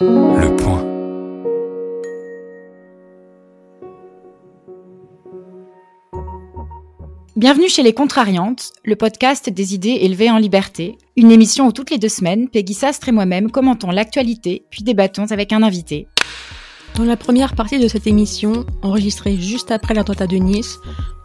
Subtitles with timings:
[0.00, 0.82] Le point.
[7.36, 10.98] Bienvenue chez Les Contrariantes, le podcast des idées élevées en liberté.
[11.16, 15.26] Une émission où toutes les deux semaines, Peggy Sastre et moi-même commentons l'actualité, puis débattons
[15.26, 16.08] avec un invité.
[16.96, 20.78] Dans la première partie de cette émission, enregistrée juste après l'attentat de Nice,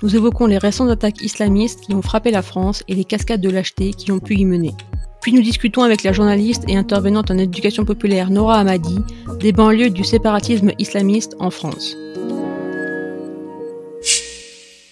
[0.04, 3.50] nous évoquons les récentes attaques islamistes qui ont frappé la France et les cascades de
[3.50, 4.76] lâcheté qui ont pu y mener.
[5.22, 9.00] Puis nous discutons avec la journaliste et intervenante en éducation populaire Nora Hamadi
[9.40, 11.96] des banlieues du séparatisme islamiste en France.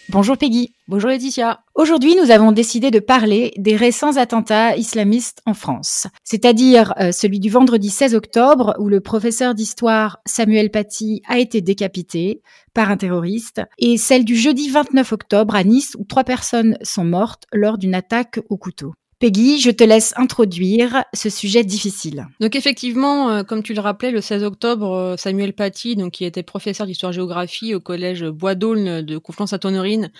[0.09, 0.73] Bonjour Peggy.
[0.87, 1.59] Bonjour Laetitia.
[1.75, 7.41] Aujourd'hui, nous avons décidé de parler des récents attentats islamistes en France, c'est-à-dire euh, celui
[7.41, 12.41] du vendredi 16 octobre où le professeur d'histoire Samuel Paty a été décapité
[12.73, 17.05] par un terroriste, et celle du jeudi 29 octobre à Nice où trois personnes sont
[17.05, 18.93] mortes lors d'une attaque au couteau.
[19.19, 22.27] Peggy, je te laisse introduire ce sujet difficile.
[22.39, 26.23] Donc effectivement, euh, comme tu le rappelais, le 16 octobre, euh, Samuel Paty, donc qui
[26.23, 30.11] était professeur d'histoire-géographie au collège Bois d'Aulne de Conflans-Sainte-Honorine,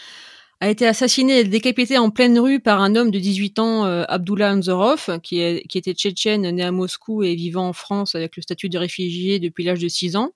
[0.61, 4.03] a été assassiné et décapité en pleine rue par un homme de 18 ans, euh,
[4.07, 8.41] Abdullah Anzorov, qui, qui était tchétchène, né à Moscou et vivant en France avec le
[8.41, 10.31] statut de réfugié depuis l'âge de 6 ans.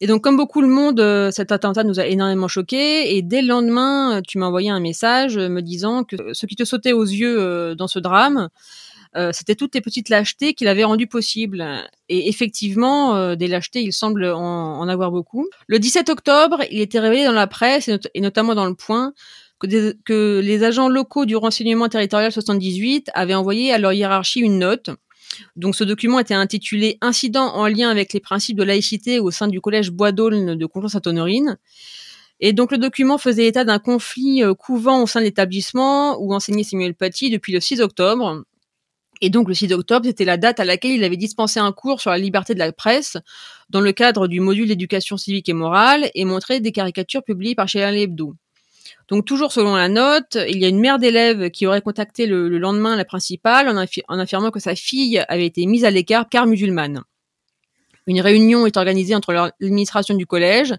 [0.00, 3.16] Et donc, comme beaucoup le monde, euh, cet attentat nous a énormément choqués.
[3.16, 6.46] Et dès le lendemain, euh, tu m'as envoyé un message euh, me disant que ce
[6.46, 8.48] qui te sautait aux yeux dans ce drame,
[9.32, 11.66] c'était toutes les petites lâchetés qu'il avait rendues possibles.
[12.08, 15.48] Et effectivement, des lâchetés, il semble en, avoir beaucoup.
[15.66, 19.12] Le 17 octobre, il était révélé dans la presse, et, notamment dans le Point,
[19.58, 24.60] que, que les agents locaux du renseignement territorial 78 avaient envoyé à leur hiérarchie une
[24.60, 24.90] note
[25.56, 29.48] donc ce document était intitulé Incident en lien avec les principes de laïcité au sein
[29.48, 31.58] du collège Bois d'Aulne de Conflans-Sainte-Honorine.
[32.40, 36.32] Et donc le document faisait état d'un conflit euh, couvant au sein de l'établissement où
[36.32, 38.44] enseignait Samuel Paty depuis le 6 octobre.
[39.20, 42.00] Et donc le 6 octobre, c'était la date à laquelle il avait dispensé un cours
[42.00, 43.16] sur la liberté de la presse
[43.68, 47.66] dans le cadre du module d'éducation civique et morale et montré des caricatures publiées par
[47.66, 48.34] Charlie Hebdo.
[49.08, 52.48] Donc toujours selon la note, il y a une mère d'élève qui aurait contacté le,
[52.58, 57.02] lendemain la principale en, affirmant que sa fille avait été mise à l'écart car musulmane.
[58.06, 60.74] Une réunion est organisée entre l'administration du collège,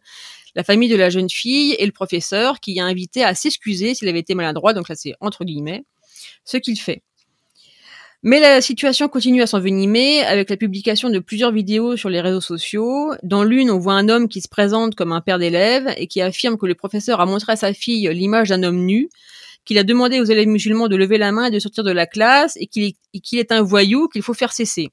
[0.55, 4.09] la famille de la jeune fille et le professeur qui a invité à s'excuser s'il
[4.09, 5.83] avait été maladroit, donc là c'est entre guillemets,
[6.45, 7.03] ce qu'il fait.
[8.21, 12.41] Mais la situation continue à s'envenimer avec la publication de plusieurs vidéos sur les réseaux
[12.41, 13.13] sociaux.
[13.23, 16.19] Dans l'une, on voit un homme qui se présente comme un père d'élèves et qui
[16.19, 19.07] affirme que le professeur a montré à sa fille l'image d'un homme nu,
[19.63, 22.05] qu'il a demandé aux élèves musulmans de lever la main et de sortir de la
[22.05, 22.93] classe et qu'il
[23.39, 24.89] est, un voyou qu'il faut faire cesser.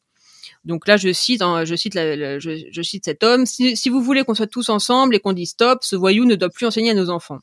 [0.64, 3.44] Donc là, je cite, hein, je cite, je, cite cet homme.
[3.44, 6.50] si vous voulez qu'on soit tous ensemble et qu'on dise stop, ce voyou ne doit
[6.50, 7.40] plus enseigner à nos enfants.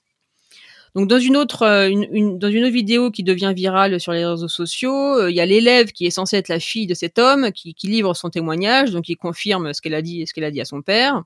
[0.96, 4.26] Donc dans une autre euh, une, dans une autre vidéo qui devient virale sur les
[4.26, 7.18] réseaux sociaux, euh, il y a l'élève qui est censé être la fille de cet
[7.18, 10.44] homme qui, qui livre son témoignage, donc il confirme ce qu'elle a dit ce qu'elle
[10.44, 11.24] a dit à son père.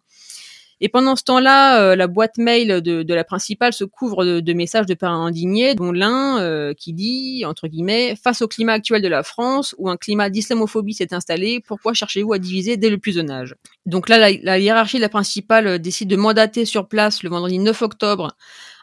[0.79, 4.41] Et pendant ce temps-là, euh, la boîte mail de, de, la principale se couvre de,
[4.41, 9.01] de messages de parents indignés, dont l'un qui dit, entre guillemets, face au climat actuel
[9.01, 12.99] de la France, où un climat d'islamophobie s'est installé, pourquoi cherchez-vous à diviser dès le
[12.99, 13.55] plus jeune âge?
[13.88, 17.57] Donc là, la, la hiérarchie de la principale décide de mandater sur place le vendredi
[17.57, 18.35] 9 octobre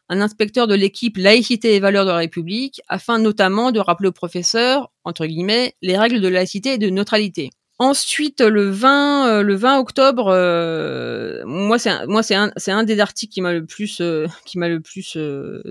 [0.08, 4.12] un inspecteur de l'équipe laïcité et valeurs de la République, afin notamment de rappeler au
[4.12, 7.50] professeur, entre guillemets, les règles de laïcité et de neutralité.
[7.80, 13.32] Ensuite, le 20, euh, le 20 octobre, euh, moi c'est un, un, un des articles
[13.32, 15.18] qui m'a le plus, euh, qui m'a le plus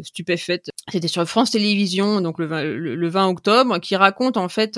[0.02, 0.70] stupéfaite.
[0.92, 4.78] C'était sur France Télévisions, donc le 20, le 20 octobre, qui raconte en fait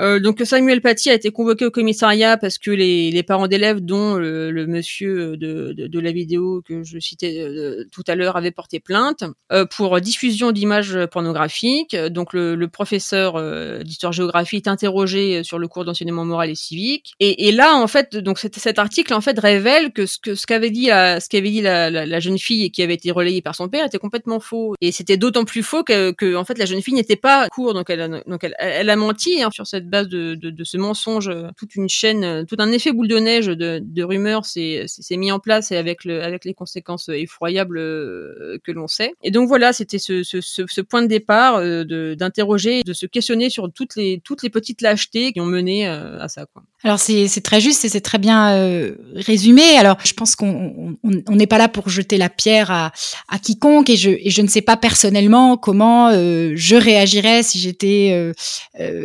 [0.00, 3.80] euh, donc Samuel Paty a été convoqué au commissariat parce que les, les parents d'élèves,
[3.80, 8.36] dont le, monsieur de, de, de, la vidéo que je citais euh, tout à l'heure,
[8.36, 11.96] avaient porté plainte euh, pour diffusion d'images pornographiques.
[11.96, 17.14] Donc le, le professeur euh, d'histoire-géographie est interrogé sur le cours d'enseignement moral et civique.
[17.18, 20.46] Et, et là, en fait, donc cet, article en fait révèle que ce que ce
[20.46, 23.10] qu'avait dit la, ce qu'avait dit la, la, la, jeune fille et qui avait été
[23.10, 24.74] relayée par son père était complètement faux.
[24.80, 27.74] Et c'était d'autant plus faux que, que, en fait la jeune fille n'était pas cours,
[27.74, 30.64] donc elle a, donc elle, elle a menti hein, sur cette base de, de, de,
[30.64, 34.86] ce mensonge, toute une chaîne, tout un effet boule de neige de, de rumeurs s'est
[35.16, 39.14] mis en place et avec, le, avec les conséquences effroyables euh, que l'on sait.
[39.22, 43.50] Et donc voilà, c'était ce, ce, ce, point de départ euh, d'interroger, de, se questionner
[43.50, 46.46] sur toutes les, toutes les petites lâchetés qui ont mené euh, à ça.
[46.46, 46.62] Quoi.
[46.84, 49.76] Alors c'est très juste et c'est très bien euh, résumé.
[49.78, 52.92] Alors je pense qu'on n'est pas là pour jeter la pierre à,
[53.28, 58.10] à quiconque et je, je ne sais pas personnellement comment euh, je réagirais si j'étais
[58.12, 58.32] euh,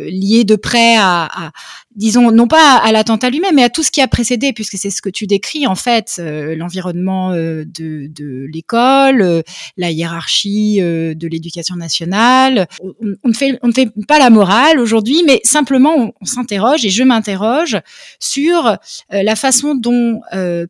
[0.08, 1.50] liée de près à
[1.94, 4.90] disons, non pas à l'attentat lui-même, mais à tout ce qui a précédé, puisque c'est
[4.90, 9.42] ce que tu décris, en fait, euh, l'environnement euh, de, de l'école, euh,
[9.76, 12.66] la hiérarchie de l'éducation nationale.
[12.80, 16.84] On, ne fait, on ne fait pas la morale aujourd'hui, mais simplement, on, on s'interroge,
[16.84, 17.78] et je m'interroge
[18.18, 18.76] sur
[19.10, 20.20] la façon dont,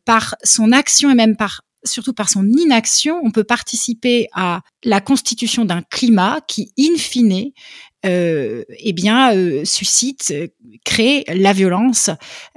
[0.05, 5.01] par son action et même par surtout par son inaction, on peut participer à la
[5.01, 7.51] constitution d'un climat qui, in fine,
[8.07, 10.47] eh bien, euh, suscite, euh,
[10.83, 12.09] crée la violence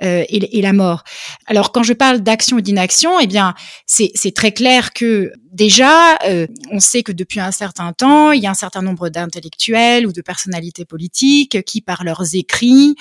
[0.03, 1.05] euh, et, et, la mort.
[1.47, 3.55] Alors, quand je parle d'action et d'inaction, eh bien,
[3.87, 8.47] c'est très clair que déjà, euh, on sait que depuis un certain temps, il y
[8.47, 12.95] a un certain nombre d'intellectuels ou de personnalités politiques qui, par leurs écrits,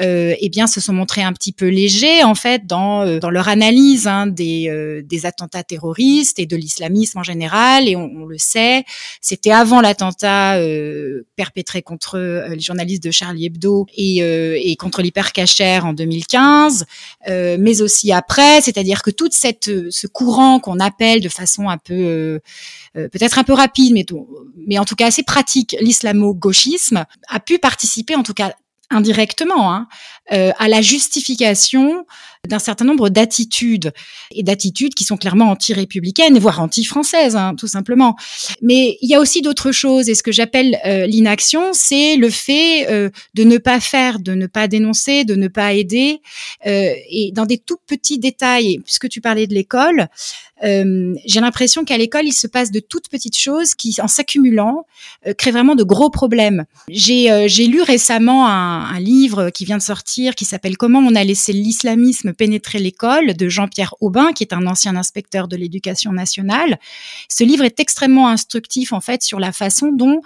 [0.00, 3.30] euh, eh bien, se sont montrés un petit peu légers en fait dans euh, dans
[3.30, 7.88] leur analyse hein, des euh, des attentats terroristes et de l'islamisme en général.
[7.88, 8.84] Et on, on le sait,
[9.20, 12.18] c'était avant l'attentat euh, perpétré contre
[12.48, 16.84] les journalistes de Charlie Hebdo et, et contre l'hypercacher en 2015,
[17.28, 18.60] mais aussi après.
[18.60, 22.40] C'est-à-dire que toute cette ce courant qu'on appelle de façon un peu
[22.94, 24.06] peut-être un peu rapide, mais,
[24.66, 28.54] mais en tout cas assez pratique, l'islamo-gauchisme, a pu participer en tout cas
[28.90, 29.88] indirectement hein,
[30.32, 32.06] euh, à la justification
[32.46, 33.92] d'un certain nombre d'attitudes
[34.32, 38.16] et d'attitudes qui sont clairement anti-républicaines, voire anti-françaises, hein, tout simplement.
[38.62, 42.30] Mais il y a aussi d'autres choses, et ce que j'appelle euh, l'inaction, c'est le
[42.30, 46.20] fait euh, de ne pas faire, de ne pas dénoncer, de ne pas aider,
[46.66, 48.78] euh, et dans des tout petits détails.
[48.84, 50.08] Puisque tu parlais de l'école,
[50.62, 54.86] j'ai l'impression qu'à l'école, il se passe de toutes petites choses qui, en s'accumulant,
[55.36, 56.64] créent vraiment de gros problèmes.
[56.88, 61.52] J'ai lu récemment un, livre qui vient de sortir qui s'appelle Comment on a laissé
[61.52, 66.78] l'islamisme pénétrer l'école de Jean-Pierre Aubin, qui est un ancien inspecteur de l'éducation nationale.
[67.28, 70.20] Ce livre est extrêmement instructif en fait sur la façon dont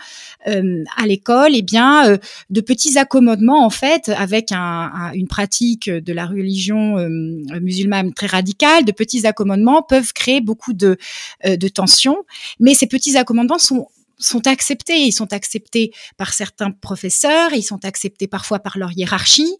[0.46, 2.18] euh, à l'école, eh bien, euh,
[2.50, 7.08] de petits accommodements en fait avec un, un, une pratique de la religion euh,
[7.60, 10.96] musulmane très radicale, de petits accommodements peuvent créer beaucoup de,
[11.44, 12.24] de tensions.
[12.60, 13.88] Mais ces petits accommodements sont
[14.18, 14.98] sont acceptés.
[14.98, 19.54] Ils sont acceptés par certains professeurs, ils sont acceptés parfois par leur hiérarchie.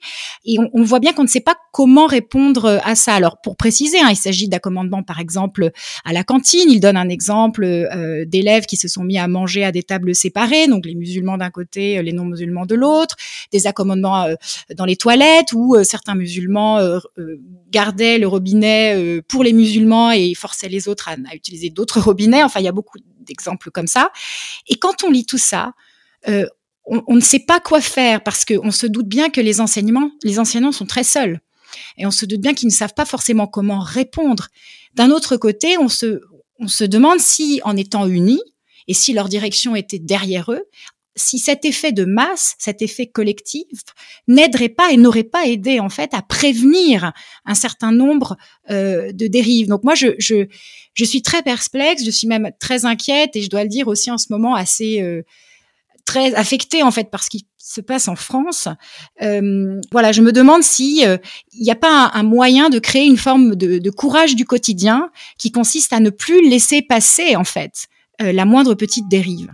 [0.44, 3.14] Et on, voit bien qu'on ne sait pas comment répondre à ça.
[3.14, 5.70] Alors, pour préciser, hein, il s'agit d'accommodements, par exemple,
[6.04, 6.70] à la cantine.
[6.70, 10.14] Il donne un exemple euh, d'élèves qui se sont mis à manger à des tables
[10.14, 13.16] séparées, donc les musulmans d'un côté, les non-musulmans de l'autre,
[13.52, 14.34] des accommodements euh,
[14.74, 17.40] dans les toilettes où euh, certains musulmans euh, euh,
[17.70, 22.42] gardaient le robinet pour les musulmans et forçaient les autres à, à utiliser d'autres robinets.
[22.42, 24.10] Enfin, il y a beaucoup d'exemples comme ça.
[24.66, 25.72] Et quand on lit tout ça,
[26.28, 26.46] euh,
[26.84, 30.38] on, ne sait pas quoi faire parce qu'on se doute bien que les enseignements, les
[30.38, 31.40] enseignants sont très seuls.
[31.98, 34.48] Et on se doute bien qu'ils ne savent pas forcément comment répondre.
[34.94, 36.22] D'un autre côté, on se,
[36.58, 38.40] on se demande si, en étant unis,
[38.86, 40.64] et si leur direction était derrière eux,
[41.18, 43.66] si cet effet de masse, cet effet collectif,
[44.26, 47.12] n'aiderait pas et n'aurait pas aidé en fait à prévenir
[47.44, 48.36] un certain nombre
[48.70, 49.68] euh, de dérives.
[49.68, 50.46] Donc moi, je, je,
[50.94, 54.10] je suis très perplexe, je suis même très inquiète et je dois le dire aussi
[54.10, 55.22] en ce moment assez euh,
[56.04, 58.68] très affectée en fait par ce qui se passe en France.
[59.20, 63.18] Euh, voilà, je me demande si il n'y a pas un, moyen de créer une
[63.18, 67.88] forme de, de, courage du quotidien qui consiste à ne plus laisser passer en fait
[68.20, 69.50] la moindre petite dérive.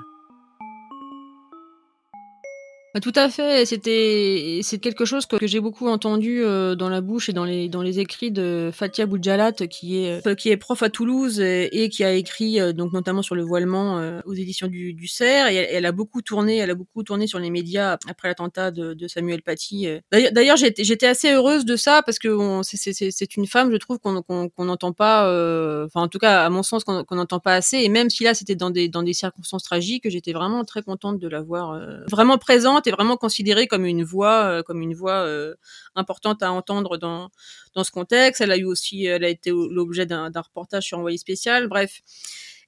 [2.95, 3.67] Bah, tout à fait.
[3.67, 7.69] C'était c'est quelque chose que, j'ai beaucoup entendu euh, dans la bouche et dans les
[7.69, 11.83] dans les écrits de Fatia Boudjalat, qui est euh, qui est prof à Toulouse et,
[11.83, 15.09] et qui a écrit euh, donc notamment sur le voilement euh, aux éditions du, du
[15.09, 15.51] CERF.
[15.51, 18.71] Et elle, elle, a beaucoup tourné, elle a beaucoup tourné sur les médias après l'attentat
[18.71, 19.89] de, de, Samuel Paty.
[20.13, 24.23] D'ailleurs, j'étais j'étais assez heureuse de ça parce que c'est une femme, je trouve qu'on
[24.23, 25.23] qu'on n'entend pas,
[25.85, 27.79] enfin en tout cas à mon sens qu'on n'entend pas assez.
[27.79, 31.19] Et même si là c'était dans des dans des circonstances tragiques, j'étais vraiment très contente
[31.19, 31.77] de la voir
[32.09, 35.55] vraiment présente est vraiment considérée comme une voix, euh, comme une voix euh,
[35.95, 37.31] importante à entendre dans
[37.75, 38.41] dans ce contexte.
[38.41, 41.69] Elle a eu aussi, elle a été l'objet d'un reportage sur Envoyé spécial.
[41.69, 42.03] Bref.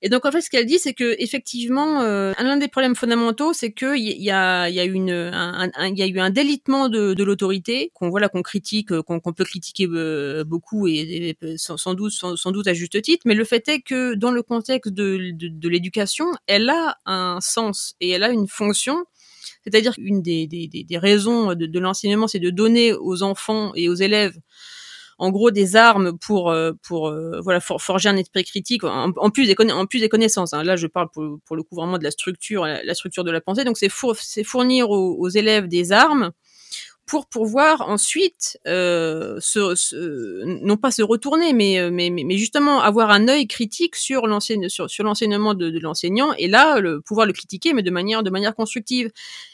[0.03, 3.53] Et donc en fait, ce qu'elle dit, c'est que effectivement, euh, l'un des problèmes fondamentaux,
[3.53, 7.25] c'est qu'il y, y, a, y a un, y a eu un délitement de, de
[7.25, 12.67] l'autorité qu'on voilà qu'on critique, qu'on peut critiquer euh, beaucoup et, sans, doute sans, doute
[12.67, 13.23] à juste titre.
[13.25, 17.95] Mais le fait est que dans le contexte de, de l'éducation, elle a un sens
[18.01, 19.07] et elle a une fonction
[19.67, 24.39] c'est-à-dire qu'une des, raisons de, l'enseignement, c'est de donner aux enfants et aux élèves
[25.19, 27.41] en gros des armes pour euh, pour euh,
[27.79, 30.63] forger un esprit critique en, plus des connaissances hein.
[30.63, 33.65] là je parle pour, le coup vraiment de la structure la, structure de la pensée
[33.65, 36.33] donc c'est four, c'est fournir aux, élèves des armes
[37.07, 43.29] pour pouvoir ensuite euh, se, non pas se retourner, mais, mais, mais justement avoir un
[43.29, 48.23] œil critique sur l'enseignement de, l'enseignant et là le, pouvoir le critiquer, mais de manière
[48.23, 49.11] de manière constructive.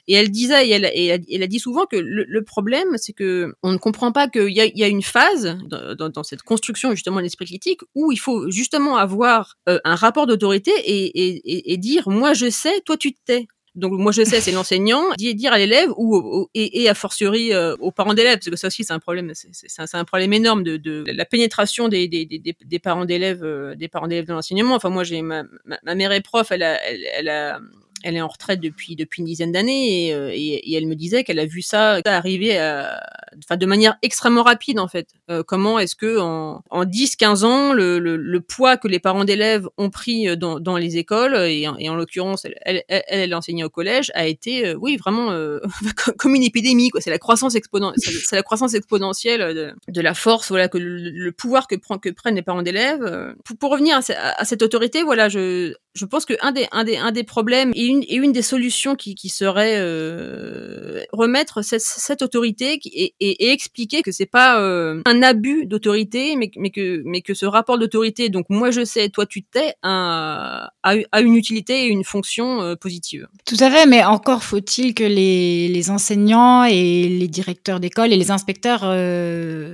[0.09, 3.78] Et elle disait, et elle, a dit souvent que le, problème, c'est que on ne
[3.78, 7.47] comprend pas qu'il y a, y a une phase dans, cette construction justement de l'esprit
[7.47, 12.32] critique où il faut justement avoir euh, un rapport d'autorité et, et, et, dire moi
[12.35, 13.47] je sais, toi tu te tais.
[13.75, 17.75] Donc moi je sais, c'est l'enseignant, dire à l'élève ou, et, et, a fortiori euh,
[17.81, 20.76] aux parents d'élèves, parce que ça aussi c'est un problème, c'est un, problème énorme de,
[20.76, 24.75] de la pénétration des, des, des, parents d'élèves, euh, des parents d'élèves de l'enseignement.
[24.75, 25.45] Enfin moi j'ai ma,
[25.83, 27.61] ma, mère est prof, elle a, elle, elle a
[28.02, 30.94] elle est en retraite depuis depuis une dizaine d'années et, euh, et, et, elle me
[30.94, 33.00] disait qu'elle a vu ça arriver à,
[33.38, 35.09] enfin de manière extrêmement rapide en fait.
[35.30, 39.25] Euh, comment est-ce que en, en 10-15 ans le, le, le, poids que les parents
[39.25, 43.35] d'élèves ont pris euh, dans, dans les écoles et, et en l'occurrence elle, elle, elle,
[43.35, 45.32] enseignait au collège a été oui vraiment
[46.18, 47.00] comme une épidémie quoi.
[47.00, 52.35] C'est la croissance exponentielle, de, la force voilà que le, pouvoir que prend que prennent
[52.35, 53.35] les parents d'élèves.
[53.44, 56.85] Pour, pour revenir à, à, cette autorité voilà je je pense que un des un
[56.85, 63.52] des un des problèmes et une des solutions qui serait euh, remettre cette, autorité et,
[63.52, 68.70] expliquer que c'est pas euh, un abus d'autorité mais que ce rapport d'autorité donc moi
[68.70, 73.28] je sais toi tu t'es a, a une utilité et une fonction euh, positive.
[73.44, 78.30] Tout à fait mais encore faut-il que les enseignants et les directeurs d'école et les
[78.30, 78.82] inspecteurs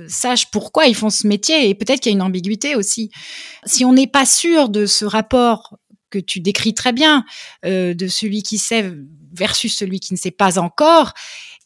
[0.07, 3.11] sachent pourquoi ils font ce métier et peut-être qu'il y a une ambiguïté aussi.
[3.65, 5.77] Si on n'est pas sûr de ce rapport
[6.09, 7.25] que tu décris très bien,
[7.65, 8.91] euh, de celui qui sait
[9.33, 11.13] versus celui qui ne sait pas encore,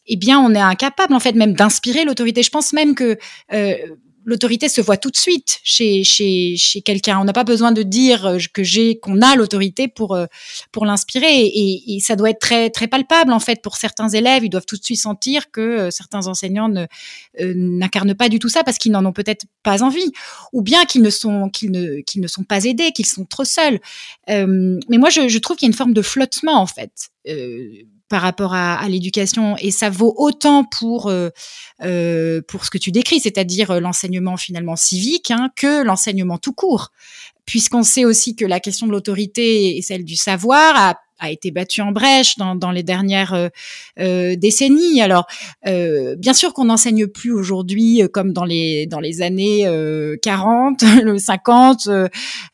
[0.06, 2.42] eh bien, on est incapable en fait même d'inspirer l'autorité.
[2.42, 3.18] Je pense même que
[3.52, 3.76] euh,
[4.24, 7.18] l'autorité se voit tout de suite chez chez chez quelqu'un.
[7.20, 10.26] On n'a pas besoin de dire euh, que j'ai qu'on a l'autorité pour euh,
[10.72, 14.44] pour l'inspirer et, ça doit être très très palpable en fait pour certains élèves.
[14.44, 16.86] Ils doivent tout de suite sentir que euh, certains enseignants ne
[17.40, 20.12] n'incarnent pas du tout ça parce qu'ils n'en ont peut-être pas envie
[20.52, 23.44] ou bien qu'ils ne sont qu'ils ne qu'ils ne sont pas aidés, qu'ils sont trop
[23.44, 23.80] seuls.
[24.28, 27.10] mais moi je, je trouve qu'il y a une forme de flottement en fait.
[28.14, 31.30] Par rapport à, à l'éducation et ça vaut autant pour euh,
[31.82, 36.52] euh, pour ce que tu décris, c'est-à-dire euh, l'enseignement finalement civique, hein, que l'enseignement tout
[36.52, 36.92] court,
[37.44, 41.50] puisqu'on sait aussi que la question de l'autorité et celle du savoir a a été
[41.50, 43.48] battu en brèche dans, dans les dernières euh,
[43.98, 45.00] euh décennies.
[45.00, 45.26] Alors,
[45.66, 49.66] euh, bien sûr qu'on n'enseigne plus aujourd'hui euh, comme dans les dans les années
[50.22, 51.88] 40, le 50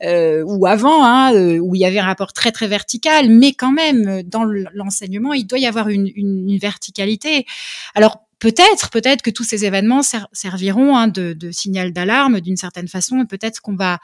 [0.03, 4.23] ou avant, hein, où il y avait un rapport très très vertical, mais quand même
[4.23, 7.47] dans l'enseignement, il doit y avoir une, une, une verticalité.
[7.95, 10.03] Alors peut-être, peut-être que tous ces événements
[10.33, 13.25] serviront hein, de, de, signal d'alarme d'une certaine façon.
[13.27, 13.99] Peut-être qu'on va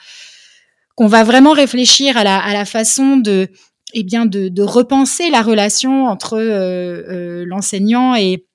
[0.94, 3.50] qu'on va vraiment réfléchir à la, à la façon de
[3.98, 8.46] eh bien de, repenser la relation entre euh, euh, l'enseignant et,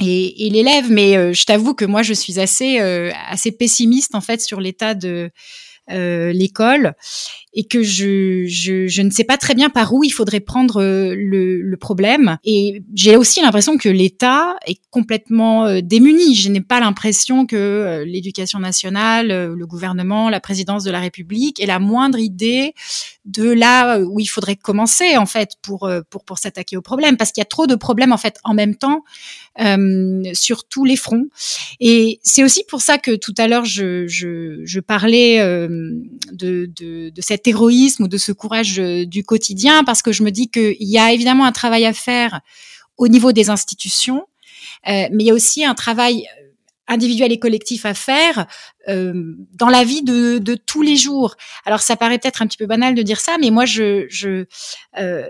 [0.00, 0.90] et, et l'élève.
[0.90, 4.94] Mais euh, je t'avoue que moi, je suis assez, assez pessimiste en fait sur l'état
[4.94, 5.30] de
[5.90, 6.94] l'école
[7.52, 11.60] et que je, je, ne sais pas très bien par où il faudrait prendre le,
[11.60, 12.38] le problème.
[12.44, 16.36] Et j'ai aussi l'impression que l'État est complètement démuni.
[16.36, 21.66] Je n'ai pas l'impression que l'éducation nationale, le gouvernement, la présidence de la République ait
[21.66, 22.74] la moindre idée
[23.24, 27.16] de là où il faudrait commencer en fait pour euh, pour pour s'attaquer au problème
[27.16, 29.04] parce qu'il y a trop de problèmes en fait en même temps
[29.58, 31.26] euh, sur tous les fronts.
[31.80, 35.68] Et c'est aussi pour ça que tout à l'heure je, je, je parlais euh,
[36.32, 40.22] de, de, de cet héroïsme ou de ce courage euh, du quotidien parce que je
[40.22, 42.42] me dis qu'il y a évidemment un travail à faire
[42.96, 44.24] au niveau des institutions
[44.86, 46.26] mais il y a aussi un travail
[46.90, 48.46] individuel et collectif à faire
[48.88, 51.36] euh, dans la vie de, de, tous les jours.
[51.64, 54.44] Alors ça paraît peut-être un petit peu banal de dire ça, mais moi je je
[54.98, 55.26] euh,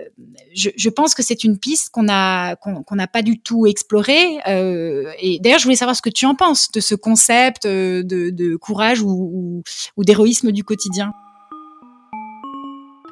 [0.53, 4.39] je, je, pense que c'est une piste qu'on a qu'on n'a pas du tout explorée.
[4.47, 8.03] Euh, et d'ailleurs je voulais savoir ce que tu en penses de ce concept euh,
[8.03, 9.63] de, de courage ou, ou,
[9.97, 11.11] ou d'héroïsme du quotidien.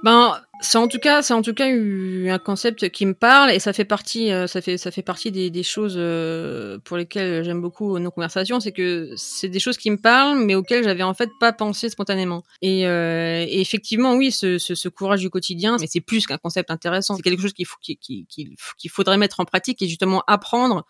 [0.04, 3.60] Ben c'est en tout cas, c'est en tout cas un concept qui me parle et
[3.60, 7.46] ça fait partie, euh, ça fait, ça fait partie des, des choses euh, pour lesquelles
[7.46, 11.04] j'aime beaucoup nos conversations, c'est que c'est des choses qui me parlent, mais auxquelles j'avais
[11.04, 12.44] en fait pas pensé spontanément.
[12.62, 16.72] Et, euh, effectivement, oui, ce, ce, ce, courage du quotidien, mais c'est plus qu'un concept
[16.72, 17.98] intéressant, c'est quelque chose qu'il faut, qu'il,
[18.28, 20.86] qu'il faudrait mettre en pratique et justement apprendre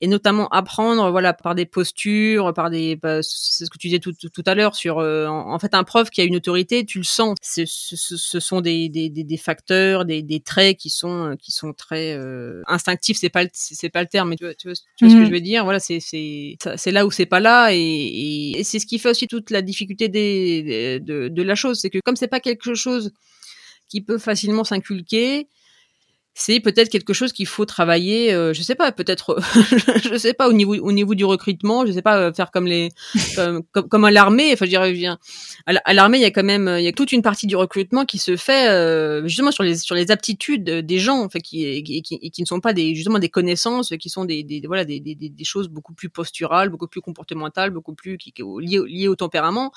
[0.00, 3.98] et notamment apprendre voilà par des postures par des bah, c'est ce que tu disais
[3.98, 7.04] tout, tout, à l'heure sur en, fait un prof qui a une autorité tu le
[7.04, 11.36] sens ce, ce, ce sont des, des des, des, facteurs, des, des, traits qui sont
[11.40, 13.18] qui sont très euh, instinctifs.
[13.18, 15.26] C'est pas c'est pas le terme, mais tu vois, tu vois, ce que mhm.
[15.26, 15.64] je veux dire?
[15.64, 19.10] Voilà, c'est c'est c'est là où c'est pas là, et, et, c'est ce qui fait
[19.10, 22.74] aussi toute la difficulté des, de, de la chose, c'est que comme c'est pas quelque
[22.74, 23.12] chose
[23.88, 25.48] qui peut facilement s'inculquer,
[26.40, 28.32] c'est peut-être quelque chose qu'il faut travailler.
[28.32, 29.38] Euh, je sais pas, peut-être,
[30.10, 32.66] je sais pas au niveau au niveau du recrutement, je sais pas euh, faire comme
[32.66, 32.88] les
[33.36, 34.50] comme, comme, à l'armée.
[34.54, 35.18] Enfin, je dirais,
[35.66, 38.06] à l'armée, il y a quand même il y a toute une partie du recrutement
[38.06, 42.00] qui se fait euh, justement sur les sur les aptitudes des gens, enfin qui, qui,
[42.00, 44.98] qui, qui ne sont pas des justement des connaissances, qui sont des, des voilà des,
[44.98, 49.16] des, des choses beaucoup plus posturales, beaucoup plus comportementales, beaucoup plus qui, liées, liées au
[49.16, 49.72] tempérament.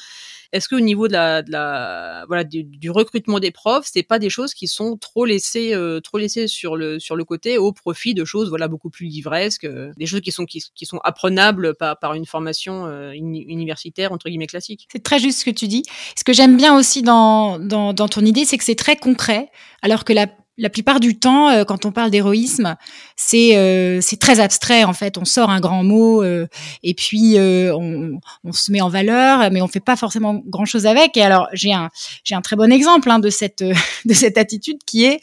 [0.53, 4.03] Est-ce que au niveau de la, de la voilà du, du recrutement des profs, c'est
[4.03, 7.71] pas des choses qui sont trop laissées trop laissées sur le sur le côté au
[7.71, 11.75] profit de choses voilà beaucoup plus livresques, euh, des choses qui sont qui, sont apprenables
[11.75, 14.87] par par une formation euh, universitaire entre guillemets classique.
[14.91, 15.83] C'est très juste ce que tu dis.
[16.15, 19.49] Ce que j'aime bien aussi dans dans, dans ton idée, c'est que c'est très concret,
[19.81, 22.75] alors que la la plupart du temps, euh, quand on parle d'héroïsme,
[23.15, 25.17] c'est euh, c'est très abstrait en fait.
[25.17, 26.47] On sort un grand mot euh,
[26.83, 30.85] et puis on, on, se met en valeur, mais on fait pas forcément grand chose
[30.85, 31.17] avec.
[31.17, 31.89] Et alors j'ai un
[32.23, 33.63] j'ai un très bon exemple hein, de cette
[34.05, 35.21] de cette attitude qui est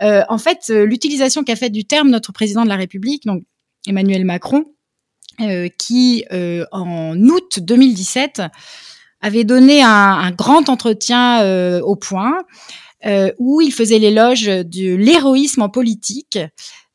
[0.00, 3.42] en fait l'utilisation qu'a faite du terme notre président de la République, donc
[3.86, 4.64] Emmanuel Macron,
[5.78, 6.24] qui
[6.72, 8.42] en août 2017
[9.22, 12.38] avait donné un, un grand entretien au Point
[13.06, 16.38] euh, où il faisait l'éloge de l'héroïsme en politique.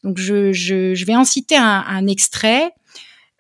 [0.04, 2.72] Donc je, je, je vais en citer un, un extrait.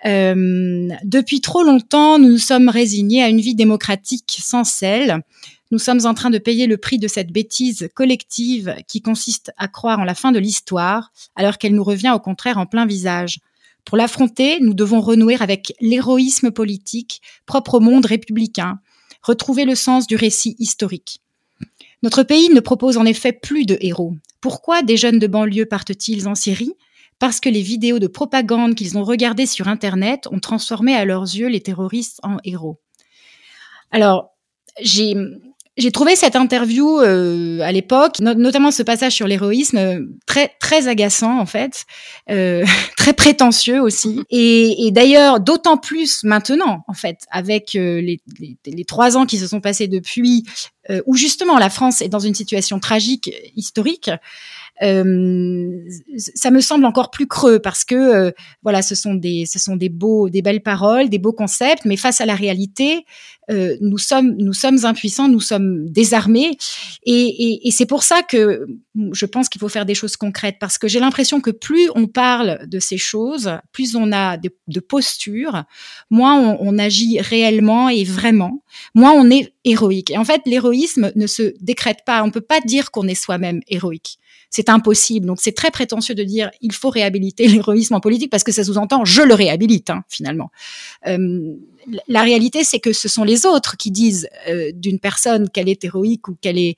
[0.06, 5.24] Euh, depuis trop longtemps, nous nous sommes résignés à une vie démocratique sans sel.
[5.72, 9.68] Nous sommes en train de payer le prix de cette bêtise collective qui consiste à
[9.68, 13.40] croire en la fin de l'histoire, alors qu'elle nous revient au contraire en plein visage.
[13.84, 18.80] Pour l'affronter, nous devons renouer avec l'héroïsme politique propre au monde républicain,
[19.22, 21.20] retrouver le sens du récit historique.
[22.06, 24.14] Notre pays ne propose en effet plus de héros.
[24.40, 26.76] Pourquoi des jeunes de banlieue partent-ils en Syrie?
[27.18, 31.24] Parce que les vidéos de propagande qu'ils ont regardées sur Internet ont transformé à leurs
[31.24, 32.80] yeux les terroristes en héros.
[33.90, 34.36] Alors,
[34.80, 35.16] j'ai
[35.78, 40.88] j'ai trouvé cette interview euh, à l'époque, notamment ce passage sur l'héroïsme, euh, très très
[40.88, 41.86] agaçant en fait,
[42.30, 42.66] euh,
[42.98, 44.22] très prétentieux aussi.
[44.30, 49.26] Et, et d'ailleurs, d'autant plus maintenant en fait, avec euh, les, les, les, trois ans
[49.26, 50.46] qui se sont passés depuis,
[50.90, 54.10] euh, où justement la France est dans une situation tragique historique.
[54.82, 59.58] Euh, ça me semble encore plus creux parce que euh, voilà, ce sont des ce
[59.58, 63.06] sont des beaux des belles paroles, des beaux concepts, mais face à la réalité,
[63.50, 66.58] euh, nous sommes nous sommes impuissants, nous sommes désarmés,
[67.04, 68.68] et, et, et c'est pour ça que
[69.14, 72.08] je pense qu'il faut faire des choses concrètes parce que j'ai l'impression que plus on
[72.08, 75.64] parle de ces choses, plus on a de, de postures,
[76.10, 78.62] moins on, on agit réellement et vraiment,
[78.94, 80.12] moins on est héroïque.
[80.12, 82.24] Et en fait, l'héroïsme ne se décrète pas.
[82.24, 84.18] On peut pas dire qu'on est soi-même héroïque
[84.56, 85.26] c'est impossible.
[85.26, 88.64] Donc c'est très prétentieux de dire il faut réhabiliter l'héroïsme en politique parce que ça
[88.64, 90.50] sous-entend je le réhabilite hein, finalement.
[91.08, 91.56] Euh,
[92.08, 95.84] la réalité c'est que ce sont les autres qui disent euh, d'une personne qu'elle est
[95.84, 96.78] héroïque ou qu'elle est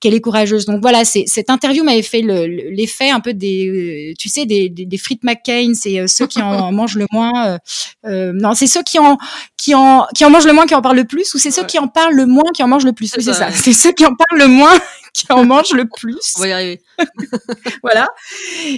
[0.00, 0.64] qu'elle est courageuse.
[0.64, 4.98] Donc voilà, cette interview m'avait fait l'effet un peu des tu sais des, des, des
[4.98, 7.58] frites McCain, c'est euh, ceux qui en mangent le moins.
[8.04, 9.18] non, c'est ceux qui en
[9.58, 11.64] qui en qui en mangent le moins qui en parlent le plus ou c'est ceux
[11.64, 13.08] qui en parlent le moins qui en mangent le plus?
[13.08, 13.50] c'est ça.
[13.50, 14.72] C'est ceux qui en parlent le moins
[15.12, 16.34] qui en mange le plus.
[16.36, 16.80] On va y arriver.
[17.82, 18.08] voilà.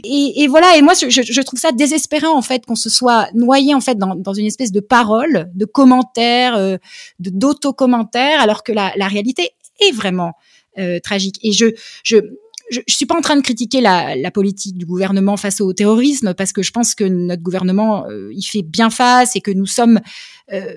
[0.05, 0.77] Et, et, voilà.
[0.77, 3.97] Et moi, je, je, trouve ça désespérant en fait qu'on se soit noyé en fait
[3.97, 6.79] dans, dans une espèce de parole, de commentaires, euh,
[7.19, 10.33] de d'auto-commentaires, alors que la, la réalité est vraiment
[10.79, 11.39] euh, tragique.
[11.43, 11.67] Et je,
[12.05, 12.17] je
[12.71, 16.35] je, je suis pas en train de critiquer la, politique du gouvernement face au terrorisme
[16.35, 19.67] parce que je pense que notre gouvernement euh, il fait bien face et que nous
[19.67, 20.01] sommes
[20.53, 20.73] euh,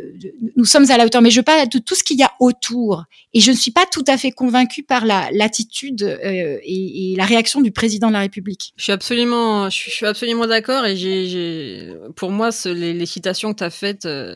[0.55, 1.21] nous sommes à la hauteur.
[1.21, 3.03] Mais je parle de tout ce qu'il y a autour
[3.33, 7.25] et je ne suis pas tout à fait convaincue par la l'attitude euh, et, la
[7.25, 8.73] réaction du président de la République.
[8.75, 13.59] Je suis absolument je suis, absolument d'accord et j'ai pour moi les, les, citations que
[13.59, 14.35] tu as faites euh,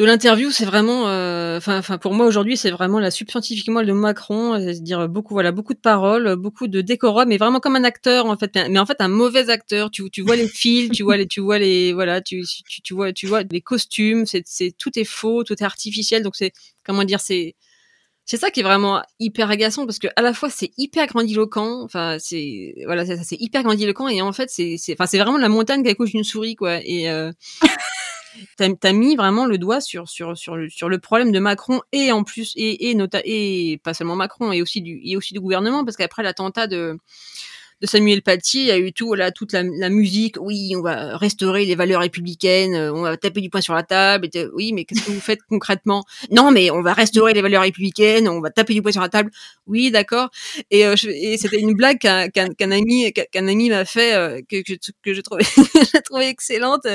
[0.00, 3.86] de l'interview, c'est vraiment, euh, enfin, enfin pour moi aujourd'hui, c'est vraiment la substantifique moelle
[3.86, 7.84] de Macron, c'est-à-dire beaucoup, voilà, beaucoup de paroles, beaucoup de décorum, mais vraiment comme un
[7.84, 9.90] acteur en fait, mais en fait un mauvais acteur.
[9.90, 12.94] Tu, tu vois les fils, tu vois les, tu vois les, voilà, tu, tu, tu
[12.94, 16.52] vois, tu vois les costumes, c'est, c'est tout est faux, tout est artificiel, donc c'est,
[16.82, 17.54] comment dire, c'est,
[18.24, 21.82] c'est ça qui est vraiment hyper agaçant parce que à la fois c'est hyper grandiloquent,
[21.82, 25.36] enfin c'est voilà c'est, c'est hyper grandiloquent et en fait c'est c'est enfin c'est vraiment
[25.36, 27.32] la montagne qui accouche d'une souris quoi et euh,
[28.56, 31.80] t'as as mis vraiment le doigt sur sur sur le, sur le problème de Macron
[31.92, 35.34] et en plus et et, nota, et pas seulement Macron et aussi du et aussi
[35.34, 36.98] du gouvernement parce qu'après l'attentat de
[37.80, 40.36] de Samuel Paty, il y a eu tout, là, toute la, la, musique.
[40.38, 43.82] Oui, on va restaurer les valeurs républicaines, euh, on va taper du poing sur la
[43.82, 44.28] table.
[44.52, 46.04] Oui, mais qu'est-ce que vous faites concrètement?
[46.30, 49.08] Non, mais on va restaurer les valeurs républicaines, on va taper du poing sur la
[49.08, 49.30] table.
[49.66, 50.30] Oui, d'accord.
[50.70, 54.62] Et, euh, et c'était une blague qu'un qu'un ami qu'un ami m'a fait euh, que,
[54.62, 55.44] que, que je trouvais
[55.92, 56.86] j'ai trouvé excellente.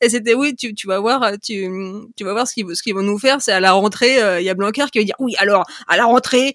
[0.00, 1.68] Et c'était oui, tu, tu vas voir, tu
[2.16, 3.42] tu vas voir ce qu'ils ce vont nous faire.
[3.42, 5.34] C'est à la rentrée, il y a Blanquer qui va dire oui.
[5.38, 6.54] Alors à la rentrée,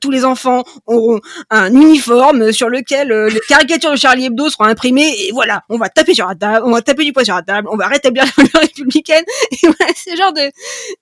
[0.00, 4.64] tous les enfants auront un uniforme sur lequel le, les caricatures de Charlie Hebdo seront
[4.64, 7.34] imprimées et voilà, on va taper sur la table, on va taper du poing sur
[7.34, 9.24] la table, on va rétablir la valeur républicaine.
[9.52, 10.50] Et voilà, c'est genre de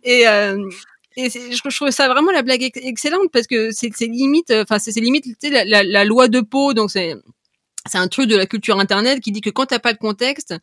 [0.04, 0.70] et euh,
[1.16, 5.64] je trouve ça vraiment la blague excellente parce que c'est limite, enfin c'est limite la,
[5.64, 7.14] la, la, loi de peau, donc c'est
[7.86, 10.54] c'est un truc de la culture internet qui dit que quand t'as pas de contexte,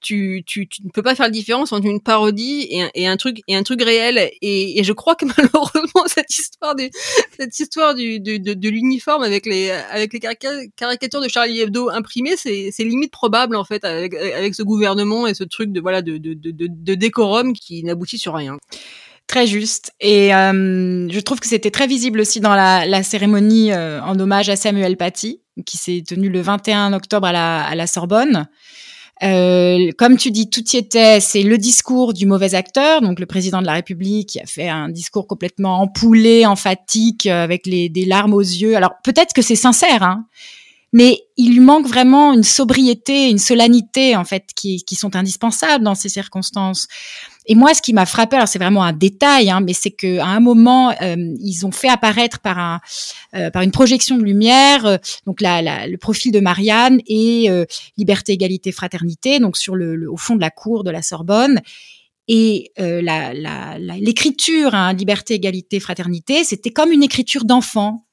[0.00, 3.40] tu, tu, tu, ne peux pas faire la différence entre une parodie et un, truc
[3.48, 4.30] et un truc réel.
[4.42, 6.90] Et, je crois que malheureusement cette histoire du
[7.38, 13.10] cette histoire de, l'uniforme avec les avec les caricatures de Charlie Hebdo imprimées, c'est, limite
[13.10, 16.94] probable en fait avec, avec ce gouvernement et ce truc de voilà de, de, de,
[16.94, 18.58] décorum qui n'aboutit sur rien.
[19.26, 19.92] Très juste.
[20.00, 24.18] Et euh, je trouve que c'était très visible aussi dans la, la cérémonie euh, en
[24.18, 28.48] hommage à Samuel Paty, qui s'est tenue le 21 octobre à la, à la Sorbonne.
[29.22, 31.20] Euh, comme tu dis, tout y était.
[31.20, 34.68] C'est le discours du mauvais acteur, donc le président de la République, qui a fait
[34.68, 38.76] un discours complètement empoulé, emphatique, euh, avec des larmes aux yeux.
[38.76, 40.26] Alors peut-être que c'est sincère, hein,
[40.92, 45.94] mais il lui manque vraiment une sobriété, une solennité en fait, qui sont indispensables dans
[45.94, 46.88] ces circonstances.
[47.50, 50.26] Et moi, ce qui m'a frappé, alors c'est vraiment un détail, hein, mais c'est qu'à
[50.26, 52.80] un moment, euh, ils ont fait apparaître par un
[53.34, 57.48] euh, par une projection de lumière, euh, donc la, la, le profil de Marianne et
[57.96, 61.60] liberté, égalité, fraternité, donc sur le, au fond de la cour de la Sorbonne.
[62.30, 68.04] Et l'écriture, hein, liberté, égalité, fraternité, c'était comme une écriture d'enfant.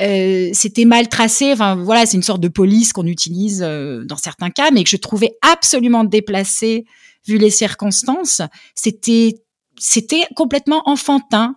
[0.00, 1.52] Euh, c'était mal tracé.
[1.52, 4.96] Enfin voilà, c'est une sorte de police qu'on utilise dans certains cas, mais que je
[4.96, 6.84] trouvais absolument déplacée
[7.26, 8.42] vu les circonstances,
[8.74, 9.42] c'était
[9.78, 11.56] c'était complètement enfantin.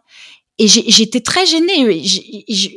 [0.60, 2.04] Et j'étais très gênée.
[2.04, 2.20] Je,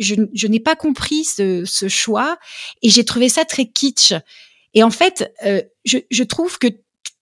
[0.01, 2.39] je, je n'ai pas compris ce, ce choix
[2.83, 4.13] et j'ai trouvé ça très kitsch.
[4.75, 6.67] Et en fait, euh, je, je trouve que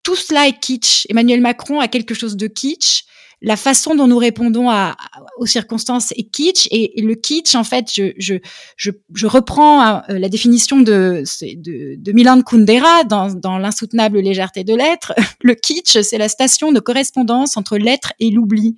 [0.02, 1.06] tout cela est kitsch.
[1.10, 3.04] Emmanuel Macron a quelque chose de kitsch
[3.42, 4.96] la façon dont nous répondons à,
[5.38, 6.68] aux circonstances est kitsch.
[6.72, 8.36] Et, le kitsch en fait je je
[8.76, 14.20] je, je reprends hein, euh, la définition de de, de Milan Kundera dans, dans l'insoutenable
[14.20, 15.14] légèreté de l'être.
[15.42, 18.78] Le kitsch c'est la station de correspondance entre l'être et l'oubli.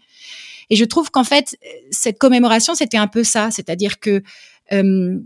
[0.70, 1.58] Et je trouve qu'en fait
[1.90, 3.52] cette commémoration c'était un peu ça.
[3.52, 4.22] C'est-à-dire que
[4.72, 5.18] euh,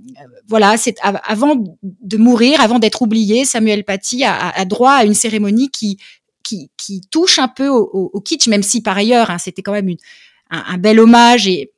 [0.47, 5.13] voilà, c'est avant de mourir, avant d'être oublié, Samuel Paty a, a, droit à une
[5.13, 5.97] cérémonie qui
[6.43, 6.69] qui,
[7.11, 9.95] touche un peu au, kitsch, même si par ailleurs hein, c'était quand même
[10.49, 11.69] un, bel hommage et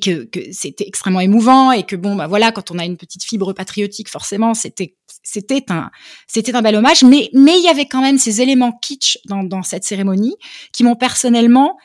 [0.00, 3.52] que, c'était extrêmement émouvant et que bon bah voilà quand on a une petite fibre
[3.52, 4.96] patriotique forcément c'était
[5.68, 5.90] un
[6.26, 9.84] c'était un bel hommage mais il y avait quand même ces éléments kitsch dans, cette
[9.84, 10.36] cérémonie
[10.72, 11.76] qui m'ont personnellement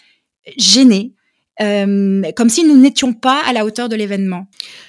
[0.58, 1.14] gêné
[1.62, 4.48] euh, comme si nous n'étions pas à la hauteur de l'événement.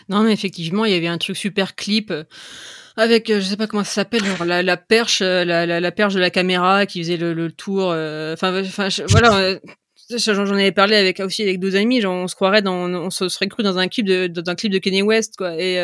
[0.09, 2.13] Non, mais effectivement, il y avait un truc super clip
[2.97, 5.81] avec euh, je sais pas comment ça s'appelle genre la, la perche euh, la, la,
[5.81, 9.59] la, perche de la caméra qui faisait le, le tour euh, enfin enfin voilà
[10.17, 13.29] j'en avais parlé avec aussi avec deux amis genre on se croirait dans on se
[13.29, 15.77] serait cru dans un clip de dans un clip de Kanye West quoi et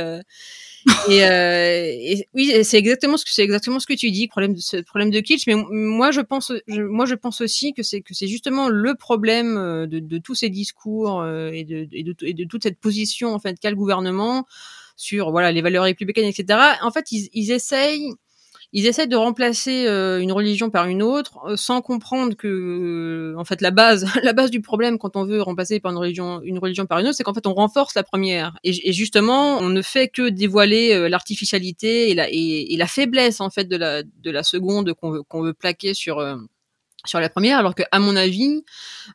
[1.11, 4.61] et, et, oui c'est exactement ce que c'est exactement ce que tu dis problème de
[4.61, 8.15] ce problème de kitsch mais moi je pense moi je pense aussi que c'est que
[8.15, 9.55] c'est justement le problème
[9.87, 13.41] de, de tous ces discours et de, et de, et de toute cette position en
[13.41, 14.47] fait qu'a le gouvernement
[14.97, 16.59] sur voilà les valeurs républicaines, etc.
[16.83, 18.13] En fait, ils, ils essayent
[18.73, 23.39] ils essayent de remplacer euh, une religion par une autre euh, sans comprendre que euh,
[23.39, 26.41] en fait la base la base du problème quand on veut remplacer par une religion
[26.43, 29.69] une religion par une autre c'est qu'en fait on renforce la première et, justement on
[29.69, 34.03] ne fait que dévoiler l'artificialité et la et, et, la faiblesse en fait de la
[34.03, 36.21] de la seconde qu'on veut qu'on veut plaquer sur
[37.07, 38.65] sur la première, alors que à mon avis,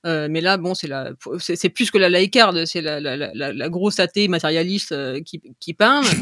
[0.06, 3.32] euh, mais là bon c'est la c'est plus que la laïcarde, c'est la, la, la,
[3.34, 6.06] la, grosse athée matérialiste euh, qui, qui parle.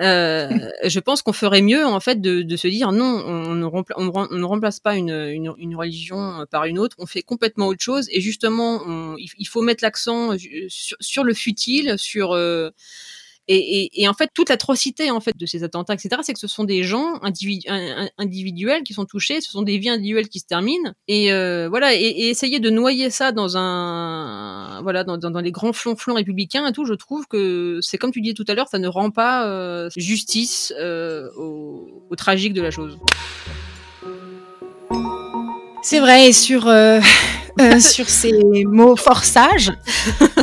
[0.00, 0.48] Euh,
[0.84, 4.36] je pense qu'on ferait mieux en fait de, de se dire non, on ne, on,
[4.38, 8.06] ne remplace pas une, une, une, religion par une autre, on fait complètement autre chose
[8.12, 10.36] et justement on, il faut mettre l'accent
[10.68, 12.36] sur, sur, le futile, sur
[13.50, 16.64] et, en fait, toute l'atrocité en fait de ces attentats, etc., c'est que ce sont
[16.64, 17.66] des gens individu
[18.18, 21.94] individuels qui sont touchés, ce sont des vies individuelles qui se terminent, et euh, voilà,
[21.94, 26.84] et, essayer de noyer ça dans un, voilà, dans, les grands flonflons républicains et tout,
[26.84, 29.88] je trouve que c'est comme tu disais tout à l'heure, ça ne rend pas euh,
[29.96, 32.98] justice euh, au, tragique de la chose.
[35.82, 36.66] C'est vrai, et sur,
[37.60, 39.72] euh, sur ces mots fort sages,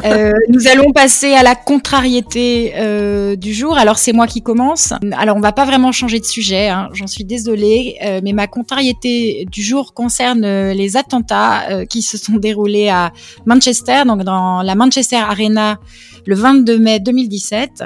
[0.04, 3.78] euh, nous allons passer à la contrariété euh, du jour.
[3.78, 4.93] Alors c'est moi qui commence.
[5.13, 8.47] Alors on va pas vraiment changer de sujet, hein, j'en suis désolée, euh, mais ma
[8.47, 13.12] contrariété du jour concerne euh, les attentats qui se sont déroulés à
[13.45, 15.80] Manchester, donc dans la Manchester Arena
[16.25, 17.84] le 22 mai 2017.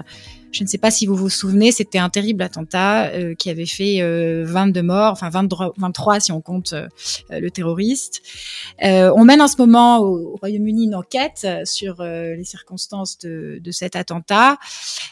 [0.51, 4.01] Je ne sais pas si vous vous souvenez, c'était un terrible attentat qui avait fait
[4.43, 6.73] 22 morts, enfin 23, 23 si on compte
[7.29, 8.21] le terroriste.
[8.81, 13.95] on mène en ce moment au, Royaume-Uni une enquête sur les circonstances de, de, cet
[13.95, 14.57] attentat.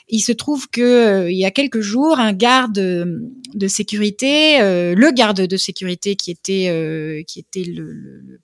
[0.08, 5.42] Il se trouve que il y a quelques jours, un garde de sécurité, le garde
[5.42, 8.42] de sécurité qui était qui était le, le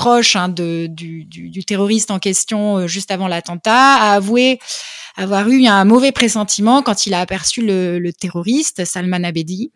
[0.00, 4.58] proche hein, de, du, du, du, terroriste en question euh, juste avant l'attentat, a avoué
[5.16, 9.72] avoir eu un mauvais pressentiment quand il a aperçu le, le terroriste Salman Abedi.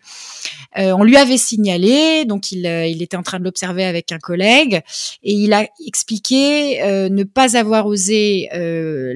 [0.79, 4.13] Euh, on lui avait signalé, donc il, euh, il était en train de l'observer avec
[4.13, 4.83] un collègue,
[5.23, 8.49] et il a expliqué euh, ne pas avoir osé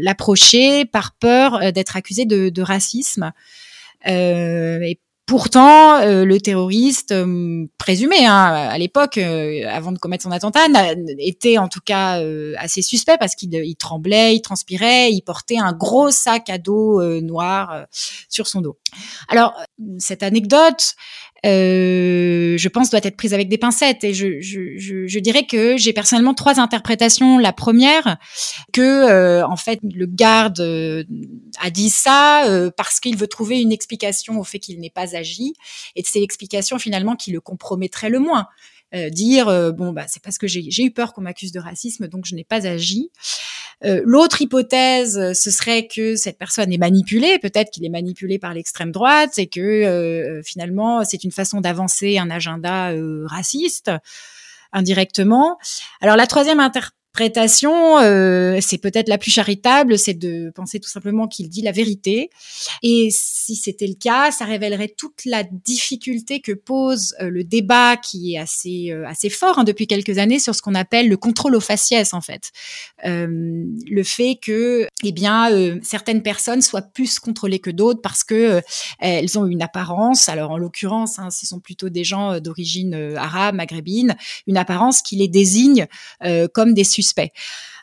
[0.00, 3.33] l'approcher par peur d'être accusé de, de racisme.
[4.07, 10.30] et Pourtant, euh, le terroriste euh, présumé hein, à l'époque, euh, avant de commettre son
[10.30, 10.60] attentat,
[11.18, 12.18] était en tout cas
[12.56, 17.84] assez suspect parce qu'il tremblait, il transpirait, il portait un gros sac à dos noir
[17.90, 18.78] sur son dos.
[19.28, 19.52] Alors,
[19.98, 20.94] cette anecdote,
[21.46, 24.05] euh, je pense, doit être prise avec des pincettes.
[24.05, 27.38] Et je, je, je, je dirais que j'ai personnellement trois interprétations.
[27.38, 28.18] La première,
[28.72, 31.05] que euh, en fait le garde euh,
[31.61, 32.44] a dit ça
[32.77, 35.55] parce qu'il veut trouver une explication au fait qu'il n'ait pas agi,
[35.96, 38.46] et c'est l'explication finalement qui le compromettrait le moins.
[38.94, 42.09] Euh, dire euh, bon bah c'est parce que j'ai eu peur qu'on m'accuse de racisme
[42.09, 43.11] donc je n'ai pas agi.
[43.85, 48.55] Euh, l'autre hypothèse ce serait que cette personne est manipulée, peut-être qu'il est manipulé par
[48.55, 52.94] l'extrême droite et que finalement c'est une façon d'avancer un agenda
[53.27, 53.90] raciste
[54.72, 55.59] indirectement.
[56.01, 56.81] Alors la troisième inter
[57.18, 61.72] interprétation, euh, c'est peut-être la plus charitable, c'est de penser tout simplement qu'il dit la
[61.72, 62.31] vérité.
[62.83, 67.96] Et si c'était le cas, ça révélerait toute la difficulté que pose euh, le débat
[67.96, 71.16] qui est assez euh, assez fort hein, depuis quelques années sur ce qu'on appelle le
[71.16, 72.52] contrôle aux faciès en fait.
[73.04, 78.61] le fait que eh bien certaines personnes soient plus contrôlées que d'autres parce que
[78.98, 80.28] elles ont une apparence.
[80.28, 85.16] Alors en l'occurrence, hein, ce sont plutôt des gens d'origine arabe, maghrébine, une apparence qui
[85.16, 85.87] les désigne
[86.52, 87.36] comme des suspect.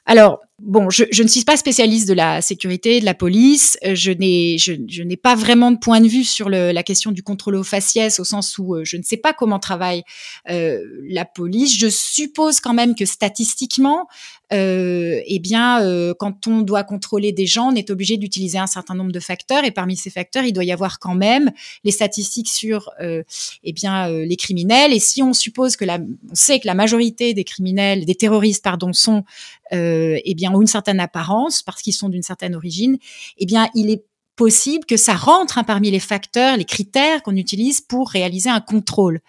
[0.08, 3.78] Alors, bon, je, ne suis pas spécialiste de la sécurité, de la police.
[3.84, 7.24] Euh, je n'ai, je, n'ai pas vraiment de point de vue sur la question du
[7.24, 10.04] contrôle aux faciès, au sens où euh, je ne sais pas comment travaille
[10.50, 11.78] euh, la police.
[11.78, 14.08] Je suppose quand même que statistiquement,
[14.52, 19.12] eh bien, quand on doit contrôler des gens, on est obligé d'utiliser un certain nombre
[19.12, 21.52] de facteurs, et parmi ces facteurs, il doit y avoir quand même
[21.84, 24.94] les statistiques sur, eh bien, les criminels.
[24.94, 28.64] Et si on suppose que la, on sait que la majorité des criminels, des terroristes,
[28.64, 29.26] pardon, sont
[29.74, 32.98] euh, eh bien, ont une certaine apparence parce qu'ils sont d'une certaine origine,
[33.38, 37.36] eh bien, il est possible que ça rentre hein, parmi les facteurs, les critères qu'on
[37.36, 39.22] utilise pour réaliser un contrôle.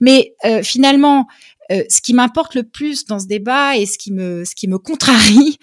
[0.00, 1.26] Mais euh, finalement,
[1.70, 4.68] euh, ce qui m'importe le plus dans ce débat et ce qui me, ce qui
[4.68, 5.58] me contrarie,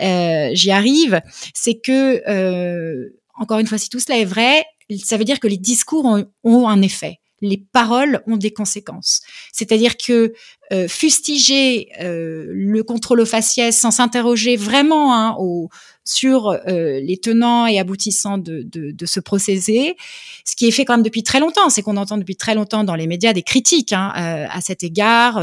[0.00, 1.20] euh, j'y arrive,
[1.54, 4.64] c'est que, euh, encore une fois, si tout cela est vrai,
[5.02, 9.20] ça veut dire que les discours ont, ont un effet les paroles ont des conséquences.
[9.52, 10.32] C'est-à-dire que
[10.72, 15.68] euh, fustiger euh, le contrôle au faciès sans s'interroger vraiment hein, au,
[16.04, 19.96] sur euh, les tenants et aboutissants de, de, de, ce procédé,
[20.44, 22.82] ce qui est fait quand même depuis très longtemps, c'est qu'on entend depuis très longtemps
[22.82, 25.42] dans les médias des critiques hein, à cet égard.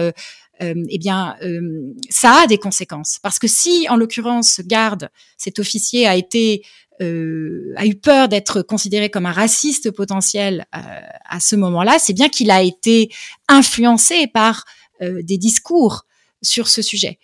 [0.59, 1.35] eh bien,
[2.09, 3.19] ça a des conséquences.
[3.21, 6.63] Parce que si, en l'occurrence, garde, cet officier a été
[7.01, 10.79] euh, a eu peur d'être considéré comme un raciste potentiel euh,
[11.29, 13.09] à ce moment-là, c'est bien qu'il a été
[13.47, 14.65] influencé par
[15.01, 16.05] euh, des discours
[16.41, 17.17] sur ce sujet.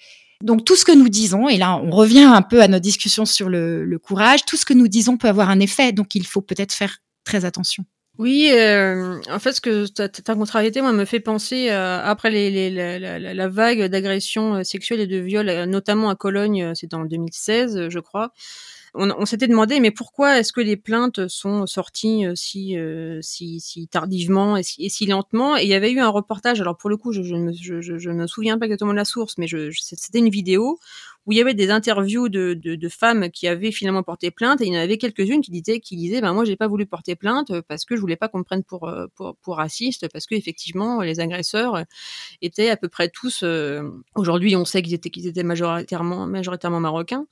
[0.44, 3.26] Donc tout ce que nous disons, et là on revient un peu à notre discussion
[3.26, 6.42] sur le, courage, tout ce que nous disons peut avoir un effet, donc il faut
[6.42, 7.84] peut-être faire très attention.
[8.20, 13.48] Oui, en fait, ce que ta, contrariété, moi, me fait penser euh, après la, la,
[13.48, 18.32] vague d'agressions sexuelles et de viols, notamment à Cologne, c'était en 2016, je crois
[18.98, 23.60] on, s'était demandé, mais pourquoi est-ce que les plaintes sont sorties euh, si, euh, si,
[23.60, 25.58] si tardivement et si, lentement?
[25.58, 28.28] Et il y avait eu un reportage, alors pour le coup, je, je, ne me
[28.28, 30.80] souviens pas exactement de la source, mais c'était une vidéo
[31.26, 34.66] où il y avait des interviews de, de, femmes qui avaient finalement porté plainte, et
[34.66, 37.16] il y en avait quelques-unes qui disaient, qui disaient, ben moi j'ai pas voulu porter
[37.16, 40.26] plainte parce que je voulais pas qu'on me prenne pour, euh, pour, pour raciste, parce
[40.26, 41.84] que effectivement les agresseurs
[42.42, 43.44] étaient à peu près tous.
[44.16, 47.28] Aujourd'hui, on sait qu'ils étaient qu'ils étaient majoritairement majoritairement marocains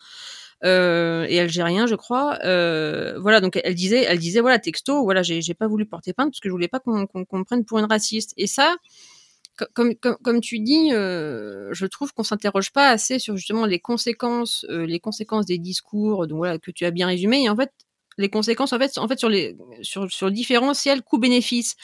[0.63, 2.39] euh, et algérien, je crois.
[2.43, 6.31] Euh, voilà, donc elle disait, elle disait voilà texto, voilà, j'ai, pas voulu porter plainte
[6.31, 8.33] parce que je voulais pas qu'on, qu'on, qu'on me prenne pour une raciste.
[8.37, 8.75] Et ça,
[9.73, 13.79] comme, comme, comme tu dis, euh, je trouve qu'on s'interroge pas assez sur justement les
[13.79, 17.43] conséquences, euh, les conséquences des discours, donc voilà que tu as bien résumé.
[17.43, 17.71] Et en fait,
[18.17, 21.75] les conséquences en fait en fait sur les sur sur le différentiel coût-bénéfice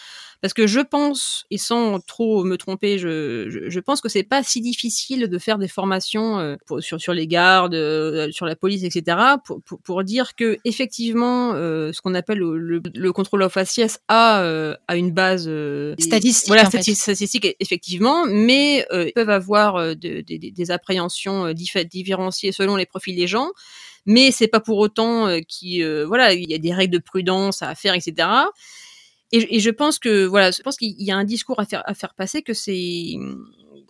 [0.42, 4.24] parce que je pense et sans trop me tromper je je, je pense que c'est
[4.24, 8.46] pas si difficile de faire des formations euh, pour, sur sur les gardes euh, sur
[8.46, 13.14] la police etc pour, pour, pour dire que effectivement euh, ce qu'on appelle le, le,
[13.14, 14.42] contrôle of faciès a
[14.88, 15.50] a une base
[16.00, 22.86] statistique voilà statistique effectivement mais ils peuvent avoir de, de, des appréhensions différenciées selon les
[22.86, 23.52] profils des gens
[24.06, 27.00] mais c'est pas pour autant euh, qu'il euh, voilà il y a des règles de
[27.00, 28.28] prudence à faire etc
[29.32, 31.94] et, je pense que voilà je pense qu'il y a un discours à faire à
[31.94, 33.16] faire passer que c'est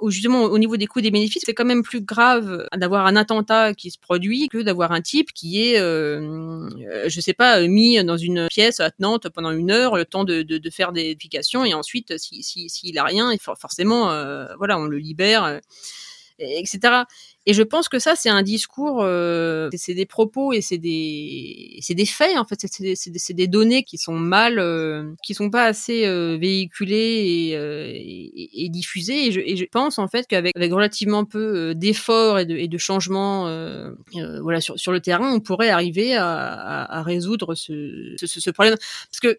[0.10, 3.73] justement au niveau des coûts des bénéfices, c'est quand même plus grave d'avoir un attentat
[3.73, 6.67] qui se produit que d'avoir un type qui est, euh,
[7.08, 10.58] je sais pas, mis dans une pièce attenante pendant une heure, le temps de, de,
[10.58, 14.86] de faire des vérifications, et ensuite, s'il si, si, a rien, forcément, euh, voilà, on
[14.86, 15.60] le libère,
[16.39, 17.04] etc.
[17.47, 21.80] Et je pense que ça, c'est un discours, euh, c'est des propos et c'est des,
[21.82, 25.34] c'est des faits en fait, c'est des, des, des, données qui sont mal, euh, qui
[25.34, 29.25] sont pas assez euh, véhiculées et, euh, et, et, diffusées.
[29.25, 32.67] Et je, et je, pense en fait qu'avec avec relativement peu d'efforts et de, et
[32.67, 33.45] de changements,
[34.41, 38.49] voilà, sur, sur le terrain, on pourrait arriver à, à, à résoudre ce, ce, ce
[38.51, 38.75] problème.
[39.10, 39.36] Parce que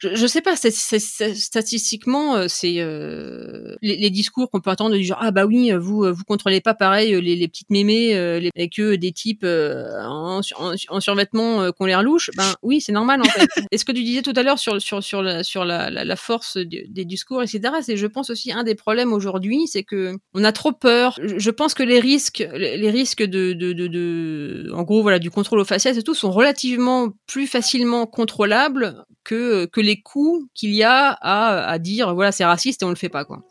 [0.00, 5.30] je, sais pas, statistiquement, euh, c'est euh, les, discours qu'on peut entendre du genre ah
[5.30, 8.96] bah oui, vous vous contrôlez pas pareil les, les petites mémés euh, les, avec eux
[8.96, 10.40] des types en,
[10.88, 12.30] en, survêtement qu'on l'air louche.
[12.36, 13.48] Ben oui, c'est normal en fait.
[13.70, 16.16] Et ce que tu disais tout à l'heure sur sur sur la sur la, la,
[16.16, 17.74] force des discours etc.
[17.82, 21.18] C'est je pense aussi un des problèmes aujourd'hui, c'est que on a trop peur.
[21.22, 25.30] Je, pense que les risques les, risques de, de, de, de en gros voilà du
[25.30, 30.74] contrôle au faciès et tout sont relativement plus facilement contrôlables que que les les qu'il
[30.74, 33.42] y a à, à dire voilà c'est raciste et on le fait pas quoi.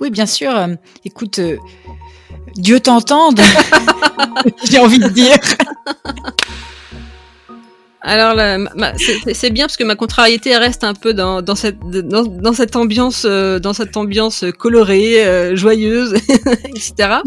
[0.00, 0.54] Oui bien sûr.
[0.54, 0.74] Euh,
[1.04, 1.56] écoute, euh,
[2.56, 3.40] Dieu t'entende.
[4.64, 5.38] J'ai envie de dire.
[8.04, 8.36] Alors
[9.32, 13.24] c'est bien parce que ma contrariété reste un peu dans, dans cette dans, cette ambiance
[13.24, 16.14] euh, dans cette ambiance colorée, euh, joyeuse,
[16.64, 17.20] etc.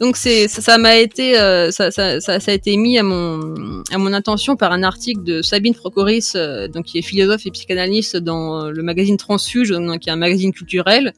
[0.00, 3.84] Donc c'est ça m'a été euh, ça, ça, ça, ça, a été mis à mon
[3.92, 6.36] à mon intention par un article de Sabine Procoris,
[6.74, 10.52] donc qui est philosophe et psychanalyste dans le magazine Transfuge, donc qui est un magazine
[10.52, 11.14] culturel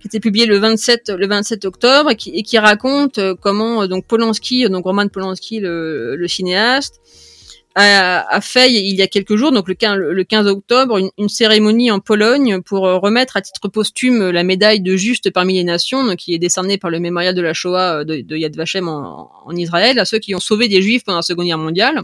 [0.00, 4.06] qui était publié le 27 le 27 octobre et qui, et qui raconte comment donc
[4.06, 7.00] Polanski donc Roman Polanski le, le cinéaste
[7.74, 11.90] a, fait il y a quelques jours, donc le 15, le 15 octobre, une, cérémonie
[11.90, 16.04] en Pologne pour euh, remettre à titre posthume la médaille de juste parmi les nations,
[16.04, 18.88] donc, qui est décernée par le mémorial de la Shoah euh, de, de Yad Vashem
[18.88, 22.02] en, en, Israël à ceux qui ont sauvé des Juifs pendant la Seconde Guerre mondiale.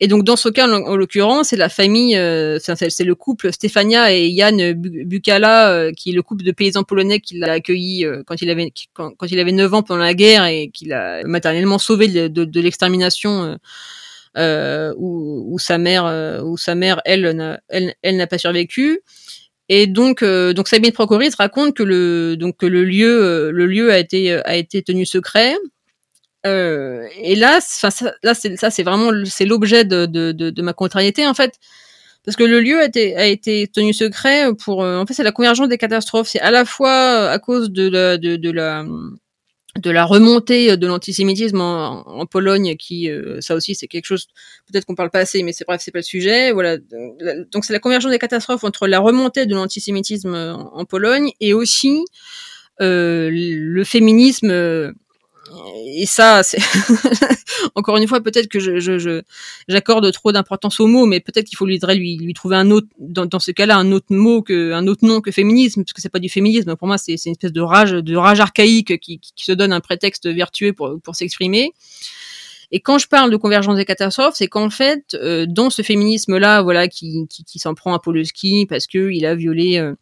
[0.00, 4.12] Et donc dans ce cas, en, l'occurrence, c'est la famille, euh, c'est le couple Stefania
[4.12, 8.50] et Jan Bukala, qui est le couple de paysans polonais qui l'a accueilli quand il
[8.50, 12.26] avait quand, il avait 9 ans pendant la guerre et qui l'a maternellement sauvé de,
[12.26, 13.58] de, de l'extermination
[14.36, 19.00] euh, où, sa mère, euh, où sa mère, elle, elle, elle n'a pas survécu.
[19.68, 23.92] Et donc, euh, donc Sabine Procoris raconte que le, donc que le lieu, le lieu
[23.92, 25.56] a été, a été tenu secret.
[26.46, 30.62] Euh, et là, enfin, là, c'est, ça, c'est vraiment, c'est l'objet de, de, de, de,
[30.62, 31.54] ma contrariété en fait,
[32.24, 35.32] parce que le lieu a été, a été tenu secret pour, en fait, c'est la
[35.32, 36.28] convergence des catastrophes.
[36.28, 38.84] C'est à la fois à cause de la, de, de la,
[39.78, 44.28] de la remontée de l'antisémitisme en, Pologne, qui euh, ça aussi c'est quelque chose
[44.70, 46.52] peut-être qu'on parle pas assez, mais c'est bref c'est pas le sujet.
[46.52, 51.54] Voilà, donc c'est la convergence des catastrophes entre la remontée de l'antisémitisme en, Pologne et
[51.54, 52.04] aussi
[52.80, 54.92] euh, le féminisme
[55.86, 56.58] et ça, c'est
[57.74, 59.22] encore une fois peut-être que je, je,
[59.68, 63.26] j'accorde trop d'importance au mot, mais peut-être qu'il faut lui, lui, trouver un autre dans,
[63.26, 66.08] dans ce cas-là un autre mot que un autre nom que féminisme, parce que c'est
[66.08, 66.74] pas du féminisme.
[66.76, 69.80] Pour moi, c'est, une espèce de rage, de rage archaïque qui, qui, se donne un
[69.80, 71.72] prétexte vertueux pour, pour s'exprimer.
[72.70, 76.62] Et quand je parle de convergence des catastrophes, c'est qu'en fait, euh, dans ce féminisme-là,
[76.62, 79.94] voilà, qui, qui, qui s'en prend à Poloski parce que il a violé euh,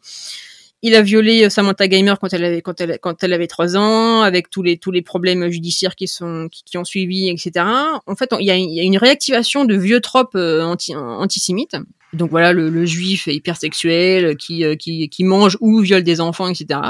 [0.82, 3.76] il a violé euh, Samantha Gamer quand elle avait quand elle quand elle avait trois
[3.76, 7.66] ans, avec tous les tous les problèmes judiciaires qui sont qui, ont suivi, etc.
[8.06, 11.76] En fait, il y a, une réactivation de vieux tropes euh, anti, antisémites.
[12.12, 16.48] Donc voilà, le, le juif hypersexuel qui, euh, qui qui mange ou viole des enfants,
[16.48, 16.80] etc.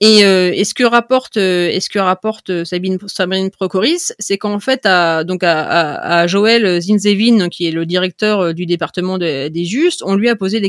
[0.00, 4.60] Et, euh, et, ce que rapporte, euh, ce que rapporte Sabine, Sabine Procoris, c'est qu'en
[4.60, 10.02] fait, à, donc à, Joël Zinzevin, qui est le directeur euh, du département des Justes,
[10.04, 10.68] on lui a posé la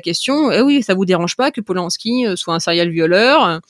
[0.00, 3.60] question, eh oui, ça vous dérange pas que Polanski soit un serial violeur?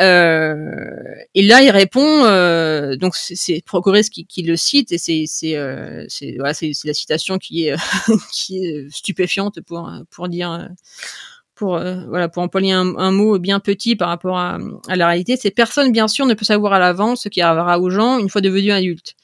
[0.00, 0.94] Euh,
[1.34, 6.06] et là, il répond, euh, donc c'est Procoris qui, le cite, et c'est euh,
[6.40, 6.54] la
[6.94, 7.76] citation qui est
[8.90, 9.58] stupéfiante
[10.10, 10.68] pour dire
[11.58, 15.50] pour euh, voilà pour employer un, mot bien petit par rapport à, la réalité, c'est
[15.50, 18.40] personne bien sûr ne peut savoir à l'avance ce qui arrivera aux gens une fois
[18.40, 19.14] devenus adultes.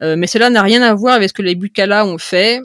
[0.00, 2.60] mais cela n'a rien à voir avec ce que les Bukala ont fait.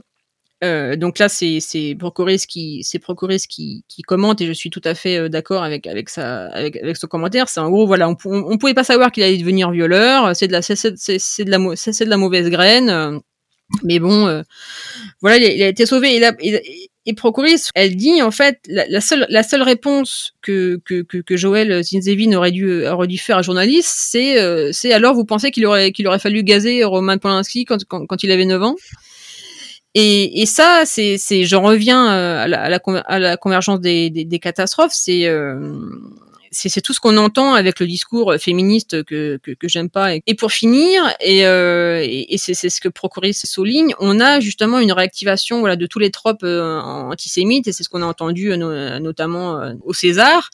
[0.63, 4.71] Euh, donc là, c'est c'est Procoris qui c'est Procoris qui, qui commente et je suis
[4.71, 7.47] tout à fait euh, d'accord avec avec avec avec ce commentaire.
[7.47, 10.35] C'est en gros voilà, on, on, pouvait pas savoir qu'il allait devenir violeur.
[10.35, 13.21] C'est de la c'est c'est de la c'est de la mauvaise graine.
[13.83, 14.43] Mais bon, euh,
[15.21, 16.19] voilà, il a, été sauvé.
[16.19, 20.81] Là, et, et Procoris, elle dit en fait la, seule réponse que
[21.29, 25.49] Joël Zinzevin aurait dû aurait dû faire à journaliste, c'est euh, c'est alors vous pensez
[25.49, 27.77] qu'il aurait qu'il aurait fallu gazer Roman Polanski quand,
[28.23, 28.75] il avait 9 ans?
[29.99, 34.91] Et, ça, c'est, j'en reviens euh, à la, convergence des catastrophes.
[34.93, 35.57] C'est, euh,
[36.57, 40.15] c'est, tout ce qu'on entend avec le discours féministe que, j'aime pas.
[40.25, 42.05] Et pour finir, et, euh,
[42.37, 46.79] c'est, ce que Procuris souligne, on a justement une réactivation de tous les tropes euh,
[46.79, 50.49] antisémites, et c'est ce qu'on a entendu notamment au César.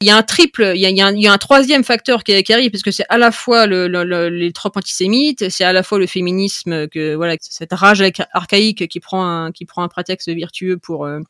[0.00, 2.82] Il y a un triple, il y a, un, troisième facteur qui, qui arrive parce
[2.82, 6.06] que c'est à la fois le, le, les tropes antisémites, c'est à la fois le
[6.06, 6.88] féminisme
[7.40, 9.52] cette rage archaïque qui prend un,
[9.88, 11.20] prétexte vertueux pour euh,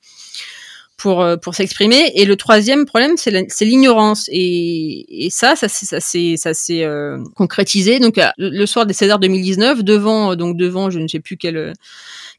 [0.96, 6.00] pour euh, pour s'exprimer et le troisième problème c'est l'ignorance et, et ça ça ça
[6.00, 11.20] s'est euh, concrétisé donc le soir des Césars 2019 devant donc devant je ne sais
[11.20, 11.74] plus quel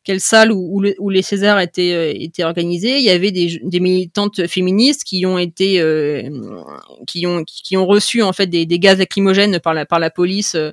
[0.05, 2.99] quelle salle où, où, les Césars étaient, euh, étaient organisés.
[2.99, 6.29] Il y avait des, des militantes féministes qui ont été, euh,
[7.07, 10.11] qui ont, qui ont reçu en fait des, des gaz lacrymogènes par la, par la
[10.11, 10.53] police.
[10.55, 10.71] Euh,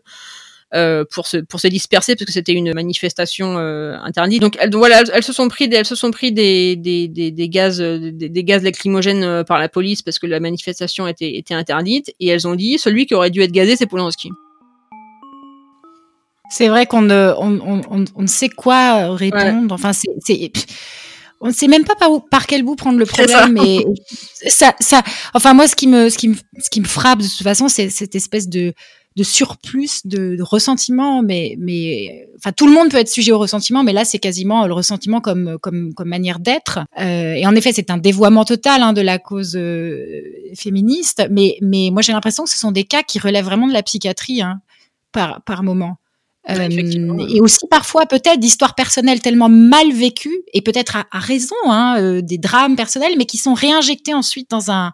[0.75, 4.41] euh pour se pour se disperser parce que c'était une manifestation euh, interdite.
[4.41, 7.31] Donc elles, voilà, elles, se sont pris des, elles se sont pris des des, des,
[7.31, 11.55] des gaz des, des, gaz lacrymogènes par la police parce que la manifestation était était
[11.55, 14.31] interdite et elles ont dit celui qui aurait dû être gazé c'est Polanski.
[16.51, 19.75] C'est vrai qu'on ne, on, on, on, ne sait quoi répondre.
[19.75, 20.11] Enfin, c'est,
[21.41, 23.53] on ne sait même pas par, où, par quel bout prendre le problème.
[23.53, 23.85] Mais
[24.47, 25.03] ça, ça,
[25.35, 27.69] enfin moi, ce qui me, ce qui me, ce qui me frappe de toute façon,
[27.69, 28.75] c'est cette espèce de,
[29.17, 31.23] de surplus de, de, ressentiment.
[31.23, 34.67] Mais, mais, enfin, tout le monde peut être sujet au ressentiment, mais là, c'est quasiment
[34.67, 36.81] le ressentiment comme, comme, comme manière d'être.
[36.99, 40.23] Euh, et en effet, c'est un dévoiement total hein, de la cause euh,
[40.55, 41.27] féministe.
[41.31, 43.83] Mais, mais moi, j'ai l'impression que ce sont des cas qui relèvent vraiment de la
[43.83, 44.61] psychiatrie hein,
[45.13, 45.99] par, par moment.
[46.51, 46.69] Euh,
[47.29, 52.21] et aussi parfois peut-être d'histoires personnelles tellement mal vécues et peut-être à, raison hein, euh,
[52.21, 54.91] des drames personnels, mais qui sont réinjectés ensuite dans un euh,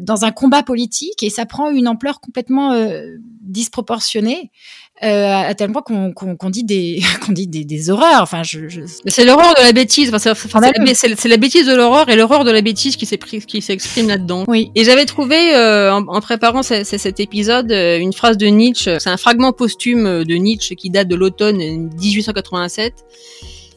[0.00, 2.72] dans un combat politique et ça prend une ampleur complètement
[3.42, 4.50] disproportionnée
[5.04, 8.20] euh, à tel point qu'on qu'on dit des qu'on dit des, des, horreurs.
[8.20, 8.80] Enfin, je, je...
[9.06, 10.12] c'est l'horreur de la bêtise.
[10.12, 14.44] Enfin, c'est la, bêtise de l'horreur et l'horreur de la bêtise qui s'exprime là-dedans.
[14.48, 14.72] Oui.
[14.74, 18.98] Et j'avais trouvé euh, en, en, préparant cet épisode euh, une phrase de Nietzsche.
[18.98, 22.94] C'est un fragment posthume de Nietzsche qui date de l'automne 1887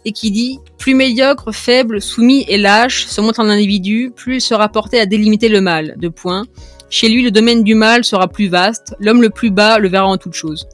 [0.06, 4.41] et qui dit plus médiocre, faible, soumis et lâche se montre un individu, plus il
[4.41, 5.95] sera porté à délimiter le mal.
[5.97, 6.45] De point.
[6.89, 8.95] Chez lui, le domaine du mal sera plus vaste.
[8.99, 10.68] L'homme le plus bas le verra en toute chose.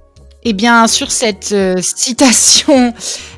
[0.43, 2.93] Eh bien, sur cette euh, citation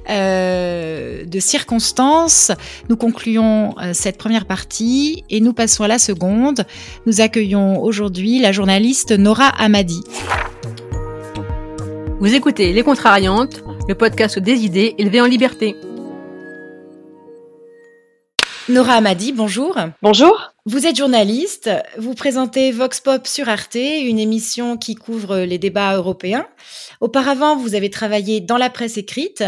[0.10, 2.52] euh, de circonstance,
[2.88, 6.66] nous concluons euh, cette première partie et nous passons à la seconde.
[7.06, 10.04] Nous accueillons aujourd'hui la journaliste Nora Amadi.
[12.20, 15.76] Vous écoutez Les Contrariantes, le podcast des idées élevées en liberté.
[18.70, 19.76] Nora Amadi, bonjour.
[20.04, 20.54] Bonjour.
[20.68, 25.96] Vous êtes journaliste, vous présentez Vox Pop sur Arte, une émission qui couvre les débats
[25.96, 26.48] européens.
[27.02, 29.44] Auparavant, vous avez travaillé dans la presse écrite,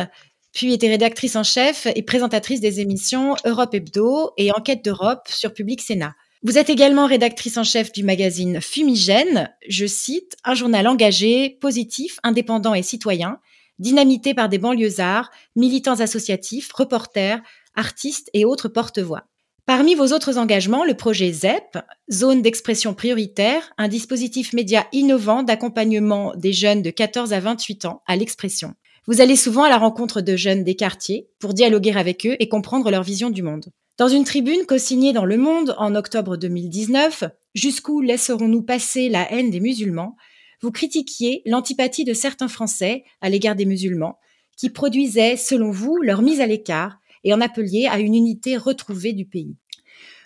[0.53, 5.53] puis été rédactrice en chef et présentatrice des émissions Europe Hebdo et Enquête d'Europe sur
[5.53, 6.15] Public Sénat.
[6.41, 12.17] Vous êtes également rédactrice en chef du magazine Fumigène, je cite, un journal engagé, positif,
[12.23, 13.37] indépendant et citoyen,
[13.81, 17.41] dynamité par des banlieusards, militants associatifs, reporters,
[17.75, 19.25] artistes et autres porte-voix.
[19.65, 21.77] Parmi vos autres engagements, le projet ZEP,
[22.11, 28.01] Zone d'expression prioritaire, un dispositif média innovant d'accompagnement des jeunes de 14 à 28 ans
[28.07, 28.73] à l'expression.
[29.07, 32.47] Vous allez souvent à la rencontre de jeunes des quartiers pour dialoguer avec eux et
[32.47, 33.65] comprendre leur vision du monde.
[33.97, 39.49] Dans une tribune co-signée dans Le Monde en octobre 2019, Jusqu'où laisserons-nous passer la haine
[39.49, 40.15] des musulmans?
[40.61, 44.19] Vous critiquiez l'antipathie de certains Français à l'égard des musulmans,
[44.57, 49.13] qui produisaient, selon vous, leur mise à l'écart et en appeliez à une unité retrouvée
[49.13, 49.55] du pays.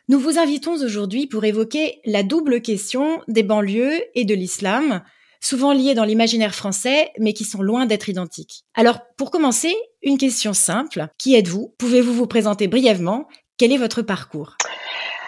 [0.08, 5.02] Nous vous invitons aujourd'hui pour évoquer la double question des banlieues et de l'islam,
[5.42, 8.66] souvent liées dans l'imaginaire français, mais qui sont loin d'être identiques.
[8.76, 9.74] Alors, pour commencer,
[10.04, 11.08] une question simple.
[11.18, 11.74] Qui êtes-vous?
[11.78, 13.28] Pouvez-vous vous présenter brièvement?
[13.58, 14.58] Quel est votre parcours?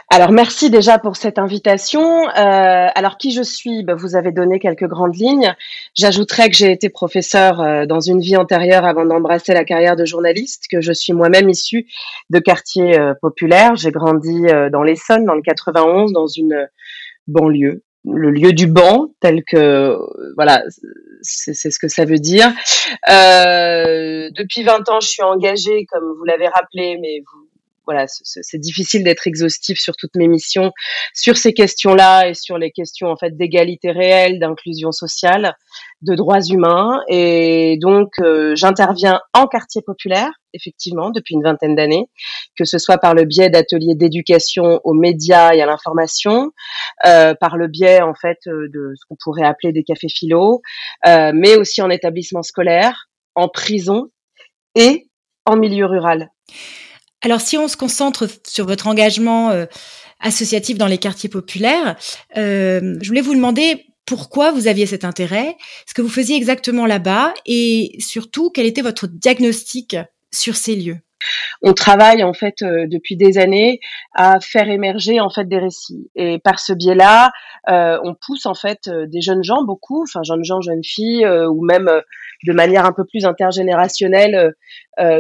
[0.10, 2.30] Alors merci déjà pour cette invitation.
[2.30, 3.84] Euh, alors qui je suis?
[3.84, 5.54] Ben, Vous avez donné quelques grandes lignes.
[5.96, 10.06] J'ajouterais que j'ai été professeur euh, dans une vie antérieure avant d'embrasser la carrière de
[10.06, 11.88] journaliste, que je suis moi-même issue
[12.30, 13.76] de quartiers euh, populaires.
[13.76, 16.68] J'ai grandi dans l'Essonne, dans le 91, dans une
[17.28, 17.84] banlieue
[18.14, 19.98] le lieu du banc, tel que
[20.36, 20.64] voilà,
[21.22, 22.52] c'est ce que ça veut dire.
[23.10, 27.47] Euh, depuis 20 ans, je suis engagée, comme vous l'avez rappelé, mais vous,
[27.88, 30.74] voilà, c'est difficile d'être exhaustif sur toutes mes missions,
[31.14, 35.56] sur ces questions-là et sur les questions en fait d'égalité réelle, d'inclusion sociale,
[36.02, 37.00] de droits humains.
[37.08, 42.10] Et donc, euh, j'interviens en quartier populaire, effectivement, depuis une vingtaine d'années,
[42.58, 46.52] que ce soit par le biais d'ateliers d'éducation aux médias et à l'information,
[47.06, 50.62] euh, par le biais en fait euh, de ce qu'on pourrait appeler des cafés philo,
[51.06, 54.10] mais aussi en établissement scolaire, en prison
[54.76, 55.08] et
[55.46, 56.30] en milieu rural.
[57.28, 59.66] Alors, si on se concentre sur votre engagement euh,
[60.22, 61.98] associatif dans les quartiers populaires,
[62.38, 66.86] euh, je voulais vous demander pourquoi vous aviez cet intérêt, ce que vous faisiez exactement
[66.86, 69.98] là-bas, et surtout quel était votre diagnostic
[70.34, 71.00] sur ces lieux?
[71.62, 73.80] On travaille en fait euh, depuis des années
[74.14, 76.10] à faire émerger en fait des récits.
[76.16, 77.32] Et par ce biais-là,
[77.70, 81.28] euh, on pousse en fait euh, des jeunes gens beaucoup, enfin jeunes gens, jeunes filles
[81.28, 81.90] ou même
[82.46, 84.54] de manière un peu plus intergénérationnelle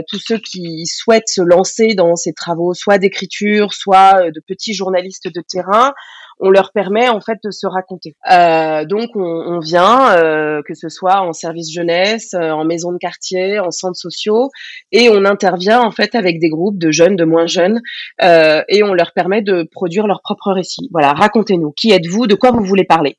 [0.08, 5.32] tous ceux qui souhaitent se lancer dans ces travaux, soit d'écriture, soit de petits journalistes
[5.32, 5.93] de terrain,
[6.40, 8.16] on leur permet en fait de se raconter.
[8.32, 12.92] Euh, donc on, on vient, euh, que ce soit en service jeunesse, euh, en maison
[12.92, 14.50] de quartier, en centres sociaux,
[14.92, 17.82] et on intervient en fait avec des groupes de jeunes, de moins jeunes,
[18.22, 20.90] euh, et on leur permet de produire leur propre récit.
[20.92, 23.18] Voilà, racontez-nous, qui êtes-vous, de quoi vous voulez parler?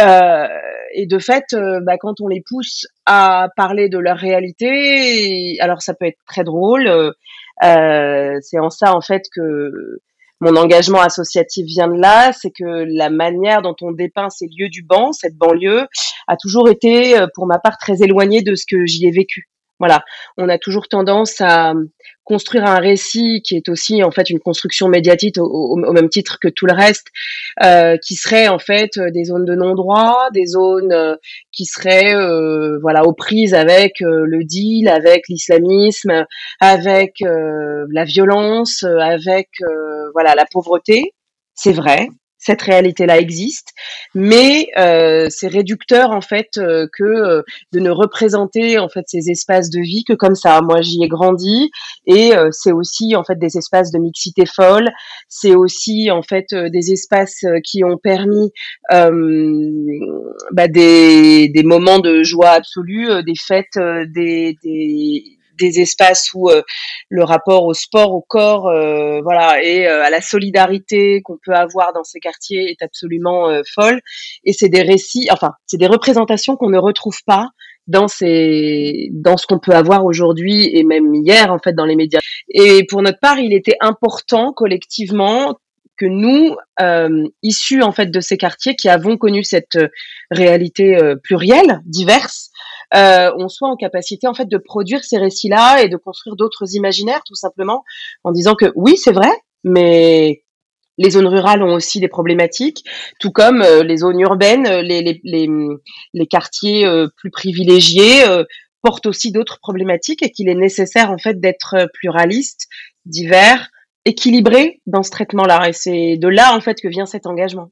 [0.00, 0.46] Euh,
[0.94, 5.82] et de fait, euh, bah, quand on les pousse à parler de leur réalité, alors
[5.82, 6.90] ça peut être très drôle.
[7.62, 10.00] c'est en ça en fait que
[10.40, 14.68] mon engagement associatif vient de là, c'est que la manière dont on dépeint ces lieux
[14.68, 15.86] du banc, cette banlieue,
[16.28, 19.48] a toujours été, euh, pour ma part, très éloignée de ce que j'y ai vécu.
[19.78, 20.02] Voilà,
[20.38, 21.74] on a toujours tendance à
[22.24, 26.48] construire un récit qui est aussi en fait une construction médiatique au, même titre que
[26.48, 27.08] tout le reste,
[27.62, 31.16] euh, qui serait en fait des zones de non-droit, des zones euh,
[31.52, 36.24] qui seraient euh, voilà aux prises avec le deal, avec l'islamisme,
[36.60, 39.48] avec la violence, avec
[40.14, 41.14] voilà la pauvreté.
[41.54, 43.70] C'est vrai, cette réalité-là existe,
[44.14, 47.42] mais euh, c'est réducteur en fait euh, que euh,
[47.72, 50.60] de ne représenter en fait ces espaces de vie que comme ça.
[50.60, 51.70] Moi, j'y ai grandi
[52.06, 54.90] et c'est aussi en fait des espaces de mixité folle.
[55.28, 58.52] C'est aussi en fait des espaces qui ont permis
[58.90, 59.08] bah,
[60.68, 63.78] des, des moments de joie absolue, des fêtes,
[64.14, 66.62] des, des des espaces où euh,
[67.08, 71.54] le rapport au sport, au corps, euh, voilà, et euh, à la solidarité qu'on peut
[71.54, 74.00] avoir dans ces quartiers est absolument folle.
[74.44, 77.48] Et c'est des récits, enfin, c'est des représentations qu'on ne retrouve pas
[77.86, 81.96] dans ces, dans ce qu'on peut avoir aujourd'hui et même hier en fait dans les
[81.96, 82.20] médias.
[82.48, 85.58] Et pour notre part, il était important collectivement
[85.96, 89.78] que nous, euh, issus en fait de ces quartiers qui avons connu cette
[90.30, 92.50] réalité plurielle, diverse,
[92.94, 96.74] euh, on soit en capacité en fait de produire ces récits-là et de construire d'autres
[96.74, 97.84] imaginaires, tout simplement,
[98.24, 99.30] en disant que oui, c'est vrai,
[99.64, 100.42] mais
[100.98, 102.84] les zones rurales ont aussi des problématiques,
[103.20, 105.48] tout comme euh, les zones urbaines, euh, les, les, les,
[106.14, 108.24] les quartiers plus privilégiés
[108.82, 112.68] portent aussi d'autres problématiques et qu'il est nécessaire en fait d'être pluraliste,
[113.04, 113.68] divers,
[114.04, 115.68] équilibré dans ce traitement-là.
[115.68, 117.70] Et c'est de là en fait que vient cet engagement.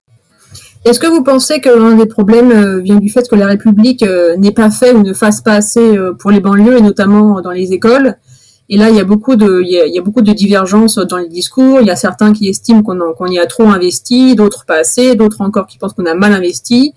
[0.84, 4.02] Est-ce que vous pensez que l'un des problèmes euh, vient du fait que la République
[4.02, 7.40] euh, n'ait pas fait ou ne fasse pas assez euh, pour les banlieues et notamment
[7.40, 8.16] dans les écoles?
[8.68, 11.28] Et là, il y a beaucoup de, il y a, beaucoup de divergences dans les
[11.28, 11.78] discours.
[11.80, 15.40] Il y a certains qui estiment qu'on y a trop investi, d'autres pas assez, d'autres
[15.40, 16.92] encore qui pensent qu'on a mal investi.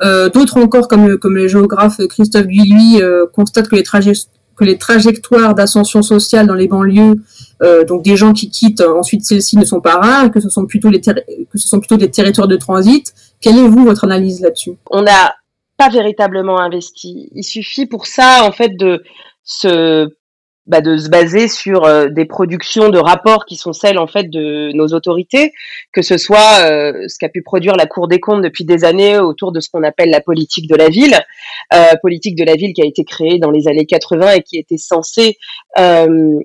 [0.00, 6.54] D'autres encore, comme le, géographe Christophe Guilluy, euh, constatent que les trajectoires d'ascension sociale dans
[6.54, 7.14] les banlieues,
[7.62, 10.66] euh, donc des gens qui quittent ensuite celles-ci ne sont pas rares, que ce sont
[10.66, 13.14] plutôt les que ce sont plutôt des territoires de transit.
[13.40, 14.72] Quelle est vous votre analyse là-dessus?
[14.90, 15.34] On n'a
[15.76, 17.30] pas véritablement investi.
[17.34, 19.02] Il suffit pour ça en fait de
[19.44, 20.08] se
[20.66, 24.28] bah, de se baser sur euh, des productions de rapports qui sont celles en fait
[24.28, 25.52] de nos autorités,
[25.92, 29.16] que ce soit euh, ce qu'a pu produire la Cour des comptes depuis des années
[29.16, 31.16] autour de ce qu'on appelle la politique de la ville,
[31.72, 34.58] euh, politique de la ville qui a été créée dans les années 80 et qui
[34.58, 35.36] était censée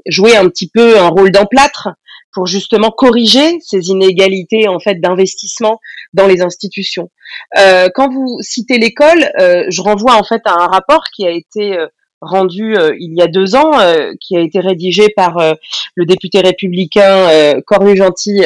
[0.08, 1.90] jouer un petit peu un rôle d'emplâtre
[2.34, 5.80] pour justement corriger ces inégalités en fait d'investissement
[6.14, 7.10] dans les institutions.
[7.56, 9.32] quand vous citez l'école,
[9.70, 11.78] je renvoie en fait à un rapport qui a été
[12.22, 15.54] rendu euh, il y a deux ans, euh, qui a été rédigé par euh,
[15.96, 18.46] le député républicain Cornu Gentil,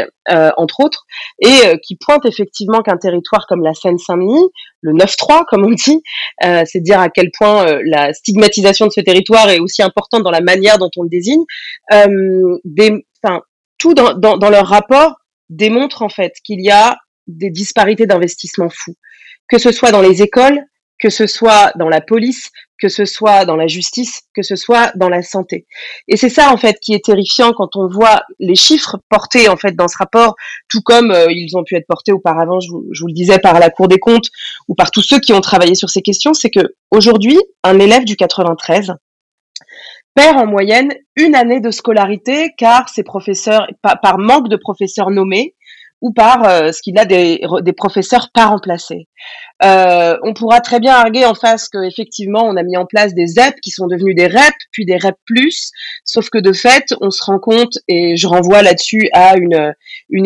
[0.58, 1.06] entre autres,
[1.40, 4.50] et qui pointe effectivement qu'un territoire comme la Seine-Saint-Denis,
[4.82, 6.02] le 9-3 comme on dit,
[6.42, 10.42] c'est dire à quel point la stigmatisation de ce territoire est aussi importante dans la
[10.42, 11.44] manière dont on le désigne.
[12.64, 13.06] des,
[13.78, 15.16] tout dans, dans, dans leur rapport
[15.50, 16.98] démontre en fait qu'il y a
[17.28, 18.96] des disparités d'investissement fous,
[19.48, 20.60] que ce soit dans les écoles,
[21.00, 24.92] que ce soit dans la police, que ce soit dans la justice, que ce soit
[24.96, 25.66] dans la santé.
[26.08, 29.58] Et c'est ça en fait qui est terrifiant quand on voit les chiffres portés en
[29.58, 30.36] fait dans ce rapport,
[30.70, 33.40] tout comme euh, ils ont pu être portés auparavant, je vous, je vous, le disais
[33.40, 34.30] par la Cour des comptes
[34.68, 38.06] ou par tous ceux qui ont travaillé sur ces questions, c'est que aujourd'hui un élève
[38.06, 38.94] du 93
[40.14, 45.56] perd en moyenne une année de scolarité car ses professeurs par manque de professeurs nommés
[46.06, 47.42] ou par euh, ce qu'il a des,
[47.76, 49.08] professeurs pas remplacés.
[49.64, 53.26] Euh, on pourra très bien arguer en face qu'effectivement on a mis en place des
[53.26, 55.16] ZEP qui sont devenus des REP, puis des REP+,
[56.04, 59.74] sauf que de fait on se rend compte, et je renvoie là-dessus à une,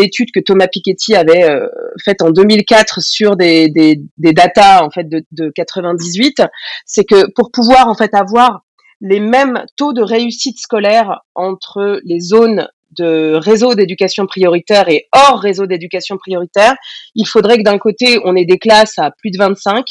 [0.02, 1.66] étude que Thomas Piketty avait euh,
[2.04, 4.34] faite en 2004 sur des, des, des
[4.82, 6.42] en fait de, de 98,
[6.86, 8.66] c'est que pour pouvoir en fait avoir
[9.00, 15.40] les mêmes taux de réussite scolaire entre les zones de réseau d'éducation prioritaire et hors
[15.40, 16.76] réseau d'éducation prioritaire,
[17.16, 19.86] il faudrait que d'un côté, on ait des classes à plus de 25,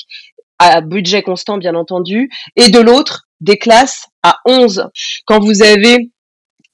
[0.59, 4.89] à budget constant bien entendu, et de l'autre, des classes à 11.
[5.27, 6.11] Quand vous avez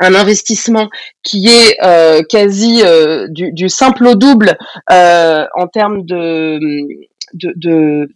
[0.01, 0.89] un investissement
[1.23, 4.57] qui est euh, quasi euh, du, simple au double
[4.91, 6.59] euh, en termes de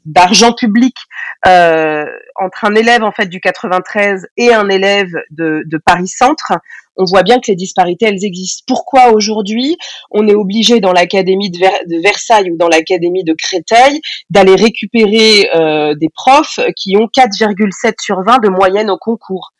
[0.04, 0.96] d'argent public
[1.44, 6.52] entre un élève en fait du 93 et un élève de, de Paris Centre,
[6.98, 8.64] on voit bien que les disparités, elles existent.
[8.66, 9.76] Pourquoi aujourd'hui,
[10.10, 14.00] on est obligé dans l'académie de, Versailles ou dans l'académie de Créteil
[14.30, 19.52] d'aller récupérer euh, des profs qui ont 4,7 sur 20 de moyenne au concours?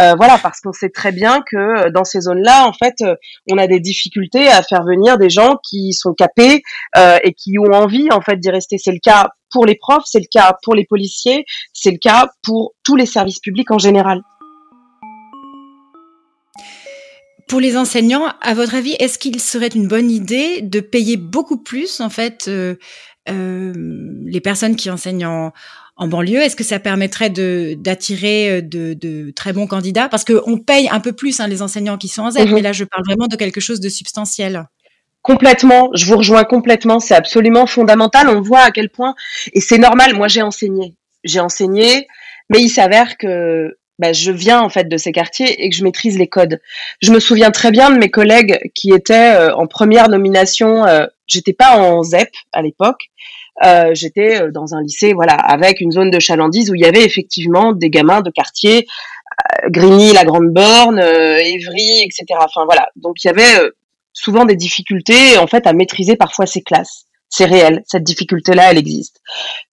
[0.00, 3.04] Euh, voilà, parce qu'on sait très bien que euh, dans ces zones-là, en fait,
[3.50, 6.62] on a des difficultés à faire venir des gens qui sont capés
[6.96, 8.78] et qui ont envie, en fait, d'y rester.
[8.78, 12.28] C'est le cas pour les profs, c'est le cas pour les policiers, c'est le cas
[12.42, 14.22] pour tous les services publics en général.
[17.48, 21.58] Pour les enseignants, à votre avis, est-ce qu'il serait une bonne idée de payer beaucoup
[21.62, 22.74] plus en fait euh,
[23.28, 23.72] euh,
[24.24, 25.52] les personnes qui enseignent en,
[25.96, 30.08] en banlieue Est-ce que ça permettrait de d'attirer euh, de, de, très bons candidats?
[30.08, 32.54] Parce qu'on paye un peu plus hein, les enseignants qui sont en ZEP, mhm.
[32.54, 34.66] mais là je parle vraiment de quelque chose de substantiel.
[35.22, 38.28] Complètement, je vous rejoins complètement, c'est absolument fondamental.
[38.28, 39.14] On voit à quel point,
[39.52, 40.94] et c'est normal, moi j'ai enseigné,
[41.24, 42.06] j'ai enseigné,
[42.48, 45.82] mais il s'avère que bah, je viens en fait de ces quartiers et que je
[45.82, 46.60] maîtrise les codes.
[47.00, 50.86] Je me souviens très bien de mes collègues qui étaient euh, en première nomination.
[50.86, 53.06] Euh, j'étais pas en ZEP à l'époque.
[53.64, 56.86] Euh, j'étais euh, dans un lycée, voilà, avec une zone de chalandise où il y
[56.86, 58.86] avait effectivement des gamins de quartier,
[59.68, 62.24] Grigny, la Grande Borne, Évry, etc.
[62.40, 62.88] Enfin voilà.
[62.96, 63.70] Donc il y avait
[64.12, 67.82] souvent des difficultés en fait à maîtriser parfois ces classes c'est réel.
[67.86, 69.20] Cette difficulté-là, elle existe.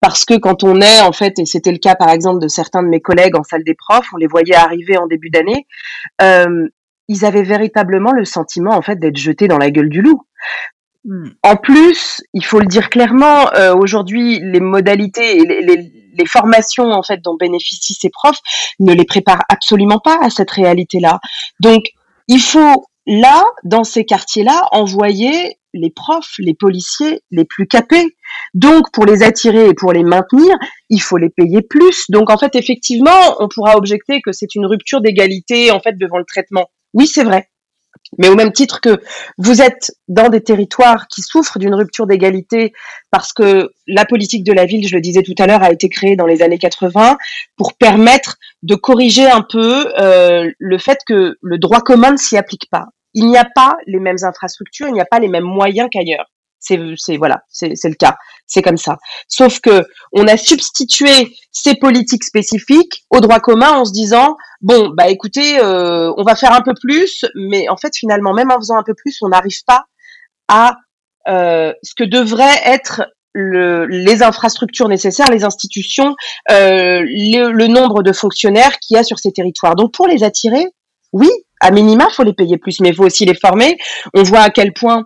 [0.02, 2.84] Parce que quand on est, en fait, et c'était le cas par exemple de certains
[2.84, 5.66] de mes collègues en salle des profs, on les voyait arriver en début d'année,
[6.22, 6.68] euh,
[7.08, 10.24] ils avaient véritablement le sentiment en fait d'être jetés dans la gueule du loup.
[11.06, 11.30] Hmm.
[11.44, 16.26] En plus, il faut le dire clairement, euh, aujourd'hui, les modalités et les, les, les,
[16.26, 18.40] formations en fait dont bénéficient ces profs
[18.80, 21.20] ne les préparent absolument pas à cette réalité-là.
[21.60, 21.84] Donc,
[22.30, 28.16] il faut là, dans ces quartiers-là, envoyer les profs, les policiers les plus capés.
[28.54, 30.56] Donc, pour les attirer et pour les maintenir,
[30.90, 32.06] il faut les payer plus.
[32.10, 36.18] Donc, en fait, effectivement, on pourra objecter que c'est une rupture d'égalité, en fait, devant
[36.18, 36.70] le traitement.
[36.94, 37.50] Oui, c'est vrai.
[38.18, 39.02] Mais au même titre que
[39.38, 42.74] vous êtes dans des territoires qui souffrent d'une rupture d'égalité
[43.12, 45.90] parce que la politique de la ville, je le disais tout à l'heure, a été
[45.90, 47.18] créée dans les années 80
[47.58, 52.38] pour permettre de corriger un peu euh, le fait que le droit commun ne s'y
[52.38, 55.44] applique pas il n'y a pas les mêmes infrastructures, il n'y a pas les mêmes
[55.44, 56.26] moyens qu'ailleurs.
[56.66, 58.16] C'est, voilà, c'est, le cas,
[58.48, 58.98] c'est comme ça.
[59.28, 64.90] Sauf que on a substitué ces politiques spécifiques au droit commun en se disant bon
[64.96, 68.58] bah écoutez, euh, on va faire un peu plus, mais en fait finalement même en
[68.58, 69.86] faisant un peu plus, on n'arrive pas
[70.48, 70.78] à
[71.28, 73.04] euh, ce que devrait être
[73.34, 76.16] le, les infrastructures nécessaires, les institutions,
[76.52, 79.76] euh, le, nombre de fonctionnaires qu'il y a sur ces territoires.
[79.76, 80.66] Donc pour les attirer,
[81.12, 83.78] oui, à minima, faut les payer plus, mais il faut aussi les former.
[84.14, 85.06] On voit à quel point,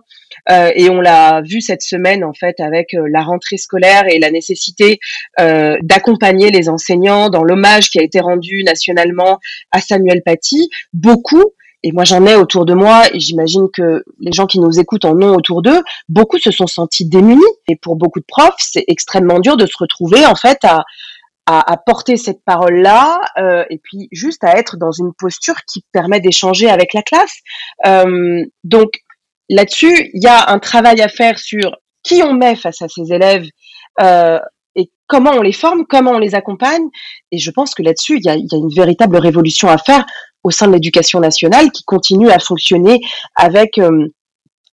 [0.74, 4.30] et on l'a vu cette semaine en fait avec euh, la rentrée scolaire et la
[4.30, 4.98] nécessité
[5.40, 9.38] euh, d'accompagner les enseignants dans l'hommage qui a été rendu nationalement
[9.72, 10.70] à Samuel Paty.
[10.92, 11.44] Beaucoup
[11.82, 15.04] et moi j'en ai autour de moi, et j'imagine que les gens qui nous écoutent
[15.04, 17.40] en ont autour d'eux, beaucoup se sont sentis démunis.
[17.68, 20.82] Et pour beaucoup de profs, c'est extrêmement dur de se retrouver en fait à,
[21.48, 26.20] à, porter cette parole-là euh, et puis juste à être dans une posture qui permet
[26.20, 27.36] d'échanger avec la classe.
[27.86, 28.90] Euh, donc
[29.48, 33.12] là-dessus, il y a un travail à faire sur qui on met face à ces
[33.12, 33.46] élèves
[34.00, 34.38] euh,
[34.76, 36.88] et comment on les forme, comment on les accompagne.
[37.32, 40.04] Et je pense que là-dessus, il y a, une véritable révolution à faire
[40.44, 43.00] au sein de l'éducation nationale qui continue à fonctionner
[43.34, 43.80] avec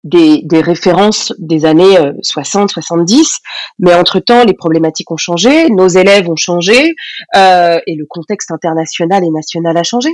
[0.04, 3.40] des, des, références des années 60, 70,
[3.80, 6.94] mais entre-temps, les problématiques ont changé, nos élèves ont changé,
[7.36, 10.10] euh, et le contexte international et national a changé.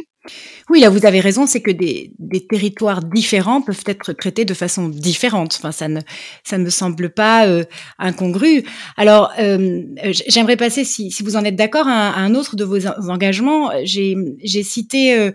[0.70, 4.54] Oui, là, vous avez raison, c'est que des, des, territoires différents peuvent être traités de
[4.54, 5.56] façon différente.
[5.58, 6.00] Enfin, ça ne,
[6.44, 7.64] ça ne me semble pas euh,
[7.98, 8.64] incongru.
[8.96, 9.82] Alors, euh,
[10.28, 13.72] j'aimerais passer, si, si, vous en êtes d'accord, à, un autre de vos engagements.
[13.84, 15.32] J'ai cité, euh,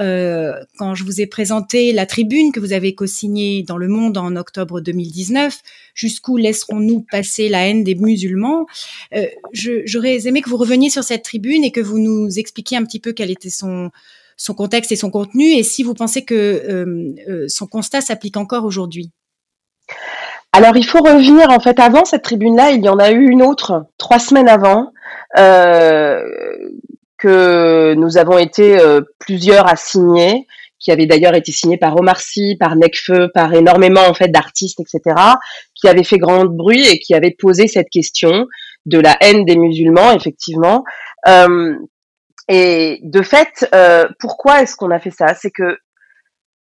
[0.00, 4.18] euh, quand je vous ai présenté la tribune que vous avez co-signée dans Le Monde
[4.18, 5.62] en octobre 2019,
[5.94, 8.66] Jusqu'où laisserons-nous passer la haine des musulmans
[9.14, 12.84] euh, J'aurais aimé que vous reveniez sur cette tribune et que vous nous expliquiez un
[12.84, 13.90] petit peu quel était son
[14.36, 18.36] son contexte et son contenu, et si vous pensez que euh, euh, son constat s'applique
[18.36, 19.10] encore aujourd'hui.
[20.52, 23.42] Alors il faut revenir en fait avant cette tribune-là, il y en a eu une
[23.42, 24.92] autre trois semaines avant
[25.38, 26.22] euh,
[27.18, 28.78] que nous avons été
[29.18, 30.46] plusieurs à signer,
[30.80, 34.80] qui avait d'ailleurs été signée par Omar Sy, par Necfeu, par énormément en fait d'artistes,
[34.80, 35.14] etc.,
[35.74, 38.46] qui avait fait grand bruit et qui avait posé cette question
[38.86, 40.84] de la haine des musulmans, effectivement.
[42.48, 45.34] Et de fait, euh, pourquoi est-ce qu'on a fait ça?
[45.34, 45.78] C'est que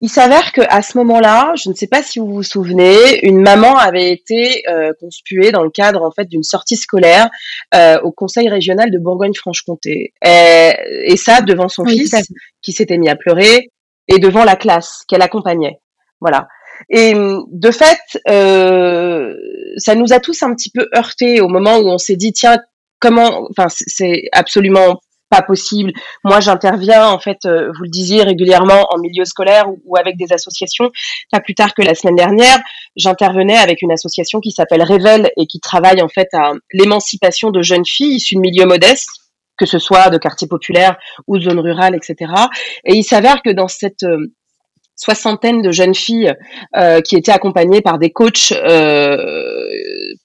[0.01, 3.39] il s'avère que à ce moment-là, je ne sais pas si vous vous souvenez, une
[3.39, 7.29] maman avait été euh, conspuée dans le cadre en fait d'une sortie scolaire
[7.73, 10.71] euh, au Conseil régional de Bourgogne-Franche-Comté, et,
[11.05, 12.13] et, ça devant son fils
[12.61, 13.71] qui s'était mis à pleurer
[14.09, 15.79] et devant la classe qu'elle accompagnait.
[16.19, 16.47] Voilà.
[16.89, 19.33] Et de fait, euh,
[19.77, 22.57] ça nous a tous un petit peu heurté au moment où on s'est dit tiens
[22.99, 24.99] comment, enfin c'est absolument
[25.33, 25.91] pas possible.
[26.23, 30.31] Moi, j'interviens, en fait, euh, vous le disiez régulièrement en milieu scolaire ou, avec des
[30.31, 30.91] associations.
[31.31, 32.59] Pas plus tard que la semaine dernière,
[32.95, 37.63] j'intervenais avec une association qui s'appelle Révèle et qui travaille en fait à l'émancipation de
[37.63, 39.09] jeunes filles issues de milieux modestes
[39.55, 42.31] que ce soit de quartiers populaires ou de zones rurales, etc.
[42.85, 44.33] Et il s'avère que dans cette euh,
[44.95, 46.33] soixantaine de jeunes filles
[46.75, 49.17] euh, qui étaient accompagnées par des coachs euh,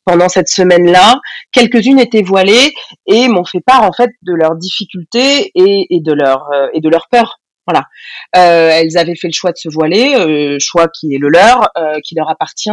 [0.05, 1.21] pendant cette semaine-là.
[1.53, 2.75] Quelques-unes étaient voilées
[3.07, 6.89] et m'ont fait part en fait de leurs difficultés et, de leur euh, et de
[6.89, 7.41] leur peur.
[7.67, 7.85] Voilà,
[8.35, 11.71] euh, elles avaient fait le choix de se voiler, choix qui est le leur,
[12.03, 12.71] qui leur appartient.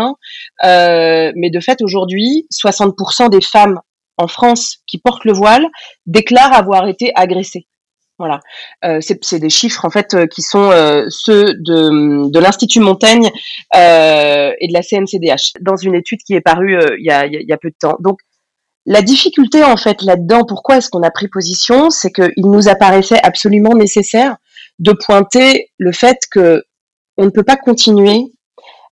[0.63, 3.81] mais de fait, aujourd'hui, 60% des femmes
[4.17, 5.65] en France qui portent le voile
[6.05, 7.67] déclarent avoir été agressées.
[8.17, 8.39] Voilà,
[8.85, 13.29] euh, c'est des chiffres en fait euh, qui sont euh, ceux de, de l'Institut Montaigne
[13.75, 17.51] euh, et de la CNCDH dans une étude qui est parue il y a, y,
[17.51, 17.97] a, peu de temps.
[17.99, 18.19] Donc
[18.85, 23.19] la difficulté en fait là-dedans, pourquoi est-ce qu'on a pris position, c'est qu'il nous apparaissait
[23.21, 24.37] absolument nécessaire
[24.79, 26.63] de pointer le fait que
[27.17, 28.31] on ne peut pas continuer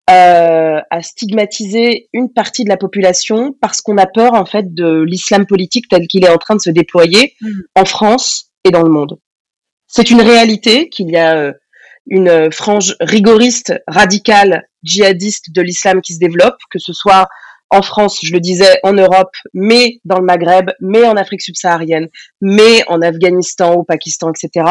[0.10, 5.02] euh, à stigmatiser une partie de la population parce qu'on a peur en fait de
[5.02, 7.50] l'islam politique tel qu'il est en train de se déployer mmh.
[7.76, 9.18] en France et dans le monde.
[9.88, 11.54] C'est une réalité qu'il y a euh,
[12.08, 17.28] une frange rigoriste, radicale, djihadiste de l'islam qui se développe, que ce soit
[17.74, 22.08] en France, je le disais, en Europe, mais dans le Maghreb, mais en Afrique subsaharienne,
[22.40, 24.66] mais en Afghanistan, au Pakistan, etc.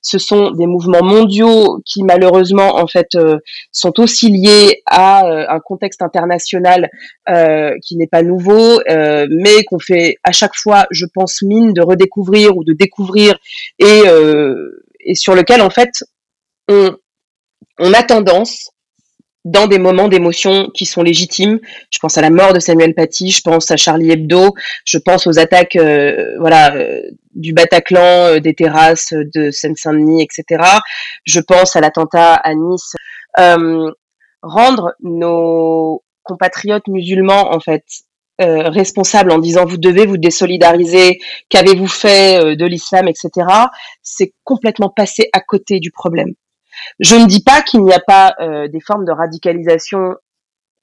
[0.00, 3.36] Ce sont des mouvements mondiaux qui malheureusement en fait euh,
[3.72, 6.88] sont aussi liés à euh, un contexte international
[7.28, 11.74] euh, qui n'est pas nouveau, euh, mais qu'on fait à chaque fois, je pense, mine
[11.74, 13.36] de redécouvrir ou de découvrir
[13.78, 14.02] et,
[15.00, 15.90] et sur lequel en fait
[16.68, 16.96] on,
[17.78, 18.70] on a tendance
[19.46, 21.60] dans des moments d'émotion qui sont légitimes.
[21.90, 25.28] Je pense à la mort de Samuel Paty, je pense à Charlie Hebdo, je pense
[25.28, 27.00] aux attaques euh, voilà euh,
[27.32, 30.64] du Bataclan, euh, des terrasses de Seine-Saint-Denis, etc.
[31.24, 32.96] Je pense à l'attentat à Nice.
[34.42, 37.84] rendre nos compatriotes musulmans en fait
[38.38, 41.20] responsables en disant vous devez vous désolidariser,
[41.50, 43.30] qu'avez-vous fait de l'islam, etc.
[44.02, 46.34] C'est complètement passé à côté du problème.
[47.00, 50.14] Je ne dis pas qu'il n'y a pas euh, des formes de radicalisation.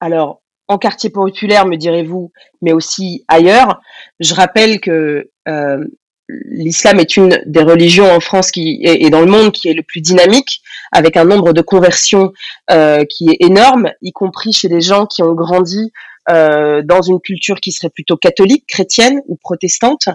[0.00, 2.32] Alors, en quartier populaire, me direz-vous,
[2.62, 3.80] mais aussi ailleurs.
[4.20, 5.84] Je rappelle que euh,
[6.28, 9.82] l'islam est une des religions en France qui et dans le monde qui est le
[9.82, 12.32] plus dynamique, avec un nombre de conversions
[12.70, 15.92] euh, qui est énorme, y compris chez les gens qui ont grandi
[16.30, 20.08] euh, dans une culture qui serait plutôt catholique, chrétienne ou protestante,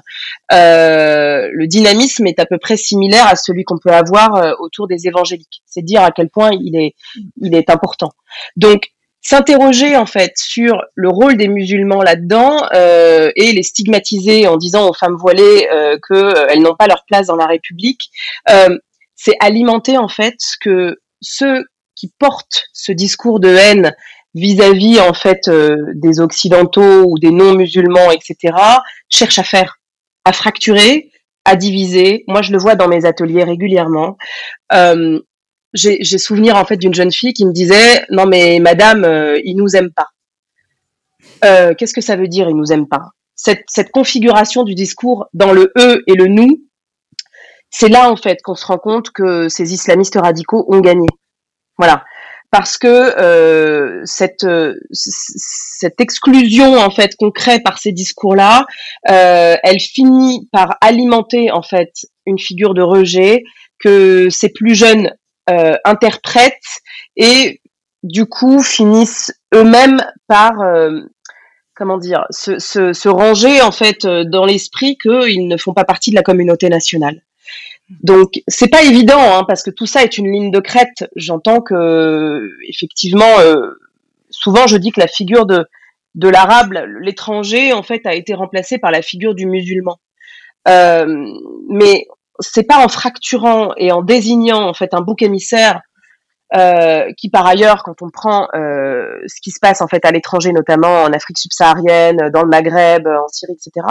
[0.51, 4.87] euh, le dynamisme est à peu près similaire à celui qu'on peut avoir euh, autour
[4.87, 5.61] des évangéliques.
[5.65, 6.95] C'est dire à quel point il est,
[7.41, 8.11] il est important.
[8.55, 8.91] Donc,
[9.21, 14.89] s'interroger en fait sur le rôle des musulmans là-dedans euh, et les stigmatiser en disant
[14.89, 18.09] aux femmes voilées euh, qu'elles n'ont pas leur place dans la République,
[19.15, 21.65] c'est alimenter en fait que ceux
[21.99, 23.93] qui portent ce discours de haine
[24.39, 28.55] vis-à-vis en fait euh, des occidentaux ou des non musulmans, etc.,
[29.09, 29.79] cherche à faire,
[30.25, 31.11] à fracturer,
[31.45, 32.23] à diviser.
[32.27, 34.17] Moi, je le vois dans mes ateliers régulièrement.
[34.73, 35.19] Euh,
[35.73, 39.55] j'ai souvenir en fait d'une jeune fille qui me disait non mais madame, euh, il
[39.55, 40.07] nous aime pas.
[41.45, 43.11] Euh, Qu'est-ce que ça veut dire il nous aime pas?
[43.35, 46.63] Cette, cette configuration du discours dans le eux et le nous,
[47.69, 51.07] c'est là en fait qu'on se rend compte que ces islamistes radicaux ont gagné.
[51.77, 52.03] Voilà,
[52.51, 54.47] parce que euh, cette
[54.91, 58.65] cette exclusion en fait qu'on crée par ces discours-là,
[59.09, 61.91] euh, elle finit par alimenter en fait
[62.25, 63.43] une figure de rejet
[63.79, 65.11] que ces plus jeunes
[65.49, 66.81] euh, interprètent
[67.15, 67.61] et
[68.03, 71.01] du coup finissent eux-mêmes par euh,
[71.75, 75.85] comment dire se, se, se, ranger en fait euh, dans l'esprit qu'ils ne font pas
[75.85, 77.23] partie de la communauté nationale.
[78.03, 81.09] Donc c'est pas évident hein, parce que tout ça est une ligne de crête.
[81.15, 83.71] J'entends que effectivement euh,
[84.29, 85.65] souvent je dis que la figure de
[86.15, 89.99] de l'arabe, l'étranger en fait a été remplacée par la figure du musulman.
[90.67, 91.05] Euh,
[91.69, 92.07] mais
[92.39, 95.81] c'est pas en fracturant et en désignant en fait un bouc émissaire
[96.57, 100.11] euh, qui par ailleurs, quand on prend euh, ce qui se passe en fait à
[100.11, 103.85] l'étranger, notamment en Afrique subsaharienne, dans le Maghreb, en Syrie, etc.,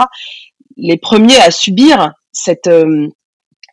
[0.75, 3.07] les premiers à subir cette, euh,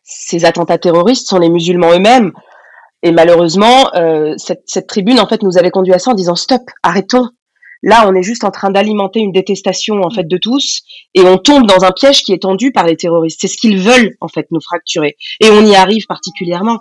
[0.07, 2.31] ces attentats terroristes sont les musulmans eux-mêmes.
[3.03, 6.61] Et malheureusement, euh, cette, tribune en fait nous avait conduit à ça en disant stop,
[6.81, 7.27] arrêtons.
[7.83, 10.81] Là, on est juste en train d'alimenter une détestation en fait de tous,
[11.13, 13.39] et on tombe dans un piège qui est tendu par les terroristes.
[13.41, 16.79] C'est ce qu'ils veulent en fait nous fracturer, et on y arrive particulièrement.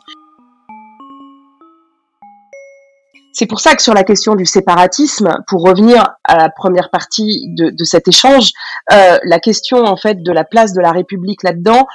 [3.35, 7.45] C'est pour ça que sur la question du séparatisme, pour revenir à la première partie
[7.49, 8.53] de, de cet échange,
[8.93, 11.87] euh, la question en fait de la place de la République là-dedans,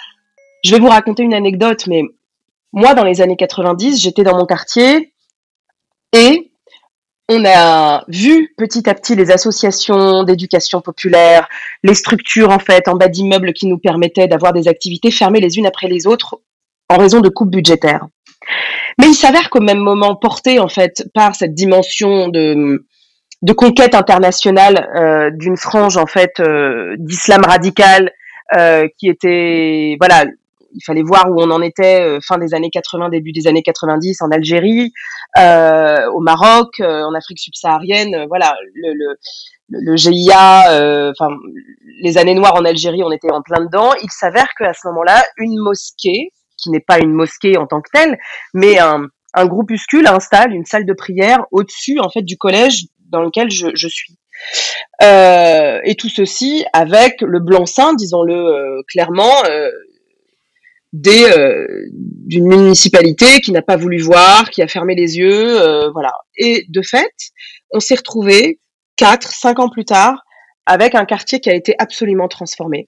[0.64, 2.04] je vais vous raconter une anecdote, mais
[2.74, 5.14] moi, dans les années 90, j'étais dans mon quartier
[6.14, 6.52] et
[7.30, 11.48] on a vu petit à petit les associations d'éducation populaire,
[11.84, 15.58] les structures en fait en bas d'immeubles qui nous permettaient d'avoir des activités fermées les
[15.58, 16.42] unes après les autres
[16.90, 18.06] en raison de coupes budgétaires.
[19.00, 22.86] Mais il s'avère qu'au même moment, porté en fait par cette dimension de,
[23.42, 28.12] de conquête internationale euh, d'une frange en fait euh, d'islam radical
[28.58, 30.26] euh, qui était voilà
[30.74, 33.64] il fallait voir où on en était euh, fin des années 80, début des années
[33.64, 34.92] 90 en Algérie,
[35.38, 38.26] euh, au Maroc, euh, en Afrique subsaharienne.
[38.28, 39.16] voilà, le,
[39.70, 41.30] le, GIA, enfin
[42.02, 43.92] les années noires en Algérie, on était en plein dedans.
[44.02, 47.90] Il s'avère qu'à ce moment-là, une mosquée, qui n'est pas une mosquée en tant que
[47.94, 48.18] telle,
[48.54, 53.22] mais un, un groupuscule installe une salle de prière au-dessus en fait du collège dans
[53.22, 54.18] lequel je, je suis.
[55.02, 59.32] Et tout ceci avec le blanc-seing, disons-le clairement,
[60.94, 66.12] euh, d'une municipalité qui n'a pas voulu voir, qui a fermé les yeux, euh, voilà.
[66.38, 67.14] Et de fait,
[67.72, 68.60] on s'est retrouvé
[68.98, 70.24] quatre, cinq ans plus tard
[70.66, 72.88] avec un quartier qui a été absolument transformé.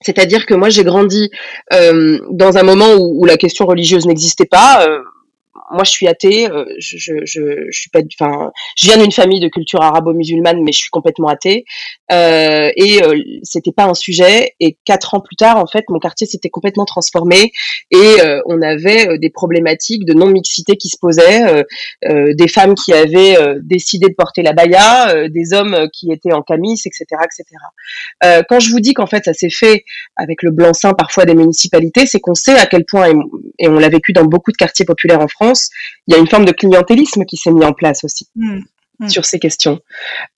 [0.00, 1.30] C'est-à-dire que moi j'ai grandi
[1.72, 4.86] euh, dans un moment où, où la question religieuse n'existait pas.
[5.70, 6.50] Moi, je suis athée.
[6.50, 8.00] Euh, je, je, je, je, suis pas.
[8.20, 11.64] Enfin, je viens d'une famille de culture arabo-musulmane, mais je suis complètement athée.
[12.10, 14.54] Euh, et euh, c'était pas un sujet.
[14.60, 17.52] Et quatre ans plus tard, en fait, mon quartier s'était complètement transformé
[17.90, 21.64] et euh, on avait des problématiques de non-mixité qui se posaient,
[22.04, 26.80] des femmes qui avaient décidé de porter la baya, des hommes qui étaient en camis,
[26.84, 28.44] etc., etc.
[28.48, 29.84] quand je vous dis qu'en fait, ça s'est fait
[30.16, 33.12] avec le blanc-seing parfois des municipalités, c'est qu'on sait à quel point,
[33.58, 35.57] et on l'a vécu dans beaucoup de quartiers populaires en France
[36.06, 38.60] il y a une forme de clientélisme qui s'est mis en place aussi mmh,
[39.00, 39.08] mmh.
[39.08, 39.80] sur ces questions.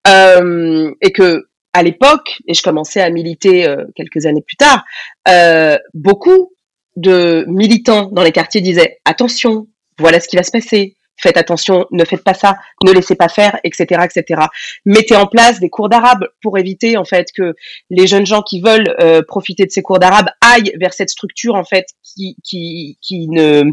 [0.07, 4.85] Euh, et que à l'époque, et je commençais à militer euh, quelques années plus tard,
[5.29, 6.53] euh, beaucoup
[6.97, 9.69] de militants dans les quartiers disaient attention,
[9.99, 13.29] voilà ce qui va se passer, faites attention, ne faites pas ça, ne laissez pas
[13.29, 14.43] faire, etc., etc.
[14.85, 17.55] Mettez en place des cours d'arabe pour éviter en fait que
[17.91, 21.55] les jeunes gens qui veulent euh, profiter de ces cours d'arabe aillent vers cette structure
[21.55, 23.65] en fait qui qui qui ne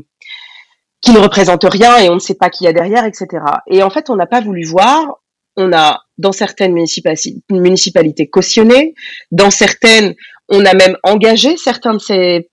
[1.02, 3.28] qui ne représente rien et on ne sait pas qui y a derrière, etc.
[3.68, 5.20] Et en fait, on n'a pas voulu voir.
[5.56, 8.93] On a, dans certaines municipalités, cautionné.
[9.32, 10.16] Dans certaines,
[10.50, 12.50] on a même engagé certains de ces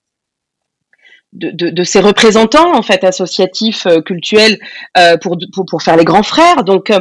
[1.33, 4.59] de, de, de ces représentants en fait associatifs euh, cultuels
[4.97, 6.63] euh, pour, pour, pour faire les grands frères.
[6.63, 7.01] Donc, euh,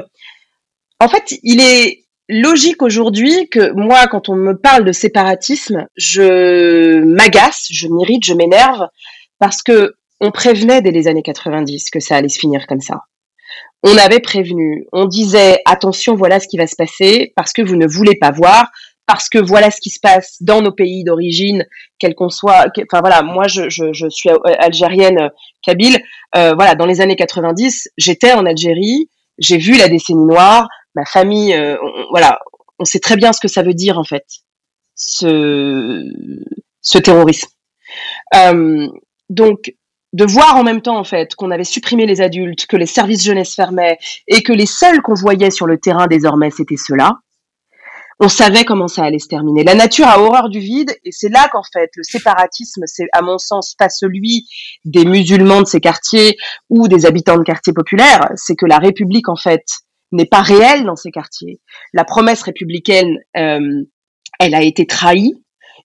[1.00, 7.04] en fait, il est logique aujourd'hui que moi, quand on me parle de séparatisme, je
[7.04, 8.88] m'agace, je m'irrite, je m'énerve
[9.40, 13.02] parce que on prévenait dès les années 90 que ça allait se finir comme ça.
[13.84, 17.76] On avait prévenu, on disait attention, voilà ce qui va se passer parce que vous
[17.76, 18.72] ne voulez pas voir,
[19.06, 21.66] parce que voilà ce qui se passe dans nos pays d'origine,
[22.00, 22.68] quel qu'on soit.
[22.90, 23.68] Enfin voilà, moi je,
[24.10, 25.30] suis algérienne,
[25.62, 26.02] kabyle.
[26.38, 29.10] Euh, voilà, dans les années 90, j'étais en Algérie,
[29.40, 31.76] j'ai vu la décennie noire, ma famille, euh,
[32.12, 32.40] voilà,
[32.80, 34.26] on sait très bien ce que ça veut dire en fait,
[34.96, 36.08] ce,
[37.04, 37.50] terrorisme.
[38.36, 38.88] Euh,
[39.30, 39.74] donc
[40.14, 43.24] de voir en même temps en fait qu'on avait supprimé les adultes, que les services
[43.24, 43.98] jeunesse fermaient
[44.28, 47.18] et que les seuls qu'on voyait sur le terrain désormais c'était ceux-là,
[48.20, 49.64] on savait comment ça allait se terminer.
[49.64, 53.22] La nature a horreur du vide et c'est là qu'en fait le séparatisme, c'est à
[53.22, 54.48] mon sens pas celui
[54.86, 56.38] des musulmans de ces quartiers
[56.70, 59.66] ou des habitants de quartiers populaires, c'est que la République en fait
[60.12, 61.60] n'est pas réelle dans ces quartiers.
[61.92, 63.84] La promesse républicaine, euh,
[64.40, 65.34] elle a été trahie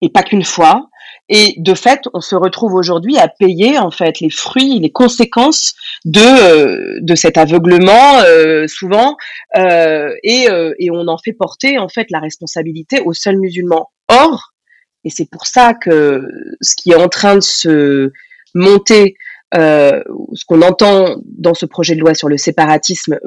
[0.03, 0.89] et pas qu'une fois.
[1.29, 5.75] Et de fait, on se retrouve aujourd'hui à payer en fait les fruits, les conséquences
[6.05, 9.17] de euh, de cet aveuglement euh, souvent,
[9.57, 10.47] euh, et,
[10.79, 13.91] et on en fait porter en fait la responsabilité aux seuls musulmans.
[14.09, 14.53] Or,
[15.05, 16.29] et c'est pour ça que
[16.61, 18.13] ce qui est en train de se
[18.55, 19.17] monter,
[19.53, 23.19] ce qu'on entend dans ce projet de loi sur le séparatisme,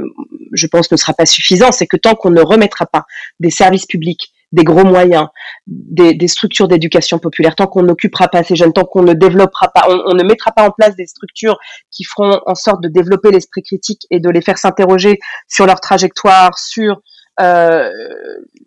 [0.54, 3.04] je pense ne sera pas suffisant, c'est que tant qu'on ne remettra pas
[3.39, 5.28] des services publics des gros moyens,
[5.68, 9.88] des, structures d'éducation populaire, tant qu'on n'occupera pas ces jeunes, tant qu'on ne développera pas,
[9.88, 11.58] on, ne mettra pas en place des structures
[11.91, 15.80] qui feront en sorte de développer l'esprit critique et de les faire s'interroger sur leur
[15.80, 17.02] trajectoire, sur
[17.41, 17.89] euh,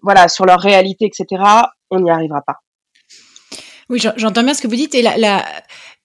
[0.03, 1.43] voilà, sur leur réalité, etc.
[1.91, 2.61] On n'y arrivera pas.
[3.89, 4.95] Oui, j'entends bien ce que vous dites.
[4.95, 5.45] Et la,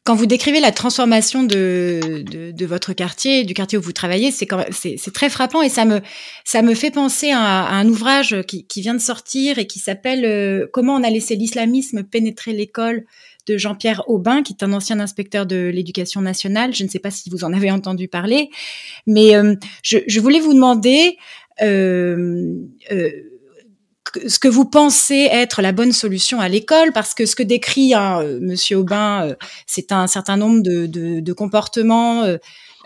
[0.08, 2.00] quand vous décrivez la transformation de,
[2.32, 5.84] de, de, votre quartier, du quartier où vous travaillez, c'est c'est très frappant et ça
[5.84, 6.00] me
[6.46, 9.80] ça me fait penser à, à un ouvrage qui, qui, vient de sortir et qui
[9.80, 13.04] s'appelle euh, Comment on a laissé l'islamisme pénétrer l'école
[13.48, 16.74] de Jean-Pierre Aubin, qui est un ancien inspecteur de l'éducation nationale.
[16.74, 18.50] Je ne sais pas si vous en avez entendu parler,
[19.08, 21.18] mais euh, je, je, voulais vous demander.
[21.62, 22.54] Euh,
[22.94, 23.12] euh
[24.28, 27.94] ce que vous pensez être la bonne solution à l'école, parce que ce que décrit
[27.94, 29.36] hein, euh, Monsieur Aubin, euh,
[29.66, 32.24] c'est un certain nombre de, comportements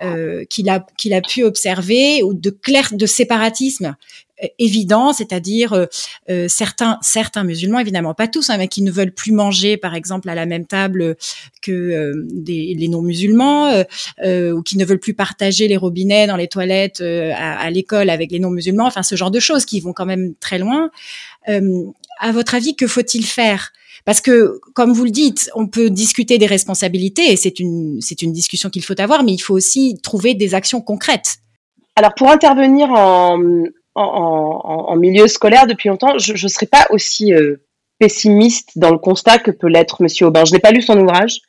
[0.02, 3.96] euh, qu'il a qu'il a pu observer ou de clair de séparatisme
[4.44, 5.86] euh, évident, c'est-à-dire euh,
[6.30, 9.96] euh, certains certains musulmans, évidemment pas tous, hein, mais qui ne veulent plus manger, par
[9.96, 11.16] exemple, à la même table
[11.62, 13.84] que des, les non-musulmans,
[14.24, 18.32] ou qui ne veulent plus partager les robinets dans les toilettes à, à l'école avec
[18.32, 20.90] les non-musulmans, enfin ce genre de choses qui vont quand même très loin.
[21.48, 23.72] à votre avis, que faut-il faire?
[24.06, 28.22] Parce que, comme vous le dites, on peut discuter des responsabilités et c'est une, c'est
[28.22, 31.38] une discussion qu'il faut avoir, mais il faut aussi trouver des actions concrètes.
[31.96, 33.40] Alors, pour intervenir en,
[33.96, 37.58] en, en, milieu scolaire depuis longtemps, je ne serais pas aussi euh,
[38.00, 40.46] pessimiste dans le constat que peut l'être Monsieur Aubin.
[40.46, 41.40] Je n'ai pas lu son ouvrage,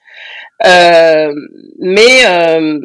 [0.66, 1.32] euh,
[1.78, 2.78] mais euh,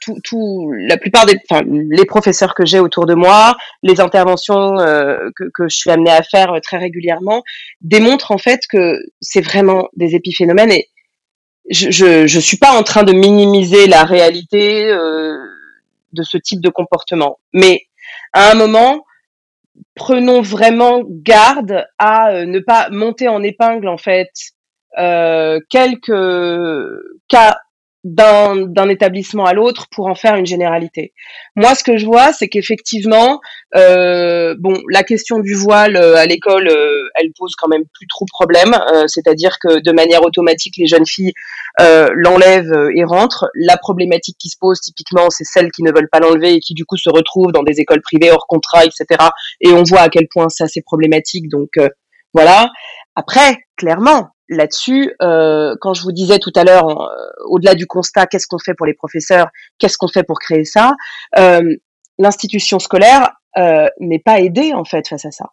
[0.00, 1.38] tout, tout, la plupart des,
[1.70, 6.10] les professeurs que j'ai autour de moi, les interventions euh, que, que, je suis amenée
[6.10, 7.42] à faire très régulièrement,
[7.82, 10.88] démontrent en fait que c'est vraiment des épiphénomènes et
[11.70, 15.36] je, je, je suis pas en train de minimiser la réalité euh,
[16.12, 17.86] de ce type de comportement, mais
[18.32, 19.04] à un moment,
[19.94, 24.30] prenons vraiment garde à euh, ne pas monter en épingle en fait.
[24.98, 26.12] Euh, quelques
[27.28, 27.58] cas
[28.04, 31.12] d'un établissement à l'autre pour en faire une généralité.
[31.54, 33.40] Moi, ce que je vois, c'est qu'effectivement,
[33.76, 38.08] euh, bon, la question du voile euh, à l'école, euh, elle pose quand même plus
[38.08, 38.74] trop problème.
[38.92, 41.32] Euh, c'est-à-dire que de manière automatique, les jeunes filles
[41.78, 43.48] l'enlèvent et rentrent.
[43.54, 46.74] La problématique qui se pose typiquement, c'est celles qui ne veulent pas l'enlever et qui
[46.74, 49.06] du coup se retrouvent dans des écoles privées hors contrat, etc.
[49.60, 51.48] Et on voit à quel point ça c'est problématique.
[51.48, 51.70] Donc
[52.34, 52.70] voilà.
[53.16, 55.14] Après, clairement, là-dessus.
[55.22, 58.74] Euh, quand je vous disais tout à l'heure, euh, au-delà du constat, qu'est-ce qu'on fait
[58.74, 59.48] pour les professeurs,
[59.78, 60.92] qu'est-ce qu'on fait pour créer ça,
[61.38, 61.76] euh,
[62.18, 63.32] l'institution scolaire
[64.00, 65.50] n'est pas aidée en fait face à ça.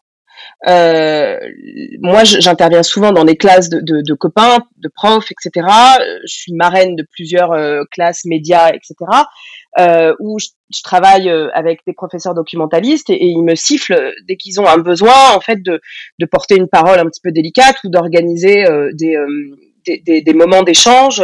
[0.66, 5.68] Moi, j'interviens souvent dans des classes de, de, de, copains, de profs, etc.
[6.26, 7.52] Je suis marraine de plusieurs
[7.92, 8.96] classes médias, etc
[9.78, 10.48] euh, où je,
[10.84, 15.34] travaille euh, avec des professeurs documentalistes et, ils me sifflent dès qu'ils ont un besoin
[15.36, 15.82] en fait de,
[16.20, 19.28] de porter une parole un petit peu délicate ou d'organiser euh, des, euh,
[19.86, 21.24] des, des, moments d'échange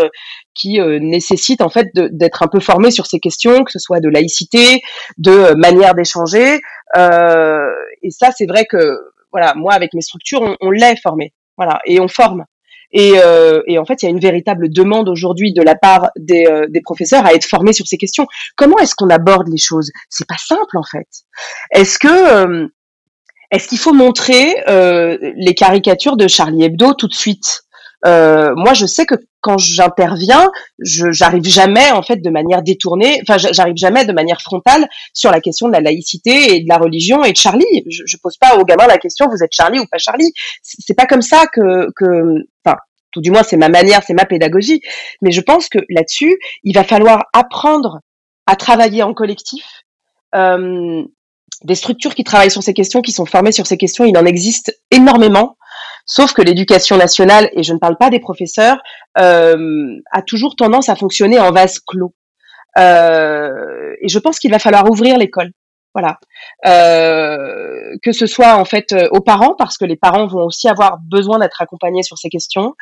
[0.55, 4.09] qui nécessitent en fait d'être un peu formés sur ces questions, que ce soit de
[4.09, 4.81] laïcité,
[5.17, 6.61] de manière d'échanger.
[6.95, 8.99] Et ça, c'est vrai que
[9.31, 12.45] voilà, moi avec mes structures, on, on l'est formé, voilà, et on forme.
[12.91, 16.11] Et, euh, et, en fait, il y a une véritable demande aujourd'hui de la part
[16.17, 18.25] des, euh, des, professeurs à être formés sur ces questions.
[18.55, 19.91] Comment est-ce qu'on aborde les choses?
[20.09, 21.07] C'est pas simple en fait.
[21.71, 22.67] Est-ce que euh,
[23.51, 27.64] est-ce qu'il faut montrer euh, les caricatures de Charlie Hebdo tout de suite?
[28.05, 30.49] Moi, je sais que quand j'interviens,
[30.79, 35.39] j'arrive jamais en fait de manière détournée, enfin j'arrive jamais de manière frontale sur la
[35.39, 37.83] question de la laïcité et de la religion et de Charlie.
[37.87, 40.33] Je, je pose pas aux gamins la question vous êtes Charlie ou pas Charlie.
[40.63, 42.77] C'est pas comme ça que que enfin
[43.11, 44.81] tout du moins c'est ma manière, c'est ma pédagogie.
[45.21, 47.99] Mais je pense que là-dessus, il va falloir apprendre
[48.47, 49.63] à travailler en collectif.
[50.33, 51.03] Euh,
[51.63, 54.25] des structures qui travaillent sur ces questions, qui sont formées sur ces questions, il en
[54.25, 55.55] existe énormément.
[56.05, 58.77] Sauf que l'éducation nationale, et je ne parle pas des professeurs,
[59.17, 62.13] euh, a toujours tendance à fonctionner en vase clos.
[62.77, 65.51] Euh, et je pense qu'il va falloir ouvrir l'école.
[65.95, 66.19] Voilà.
[66.65, 70.67] Euh, que ce soit en fait euh, aux parents, parce que les parents vont aussi
[70.67, 72.73] avoir besoin d'être accompagnés sur ces questions.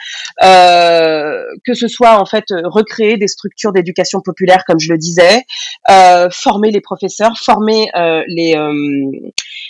[0.42, 5.44] Euh, que ce soit en fait recréer des structures d'éducation populaire, comme je le disais,
[5.92, 8.56] euh, former les professeurs, former euh, les,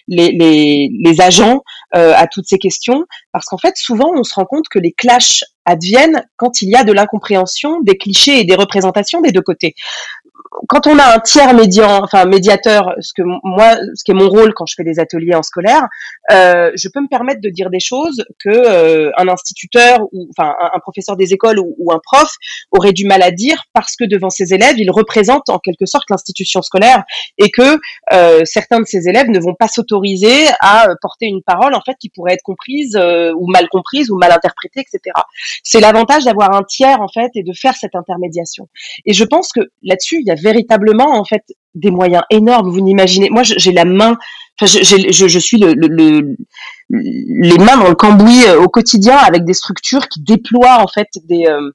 [0.07, 3.03] les, les, les agents à toutes ces questions,
[3.34, 6.75] parce qu'en fait souvent on se rend compte que les clashs adviennent quand il y
[6.75, 9.75] a de l'incompréhension, des clichés et des représentations des deux côtés.
[10.67, 14.29] Quand on a un tiers médian, enfin médiateur, ce que moi, ce qui est mon
[14.29, 15.88] rôle quand je fais des ateliers en scolaire,
[16.31, 20.53] euh, je peux me permettre de dire des choses que euh, un instituteur ou enfin
[20.59, 22.29] un, professeur des écoles ou, un prof
[22.71, 26.09] aurait du mal à dire parce que devant ses élèves, il représente en quelque sorte
[26.09, 27.03] l'institution scolaire
[27.38, 27.79] et que
[28.13, 31.95] euh, certains de ses élèves ne vont pas s'autoriser à porter une parole en fait
[31.99, 32.95] qui pourrait être comprise
[33.38, 35.15] ou mal comprise ou mal interprétée, etc.
[35.63, 38.67] C'est l'avantage d'avoir un tiers en fait et de faire cette intermédiation.
[39.05, 41.43] Et je pense que là-dessus, il y a véritablement en fait
[41.76, 42.69] des moyens énormes.
[42.69, 43.30] Vous n'imaginez.
[43.30, 44.17] Moi, j'ai la main.
[44.59, 46.36] Enfin, je, je, je, suis le, le,
[46.89, 51.07] les mains dans le cambouis euh, au quotidien avec des structures qui déploient en fait
[51.24, 51.71] des euh,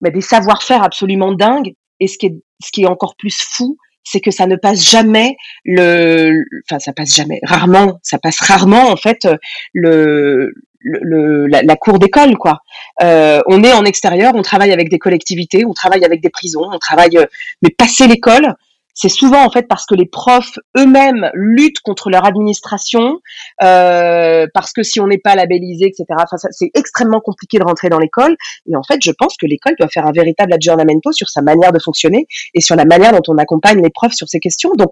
[0.00, 1.74] bah, des savoir-faire absolument dingues.
[2.00, 4.88] Et ce qui est ce qui est encore plus fou, c'est que ça ne passe
[4.88, 9.26] jamais le, enfin ça passe jamais, rarement, ça passe rarement en fait
[9.72, 10.52] le
[10.84, 12.60] le, la, cour d'école, quoi.
[13.02, 16.68] Euh, on est en extérieur, on travaille avec des collectivités, on travaille avec des prisons,
[16.70, 17.26] on travaille, euh,
[17.62, 18.54] mais passer l'école,
[18.96, 23.18] c'est souvent en fait parce que les profs eux-mêmes luttent contre leur administration,
[23.62, 26.04] euh, parce que si on n'est pas labellisé, etc.
[26.10, 28.36] Enfin, c'est extrêmement compliqué de rentrer dans l'école.
[28.70, 31.72] Et en fait, je pense que l'école doit faire un véritable aggiornamento sur sa manière
[31.72, 34.70] de fonctionner et sur la manière dont on accompagne les profs sur ces questions.
[34.78, 34.90] Donc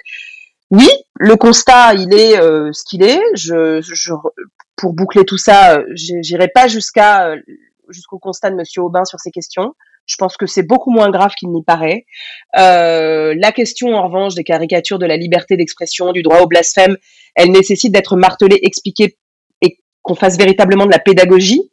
[0.73, 0.89] oui,
[1.21, 3.21] le constat, il est euh, ce qu'il est.
[4.75, 7.37] Pour boucler tout ça, euh, j'irai pas jusqu'à euh,
[7.91, 9.75] jusqu'au constat de Monsieur Aubin sur ces questions.
[10.07, 12.07] Je pense que c'est beaucoup moins grave qu'il n'y paraît.
[12.55, 16.97] La question, en revanche, des caricatures de la liberté d'expression, du droit au blasphème,
[17.35, 19.19] elle nécessite d'être martelée, expliquée
[19.61, 21.71] et qu'on fasse véritablement de la pédagogie.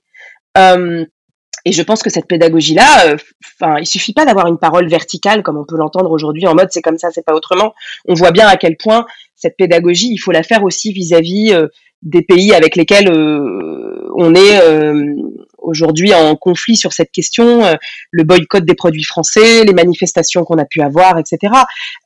[1.65, 3.17] Et je pense que cette pédagogie-là, euh,
[3.59, 6.69] enfin, il suffit pas d'avoir une parole verticale comme on peut l'entendre aujourd'hui en mode
[6.71, 7.73] c'est comme ça, c'est pas autrement.
[8.07, 9.05] On voit bien à quel point
[9.35, 11.67] cette pédagogie, il faut la faire aussi vis-à-vis euh,
[12.01, 14.59] des pays avec lesquels euh, on est
[15.69, 17.75] aujourd'hui en conflit sur cette question, euh,
[18.11, 21.53] le boycott des produits français, les manifestations qu'on a pu avoir, etc.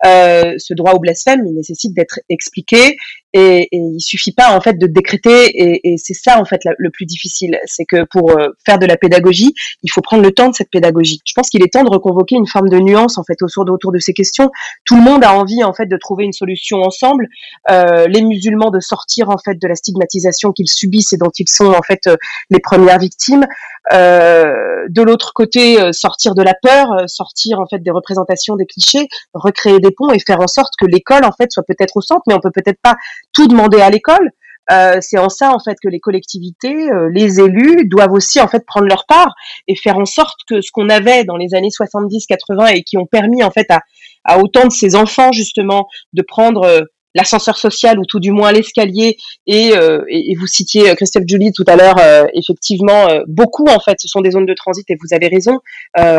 [0.05, 2.97] Euh, ce droit au blasphème, il nécessite d'être expliqué
[3.33, 6.61] et, et, il suffit pas en fait de décréter et, et c'est ça en fait
[6.77, 9.53] le plus difficile, c'est que pour euh, faire de la pédagogie,
[9.83, 11.19] il faut prendre le temps de cette pédagogie.
[11.25, 13.71] Je pense qu'il est temps de reconvoquer une forme de nuance en fait autour de,
[13.71, 14.51] autour de ces questions.
[14.85, 17.27] Tout le monde a envie en fait de trouver une solution ensemble.
[17.71, 21.49] Euh, les musulmans de sortir en fait de la stigmatisation qu'ils subissent et dont ils
[21.49, 22.15] sont en fait euh,
[22.49, 23.45] les premières victimes.
[23.91, 28.55] Euh, de l'autre côté, euh, sortir de la peur, euh, sortir en fait des représentations,
[28.55, 31.97] des clichés, recréer des ponts et faire en sorte que l'école en fait soit peut-être
[31.97, 32.95] au centre, mais on peut peut-être pas
[33.31, 34.29] tout demander à l'école.
[34.71, 38.65] Euh, c'est en ça en fait que les collectivités, les élus doivent aussi en fait
[38.65, 39.33] prendre leur part
[39.67, 43.05] et faire en sorte que ce qu'on avait dans les années 70-80 et qui ont
[43.05, 43.81] permis en fait à,
[44.23, 49.17] à autant de ces enfants justement de prendre l'ascenseur social ou tout du moins l'escalier.
[49.47, 53.79] Et, euh, et, vous citiez euh, Christophe Julie tout à l'heure euh, effectivement beaucoup en
[53.79, 55.59] fait ce sont des zones de transit et vous avez raison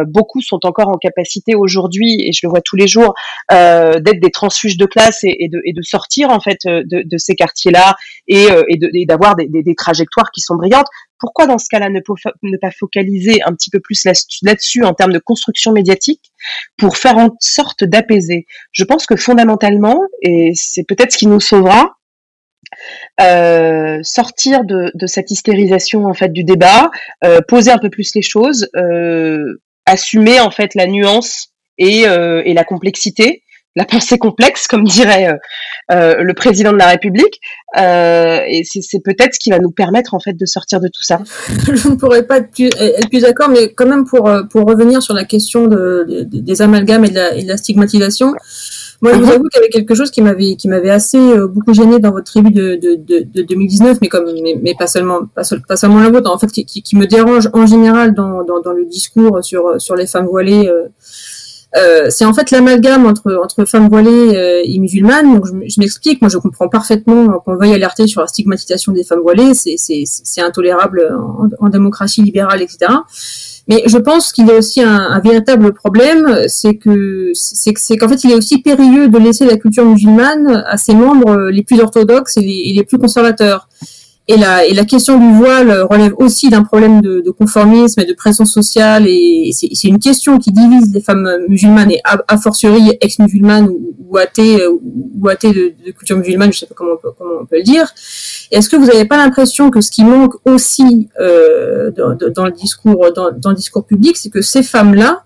[0.06, 3.14] beaucoup sont encore en capacité aujourd'hui et je le vois tous les jours
[3.50, 7.34] d'être des transfuges de classe et, de, et, de, sortir en fait de, de ces
[7.34, 7.96] quartiers là
[8.28, 10.88] et, et d'avoir des, des, des, trajectoires qui sont brillantes
[11.18, 12.00] pourquoi dans ce cas-là ne,
[12.58, 16.32] pas focaliser un petit peu plus là-dessus en termes de construction médiatique
[16.76, 18.46] pour faire en sorte d'apaiser?
[18.72, 21.96] Je pense que fondamentalement, et c'est peut-être ce qui nous sauvera,
[23.20, 26.90] euh, sortir de, cette hystérisation en fait du débat,
[27.24, 32.54] euh, poser un peu plus les choses, euh, assumer en fait la nuance et, et
[32.54, 33.43] la complexité
[33.76, 35.36] la pensée complexe, comme dirait euh,
[35.92, 37.40] euh, le président de la République.
[37.76, 41.02] Euh, et c'est peut-être ce qui va nous permettre en fait de sortir de tout
[41.02, 41.20] ça.
[41.72, 42.70] Je ne pourrais pas être plus,
[43.10, 47.10] plus d'accord, mais quand même pour pour revenir sur la question de, des amalgames et
[47.10, 48.32] de, la, et de la stigmatisation.
[49.02, 49.32] Moi, je vous mhm.
[49.32, 51.18] avoue qu'il y avait quelque chose qui m'avait qui m'avait assez
[51.48, 55.26] beaucoup gêné dans votre tribu de, de, de, 2019, mais comme mais, mais, pas seulement
[55.34, 58.60] pas, pas seulement la vôtre, en fait, qui, qui, me dérange en général dans, dans,
[58.60, 60.68] dans le discours sur sur les femmes voilées.
[60.68, 60.86] Euh,
[62.08, 65.34] c'est en fait l'amalgame entre femmes voilées euh, et musulmanes.
[65.34, 69.20] Donc je, m'explique, moi je comprends parfaitement qu'on veuille alerter sur la stigmatisation des femmes
[69.20, 71.08] voilées, c'est intolérable
[71.58, 72.92] en, démocratie libérale, etc.
[73.66, 78.22] Mais je pense qu'il y a aussi un, véritable problème, c'est que c'est qu'en fait
[78.24, 82.36] il est aussi périlleux de laisser la culture musulmane à ses membres les plus orthodoxes
[82.36, 83.68] et les plus conservateurs.
[84.26, 88.06] Et la, et la question du voile relève aussi d'un problème de, de, conformisme et
[88.06, 89.06] de pression sociale.
[89.06, 94.58] Et c'est une question qui divise les femmes musulmanes et a, fortiori ex-musulmanes ou, athées
[94.66, 97.56] ou athées de, de, culture musulmane, je sais pas comment on peut, comment on peut
[97.56, 97.92] le dire.
[98.50, 102.52] Est-ce que vous n'avez pas l'impression que ce qui manque aussi euh, dans, dans, le
[102.52, 105.24] discours dans, dans le discours public, c'est que ces femmes-là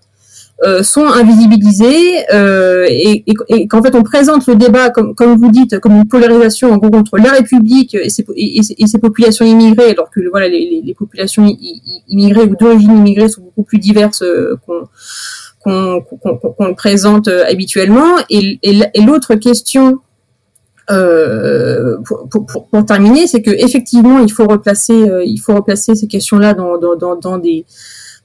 [0.64, 5.52] euh, sont invisibilisés euh, et, et, qu'en fait on présente le débat comme, comme vous
[5.52, 10.18] dites comme une polarisation en gros contre la République et ses, populations immigrées alors que
[10.30, 11.47] voilà les, populations
[12.09, 18.16] immigrées ou d'origine immigrée sont beaucoup plus diverses euh, qu'on qu'on le présente euh, habituellement.
[18.30, 18.59] Et,
[18.97, 20.01] l'autre question
[22.05, 27.39] pour, terminer, c'est que effectivement, il faut replacer, il faut ces questions-là dans, dans, dans,
[27.39, 27.66] des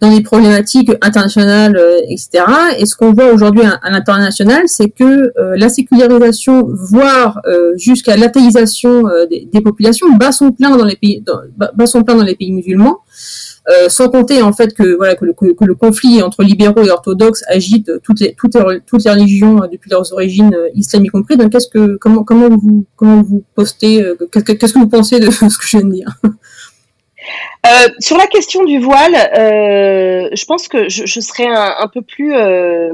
[0.02, 2.44] dans des problématiques internationales, euh, etc.
[2.78, 8.18] Et ce qu'on voit aujourd'hui à, l'international, c'est que euh, la sécularisation, voire euh, jusqu'à
[8.18, 11.24] l'athéisation des, des, populations, bat son plein dans les pays,
[11.58, 13.00] bat son plein dans les pays musulmans.
[13.70, 16.92] Euh, sans compter en fait que voilà que le, que le, conflit entre libéraux et
[16.92, 21.38] orthodoxes agite toutes les toutes les, les religions depuis leurs origines, islam y compris.
[21.38, 25.58] Donc qu'est-ce que comment comment vous comment vous postez qu'est-ce que vous pensez de ce
[25.58, 26.10] que je viens de dire?
[27.66, 32.36] Euh, sur la question du voile, euh, je pense que je, serais un, peu plus.
[32.36, 32.92] Euh,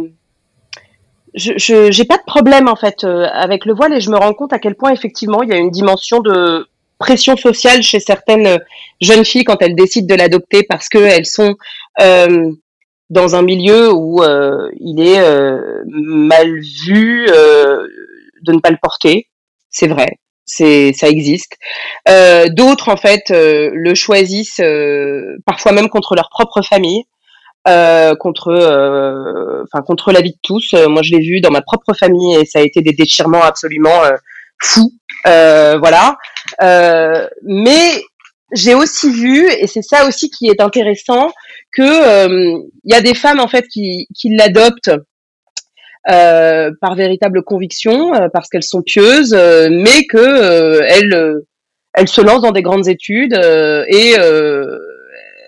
[1.35, 4.53] je n'ai pas de problème en fait avec le voile et je me rends compte
[4.53, 8.59] à quel point effectivement il y a une dimension de pression sociale chez certaines
[8.99, 11.55] jeunes filles quand elles décident de l'adopter parce qu'elles sont
[11.97, 14.23] dans un milieu où
[14.79, 15.21] il est
[15.85, 19.27] mal vu de ne pas le porter.
[19.69, 20.17] C'est vrai
[20.49, 21.53] c'est ça existe.
[22.09, 27.03] Euh, D'autres en fait euh, le choisissent euh, parfois même contre leur propre famille,
[27.65, 28.51] contre
[29.63, 30.73] enfin contre la vie de tous.
[30.87, 34.01] moi je l'ai vu dans ma propre famille et ça a été des déchirements absolument
[34.59, 34.91] fous.
[35.25, 36.17] voilà.
[37.43, 38.01] mais
[38.53, 41.31] j'ai aussi vu et c'est ça aussi qui est intéressant
[41.71, 44.89] que il y a des femmes en fait qui l'adoptent
[46.09, 51.41] euh, par véritable conviction, euh, parce qu'elles sont pieuses, euh, mais que elles,
[51.93, 54.15] elles se lancent dans des grandes études et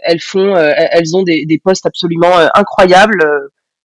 [0.03, 3.23] elles font, elles ont des, des postes absolument incroyables.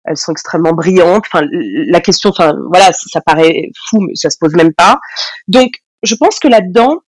[0.06, 1.26] elles sont extrêmement brillantes.
[1.32, 5.00] Enfin, la question, enfin, voilà, ça, paraît fou, mais ça se pose même pas.
[5.48, 5.72] Donc,
[6.04, 7.00] je pense que là-dedans,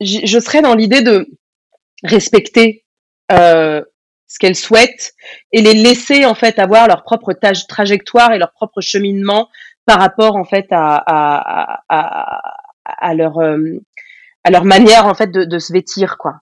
[0.00, 1.26] je serais dans l'idée de
[2.04, 2.84] respecter
[3.30, 3.82] euh,
[4.32, 5.12] ce qu'elles souhaitent
[5.52, 7.34] et les laisser en fait avoir leur propre
[7.68, 9.48] trajectoire et leur propre cheminement
[9.84, 12.40] par rapport en fait à, à, à,
[12.84, 13.82] à leur euh,
[14.44, 16.36] à leur manière en fait de, de se vêtir quoi.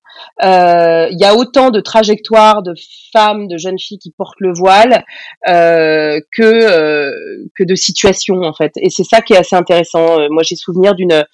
[0.44, 2.74] Euh, il y a autant de trajectoires de
[3.12, 5.04] femmes, de jeunes filles qui portent le voile
[5.48, 7.10] euh, que euh,
[7.56, 8.70] que de situations en fait.
[8.76, 10.28] Et c'est ça qui est assez intéressant.
[10.30, 11.24] Moi j'ai souvenir d'une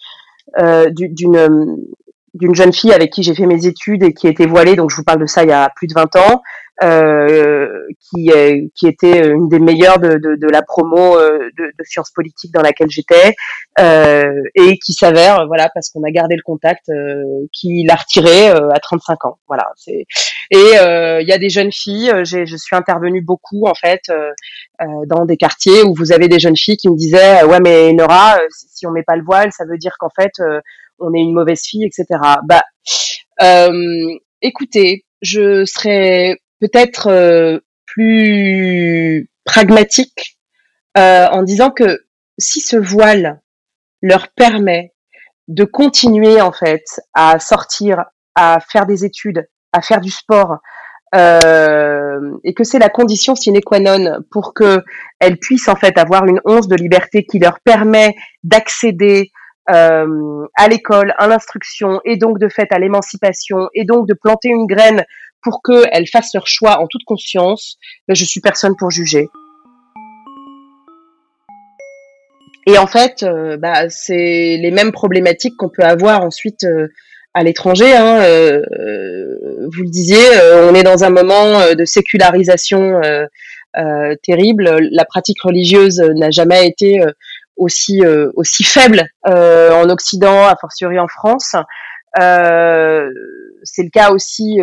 [0.58, 1.76] euh, d'une
[2.36, 4.96] d'une jeune fille avec qui j'ai fait mes études et qui était voilée, donc je
[4.96, 6.42] vous parle de ça il y a plus de 20 ans,
[6.82, 8.30] euh, qui,
[8.74, 12.52] qui était une des meilleures de, de, de la promo euh, de, de, sciences politiques
[12.52, 13.34] dans laquelle j'étais,
[13.78, 18.50] euh, et qui s'avère, voilà, parce qu'on a gardé le contact, euh, qui l'a retiré
[18.50, 19.38] euh, à 35 ans.
[19.48, 19.70] Voilà.
[19.76, 20.06] C'est
[20.50, 20.74] et
[21.20, 22.12] il y a des jeunes filles.
[22.24, 24.02] je suis intervenue beaucoup en fait
[25.06, 28.38] dans des quartiers où vous avez des jeunes filles qui me disaient, ouais mais Nora,
[28.50, 30.30] si on met pas le voile, ça veut dire qu'en fait
[30.98, 32.06] on est une mauvaise fille, etc.
[32.44, 32.62] Bah,
[33.43, 40.39] euh, écoutez, je serais peut-être euh, plus pragmatique
[40.98, 42.05] euh, en disant que
[42.39, 43.40] si ce voile
[44.02, 44.93] leur permet
[45.48, 48.05] de continuer en fait à sortir,
[48.35, 50.59] à faire des études, à faire du sport,
[51.14, 54.82] et que c'est la condition sine qua non pour que
[55.18, 58.14] elles puissent en fait avoir une once de liberté qui leur permet
[58.44, 59.31] d'accéder
[59.68, 64.48] euh, à l'école, à l'instruction, et donc de fait à l'émancipation, et donc de planter
[64.48, 65.05] une graine
[65.43, 67.76] pour qu'elles fassent leur choix en toute conscience,
[68.06, 69.28] ben, je suis personne pour juger.
[72.68, 76.88] Et en fait, euh, bah, c'est les mêmes problématiques qu'on peut avoir ensuite euh,
[77.34, 77.93] à l'étranger.
[77.93, 80.16] Hein, vous le disiez,
[80.70, 82.98] on est dans un moment de sécularisation
[84.22, 84.78] terrible.
[84.90, 87.05] La pratique religieuse n'a jamais été
[87.56, 91.54] aussi euh, aussi faible euh, en Occident, a fortiori en France.
[92.20, 93.08] Euh,
[93.62, 94.60] c'est le cas aussi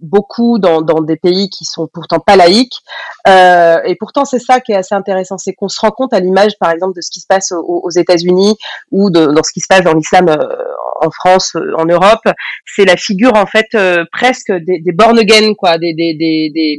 [0.00, 2.78] beaucoup dans, dans, des pays qui sont pourtant pas laïques.
[3.26, 6.20] Euh, et pourtant, c'est ça qui est assez intéressant, c'est qu'on se rend compte à
[6.20, 8.56] l'image, par exemple, de ce qui se passe aux, aux États-Unis
[8.90, 10.36] ou de, dans ce qui se passe dans l'islam euh,
[11.00, 12.26] en France, en Europe.
[12.76, 16.50] C'est la figure en fait euh, presque des, des born again, quoi, des, des, des,
[16.54, 16.78] des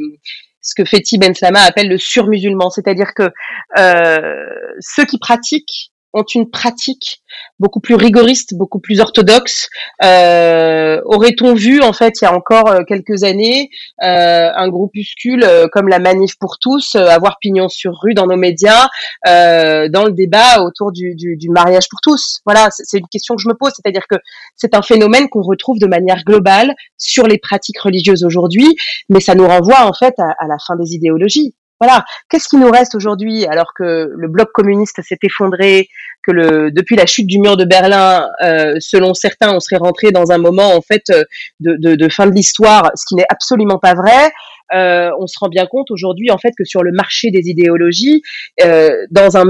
[0.61, 3.29] ce que Fethi Ben Slama appelle le surmusulman, c'est-à-dire que
[3.77, 4.45] euh,
[4.79, 7.21] ceux qui pratiquent ont une pratique
[7.59, 9.69] beaucoup plus rigoriste, beaucoup plus orthodoxe.
[10.03, 13.69] Euh, Aurait-on vu, en fait, il y a encore euh, quelques années,
[14.01, 18.37] euh, un groupuscule euh, comme la Manif pour tous avoir pignon sur rue dans nos
[18.37, 18.87] médias,
[19.25, 21.15] dans le débat autour du,
[21.49, 22.39] mariage pour tous?
[22.45, 24.15] Voilà, c'est une question que je me pose, c'est-à-dire que
[24.55, 28.75] c'est un phénomène qu'on retrouve de manière globale sur les pratiques religieuses aujourd'hui,
[29.09, 31.53] mais ça nous renvoie en fait à la fin des idéologies.
[31.79, 32.03] Voilà.
[32.29, 35.87] Qu'est-ce qui nous reste aujourd'hui alors que le bloc communiste s'est effondré,
[36.23, 40.11] que le depuis la chute du mur de Berlin, euh, selon certains, on serait rentré
[40.11, 41.23] dans un moment en fait euh,
[41.59, 44.31] de, de, de fin de l'histoire, ce qui n'est absolument pas vrai.
[44.73, 48.21] Euh, on se rend bien compte aujourd'hui en fait que sur le marché des idéologies,
[48.63, 49.45] euh, dans un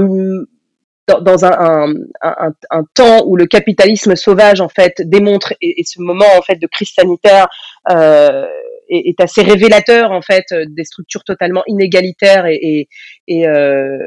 [1.20, 1.92] dans un,
[2.22, 6.42] un, un, temps où le capitalisme sauvage en fait démontre et, et ce moment en
[6.42, 7.48] fait de crise sanitaire
[7.90, 8.46] euh,
[8.90, 12.88] est, est, assez révélateur en fait des structures totalement inégalitaires et, et,
[13.28, 13.98] et, euh,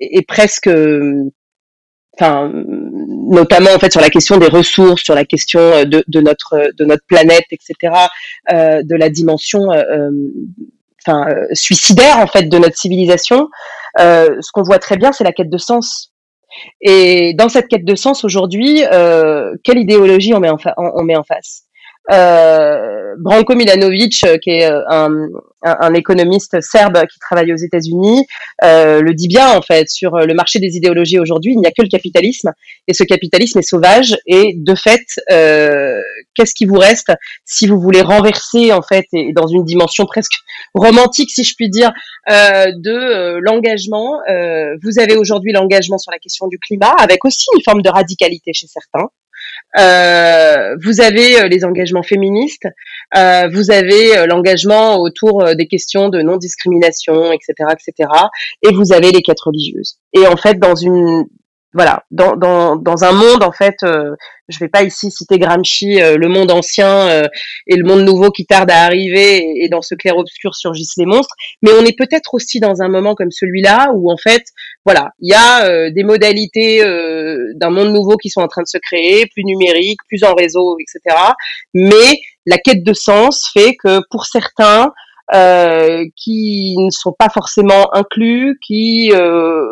[0.00, 0.68] et presque
[2.18, 6.20] enfin notamment en fait sur la question des ressources, sur la question euh, de, de
[6.20, 7.94] notre de notre planète, etc.,
[8.52, 10.10] euh, de la dimension euh, euh
[11.06, 13.50] enfin suicidaire en fait de notre civilisation.
[14.00, 16.14] Euh, ce qu'on voit très bien, c'est la quête de sens.
[16.80, 18.80] Et dans cette quête de sens aujourd'hui,
[19.64, 21.64] quelle idéologie on met en, on met en face?
[22.10, 25.28] Euh, Branko Milanovic, euh, qui est euh, un,
[25.62, 28.26] un, économiste serbe qui travaille aux États-Unis,
[28.62, 31.52] le dit bien en fait sur le marché des idéologies aujourd'hui.
[31.52, 32.52] Il n'y a que le capitalisme
[32.86, 34.18] et ce capitalisme est sauvage.
[34.26, 35.06] Et de fait,
[36.34, 37.12] qu'est-ce qui vous reste
[37.46, 40.34] si vous voulez renverser en fait et, dans une dimension presque
[40.74, 41.92] romantique, si je puis dire,
[42.28, 44.20] de l'engagement?
[44.82, 48.52] vous avez aujourd'hui l'engagement sur la question du climat, avec aussi une forme de radicalité
[48.52, 49.08] chez certains.
[49.78, 52.68] Euh, vous avez euh, les engagements féministes,
[53.16, 58.08] euh, vous avez euh, l'engagement autour des questions de non-discrimination, etc., etc.
[58.62, 59.98] Et vous avez les quêtes religieuses.
[60.12, 61.26] Et en fait, dans une
[61.74, 64.14] voilà, dans, dans, dans un monde en fait, euh,
[64.48, 67.26] je vais pas ici citer Gramsci, euh, le monde ancien euh,
[67.66, 71.04] et le monde nouveau qui tarde à arriver, et, dans ce clair obscur surgissent les
[71.04, 71.34] monstres.
[71.62, 74.44] Mais on est peut-être aussi dans un moment comme celui-là où en fait,
[74.84, 76.80] voilà, il y a euh, des modalités
[77.56, 80.76] d'un monde nouveau qui sont en train de se créer, plus numérique, plus en réseau,
[80.78, 81.16] etc.
[81.72, 84.92] Mais la quête de sens fait que pour certains,
[85.32, 89.64] euh, qui ne sont pas forcément inclus, qui euh,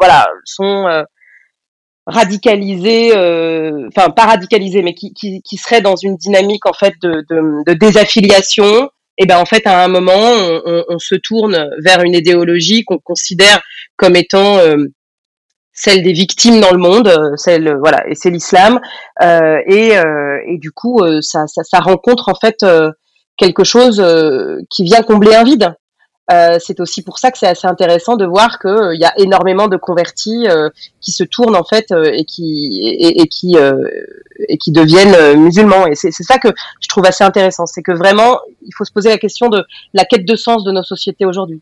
[0.00, 1.04] voilà sont euh,
[2.06, 6.94] radicalisés, euh, enfin pas radicalisés, mais qui, qui, qui seraient dans une dynamique en fait
[7.02, 11.70] de, de, de désaffiliation, et ben en fait à un moment on, on se tourne
[11.84, 13.62] vers une idéologie qu'on considère
[13.96, 14.76] comme étant euh,
[15.72, 18.80] celle des victimes dans le monde, euh, celle voilà, et c'est l'islam,
[19.22, 22.64] euh, et, euh, et du coup ça, ça, ça, rencontre en fait
[23.36, 24.04] quelque chose
[24.70, 25.74] qui vient combler un vide.
[26.32, 29.12] Euh, c'est aussi pour ça que c'est assez intéressant de voir qu'il euh, y a
[29.18, 30.70] énormément de convertis euh,
[31.02, 33.56] qui se tournent en fait et qui et, et qui
[34.48, 35.86] et qui deviennent musulmans.
[35.86, 36.48] Et c'est ça que
[36.80, 40.04] je trouve assez intéressant, c'est que vraiment il faut se poser la question de la
[40.06, 41.60] quête de sens de nos sociétés aujourd'hui.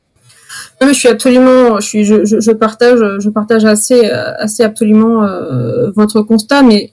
[0.80, 5.90] Je suis absolument, je suis, je, je, je partage, je partage assez, assez absolument euh,
[5.94, 6.93] votre constat, mais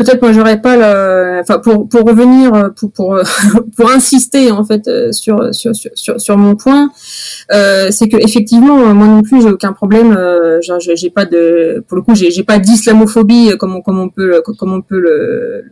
[0.00, 3.18] peut-être moi j'aurais pas le, enfin pour pour revenir pour pour
[3.76, 6.90] pour insister en fait euh, sur sur sur sur mon point,
[7.52, 11.96] euh, c'est que effectivement moi non plus j'ai aucun problème, euh, j'ai pas de pour
[11.96, 15.64] le coup j'ai j'ai pas d'islamophobie comme on comme on peut comme on peut le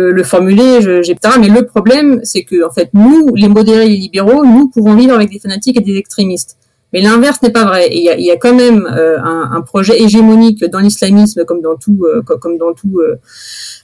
[0.00, 1.34] le, le formuler, j'ai etc.
[1.40, 4.94] Mais le problème, c'est que en fait, nous, les modérés et les libéraux, nous pouvons
[4.94, 6.56] vivre avec des fanatiques et des extrémistes.
[6.92, 7.88] Mais l'inverse n'est pas vrai.
[7.92, 12.22] Il y a, quand même euh, un, projet hégémonique dans l'islamisme, comme dans tout, euh,
[12.22, 13.16] comme dans tout euh,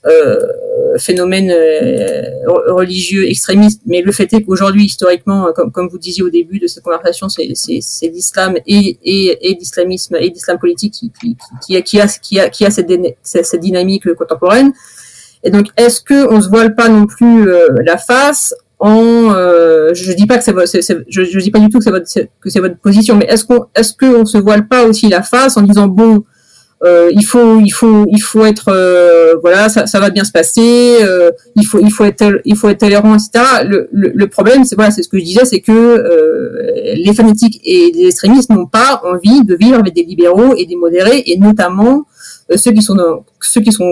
[0.06, 0.40] euh
[0.98, 1.52] phénomène
[2.68, 3.82] religieux extrémiste.
[3.86, 7.44] Mais le fait est qu'aujourd'hui, historiquement, comme, vous disiez au début de cette conversation, c'est
[8.02, 8.98] l'islam et,
[9.60, 12.70] l'islamisme et l'islam politique qui, a,
[13.22, 14.72] cette dynamique contemporaine.
[15.46, 17.48] Et donc, est-ce que on se voile pas non plus
[17.84, 20.52] la face en euh, je dis pas que c'est
[21.08, 22.06] je, dis pas du tout que c'est votre
[22.40, 25.56] que c'est votre position mais est-ce qu'on est-ce qu'on se voile pas aussi la face
[25.56, 26.24] en disant bon
[26.84, 30.98] euh, il faut il faut il faut être euh, voilà ça, va bien se passer
[31.00, 34.66] euh, il faut il faut être il faut être tolérant etc le, le, le problème
[34.66, 38.50] c'est voilà c'est ce que je disais c'est que euh, les fanatiques et les extrémistes
[38.50, 42.02] n'ont pas envie de vivre avec des libéraux et des modérés et notamment euh,
[42.54, 43.90] ceux qui sont dans, ceux qui sont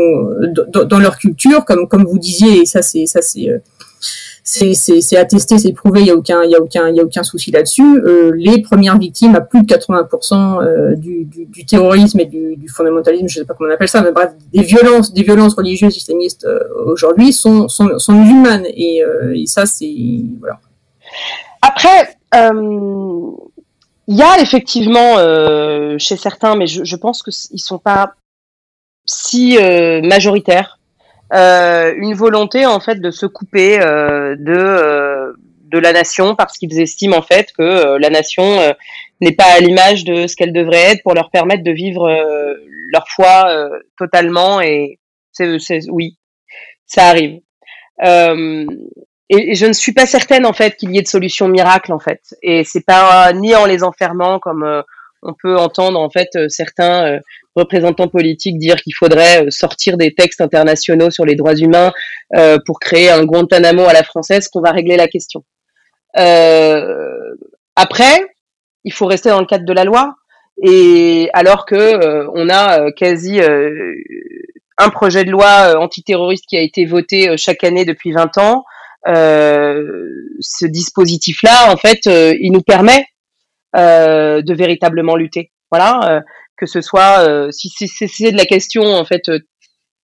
[0.68, 3.60] dans, dans, leur culture comme comme vous disiez et ça c'est ça c'est
[4.44, 7.51] c'est attesté, c'est prouvé, il y a aucun, y a aucun, y a aucun souci
[7.51, 7.82] là-dessus.
[7.82, 12.55] Euh, les premières victimes, à plus de 80% euh, du, du, du, terrorisme et du,
[12.56, 15.55] du, fondamentalisme, je sais pas comment on appelle ça, mais bref, des violences, des violences
[15.55, 19.94] religieuses islamistes euh, aujourd'hui sont, sont, sont, musulmanes et, euh, et ça c'est
[20.39, 20.60] voilà.
[21.62, 23.31] Après, euh,
[24.06, 25.16] il y a effectivement
[25.98, 28.12] chez certains, mais je, je pense qu'ils sont pas
[29.05, 29.59] si
[30.02, 30.78] majoritaires,
[31.31, 35.35] une volonté en fait de se couper de
[35.66, 38.74] de la nation parce qu'ils estiment en fait que la nation
[39.20, 42.09] n'est pas à l'image de ce qu'elle devrait être pour leur permettre de vivre
[42.93, 45.01] leur foi totalement et
[45.32, 46.16] c'est oui
[46.86, 47.40] ça arrive.
[48.05, 48.66] Euh,
[49.31, 51.98] et, je ne suis pas certaine en fait qu'il y ait de solution miracle en
[51.98, 52.35] fait.
[52.43, 54.82] Et c'est pas ni en les enfermant comme euh,
[55.25, 57.19] on peut entendre en fait euh, certains
[57.57, 61.93] représentants politiques dire qu'il faudrait sortir des textes internationaux sur les droits humains
[62.67, 65.45] pour créer un Guantanamo à la française qu'on va régler la question.
[67.77, 68.27] après,
[68.83, 70.17] il faut rester dans le cadre de la loi.
[70.63, 73.41] Et alors que on a quasi
[74.79, 78.39] un projet de loi euh, antiterroriste qui a été voté euh, chaque année depuis 20
[78.39, 78.65] ans.
[79.07, 79.85] Euh,
[80.41, 83.07] ce dispositif-là, en fait, il nous permet
[83.75, 85.53] de véritablement lutter.
[85.71, 86.23] Voilà,
[86.57, 89.23] que ce soit si c'est de la question en fait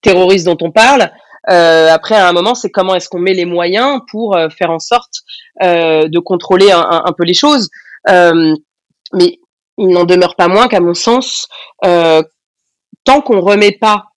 [0.02, 1.10] terroriste dont on parle.
[1.46, 5.12] après, à un moment, c'est comment est-ce qu'on met les moyens pour faire en sorte
[5.60, 7.68] de contrôler un, un, peu les choses.
[8.06, 9.38] mais
[9.78, 11.46] il n'en demeure pas moins qu'à mon sens,
[11.82, 14.09] tant qu'on remet pas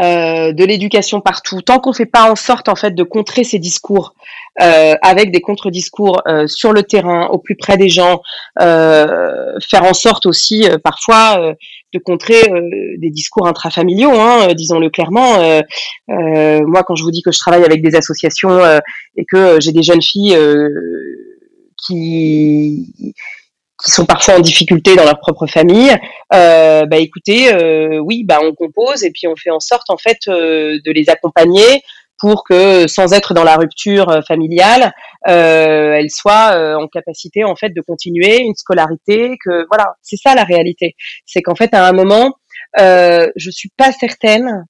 [0.00, 3.58] euh, de l'éducation partout, tant qu'on fait pas en sorte en fait de contrer ces
[3.58, 4.14] discours
[4.60, 8.22] euh, avec des contre-discours euh, sur le terrain, au plus près des gens,
[8.58, 11.54] faire en sorte aussi parfois
[11.92, 12.40] de contrer
[12.98, 15.38] des discours intrafamiliaux, hein, disons-le clairement.
[16.08, 18.60] moi, quand je vous dis que je travaille avec des associations
[19.16, 20.36] et que j'ai des jeunes filles
[21.86, 23.14] qui
[23.84, 25.94] qui sont parfois en difficulté dans leur propre famille,
[26.32, 29.96] euh, bah écoutez, euh, oui, bah on compose et puis on fait en sorte en
[29.96, 31.82] fait euh, de les accompagner
[32.18, 34.92] pour que, sans être dans la rupture euh, familiale,
[35.28, 39.36] euh, elles soient en capacité en fait de continuer une scolarité.
[39.44, 40.94] Que voilà, c'est ça la réalité.
[41.24, 42.34] C'est qu'en fait à un moment,
[42.76, 44.66] je suis pas certaine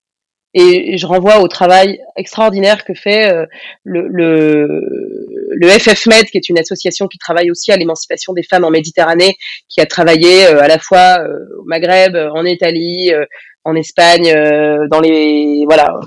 [0.52, 3.46] et je renvoie au travail extraordinaire que fait euh,
[3.84, 8.64] le, le, le FFMED, qui est une association qui travaille aussi à l'émancipation des femmes
[8.64, 9.36] en Méditerranée,
[9.68, 13.12] qui a travaillé euh, à la fois euh, au Maghreb, en Italie,
[13.64, 14.32] en Espagne,
[14.90, 16.00] dans les voilà,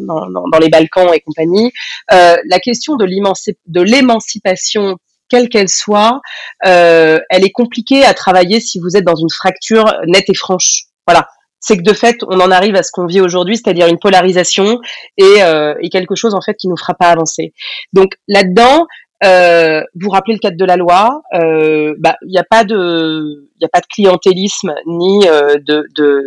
[0.00, 1.70] dans, dans, les Balkans et compagnie.
[2.10, 4.96] la question de l'émancipation
[5.28, 6.20] quelle qu'elle soit,
[6.62, 10.84] elle est compliquée à travailler si vous êtes dans une fracture nette et franche.
[11.06, 11.28] Voilà,
[11.60, 14.78] c'est que de fait, on en arrive à ce qu'on vit aujourd'hui, c'est-à-dire une polarisation
[15.16, 17.52] et, euh, et, quelque chose en fait qui nous fera pas avancer.
[17.92, 18.86] Donc là-dedans,
[19.24, 23.48] euh, vous rappelez le cadre de la loi, euh, bah, il n'y a pas de,
[23.58, 26.22] il a pas de clientélisme ni euh, de, de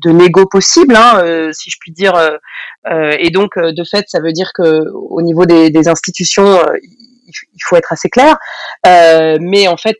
[0.00, 2.14] de négo possible, hein, euh, si je puis dire.
[2.14, 6.60] Euh, et donc, de fait, ça veut dire que au niveau des, des institutions,
[7.26, 8.36] il faut être assez clair.
[8.84, 9.96] mais en fait,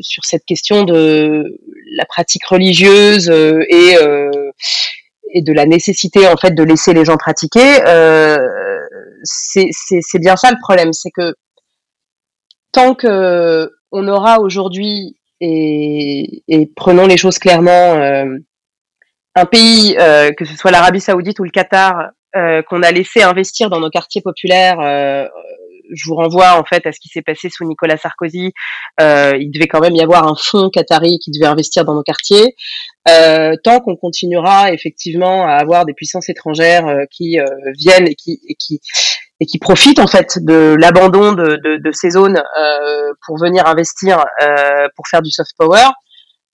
[0.00, 1.58] sur cette question de
[1.96, 4.30] la pratique religieuse euh, et euh,
[5.32, 8.38] et de la nécessité en fait de laisser les gens pratiquer, euh,
[9.24, 11.34] c'est bien ça le problème, c'est que
[12.70, 17.94] tant que on aura aujourd'hui et, et, prenons les choses clairement,
[19.34, 19.96] un pays,
[20.36, 24.22] que ce soit l'Arabie Saoudite ou le Qatar, qu'on a laissé investir dans nos quartiers
[24.22, 24.78] populaires
[25.92, 28.52] je vous renvoie en fait à ce qui s'est passé sous Nicolas Sarkozy.
[29.00, 32.02] Euh, il devait quand même y avoir un fonds qatari qui devait investir dans nos
[32.02, 32.54] quartiers.
[33.08, 37.44] Euh, tant qu'on continuera effectivement à avoir des puissances étrangères euh, qui euh,
[37.78, 38.80] viennent et qui, et qui
[39.40, 43.66] et qui profitent en fait de l'abandon de, de, de, ces zones euh, pour venir
[43.66, 44.24] investir
[44.94, 45.88] pour faire du soft power,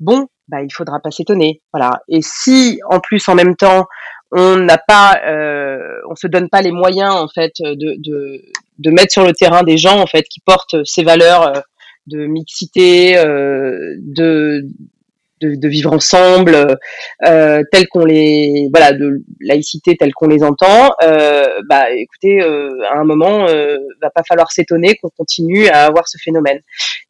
[0.00, 1.60] bon, bah, il faudra pas s'étonner.
[1.74, 2.00] Voilà.
[2.08, 3.86] Et si en plus en même temps
[4.32, 8.42] on n'a pas, euh, on se donne pas les moyens en fait de, de,
[8.80, 11.60] de, mettre sur le terrain des gens en fait qui portent ces valeurs euh,
[12.06, 14.66] de mixité, euh, de,
[15.40, 16.76] de, vivre ensemble,
[17.26, 20.92] euh, telles qu'on les, voilà, de laïcité telle qu'on les entend.
[21.02, 25.84] Euh, bah, écoutez, euh, à un moment, euh, va pas falloir s'étonner qu'on continue à
[25.84, 26.60] avoir ce phénomène.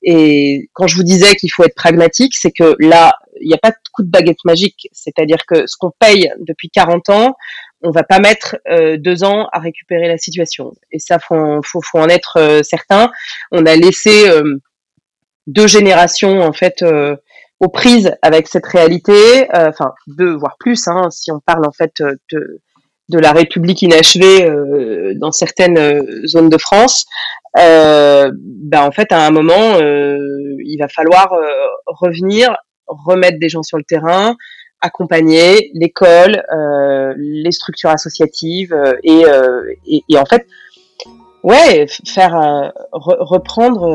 [0.03, 3.59] Et quand je vous disais qu'il faut être pragmatique, c'est que là, il n'y a
[3.59, 4.89] pas de coup de baguette magique.
[4.93, 7.35] C'est-à-dire que ce qu'on paye depuis 40 ans,
[7.83, 10.73] on va pas mettre euh, deux ans à récupérer la situation.
[10.93, 13.11] Et ça, faut, faut, faut en être euh, certain.
[13.51, 14.59] On a laissé euh,
[15.47, 16.85] deux générations en fait
[17.59, 22.03] aux prises avec cette réalité, enfin deux voire plus, hein, si on parle en fait
[22.33, 22.61] de,
[23.09, 24.49] de la République inachevée
[25.17, 27.07] dans certaines zones de France.
[27.55, 28.33] ben
[28.75, 31.35] en fait, à un moment, il va falloir
[31.87, 32.55] revenir
[32.87, 34.37] remettre des gens sur le terrain,
[34.81, 40.47] accompagner l'école, euh, les structures associatives euh, et, euh, et, en fait
[41.43, 43.87] ouais, faire reprendre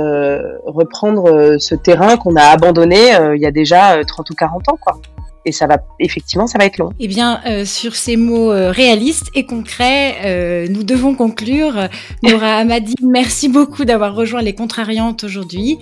[0.65, 4.99] reprendre ce terrain qu'on a abandonné il y a déjà 30 ou 40 ans quoi
[5.47, 6.89] et ça va effectivement ça va être long.
[6.99, 11.87] Eh bien, sur ces mots réalistes et concrets, nous devons conclure.
[12.23, 15.77] Nora Amadi, merci beaucoup d'avoir rejoint les Contrariantes aujourd'hui.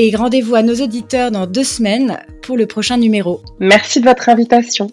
[0.00, 3.42] Et rendez-vous à nos auditeurs dans deux semaines pour le prochain numéro.
[3.58, 4.92] Merci de votre invitation.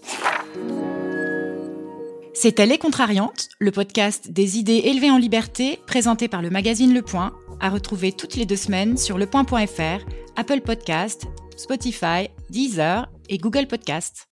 [2.34, 7.02] C'était Les Contrariantes, le podcast des idées élevées en liberté, présenté par le magazine Le
[7.02, 10.04] Point, à retrouver toutes les deux semaines sur lepoint.fr,
[10.34, 11.26] Apple Podcast,
[11.56, 14.26] Spotify, Deezer et Google Podcast.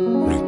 [0.00, 0.47] Le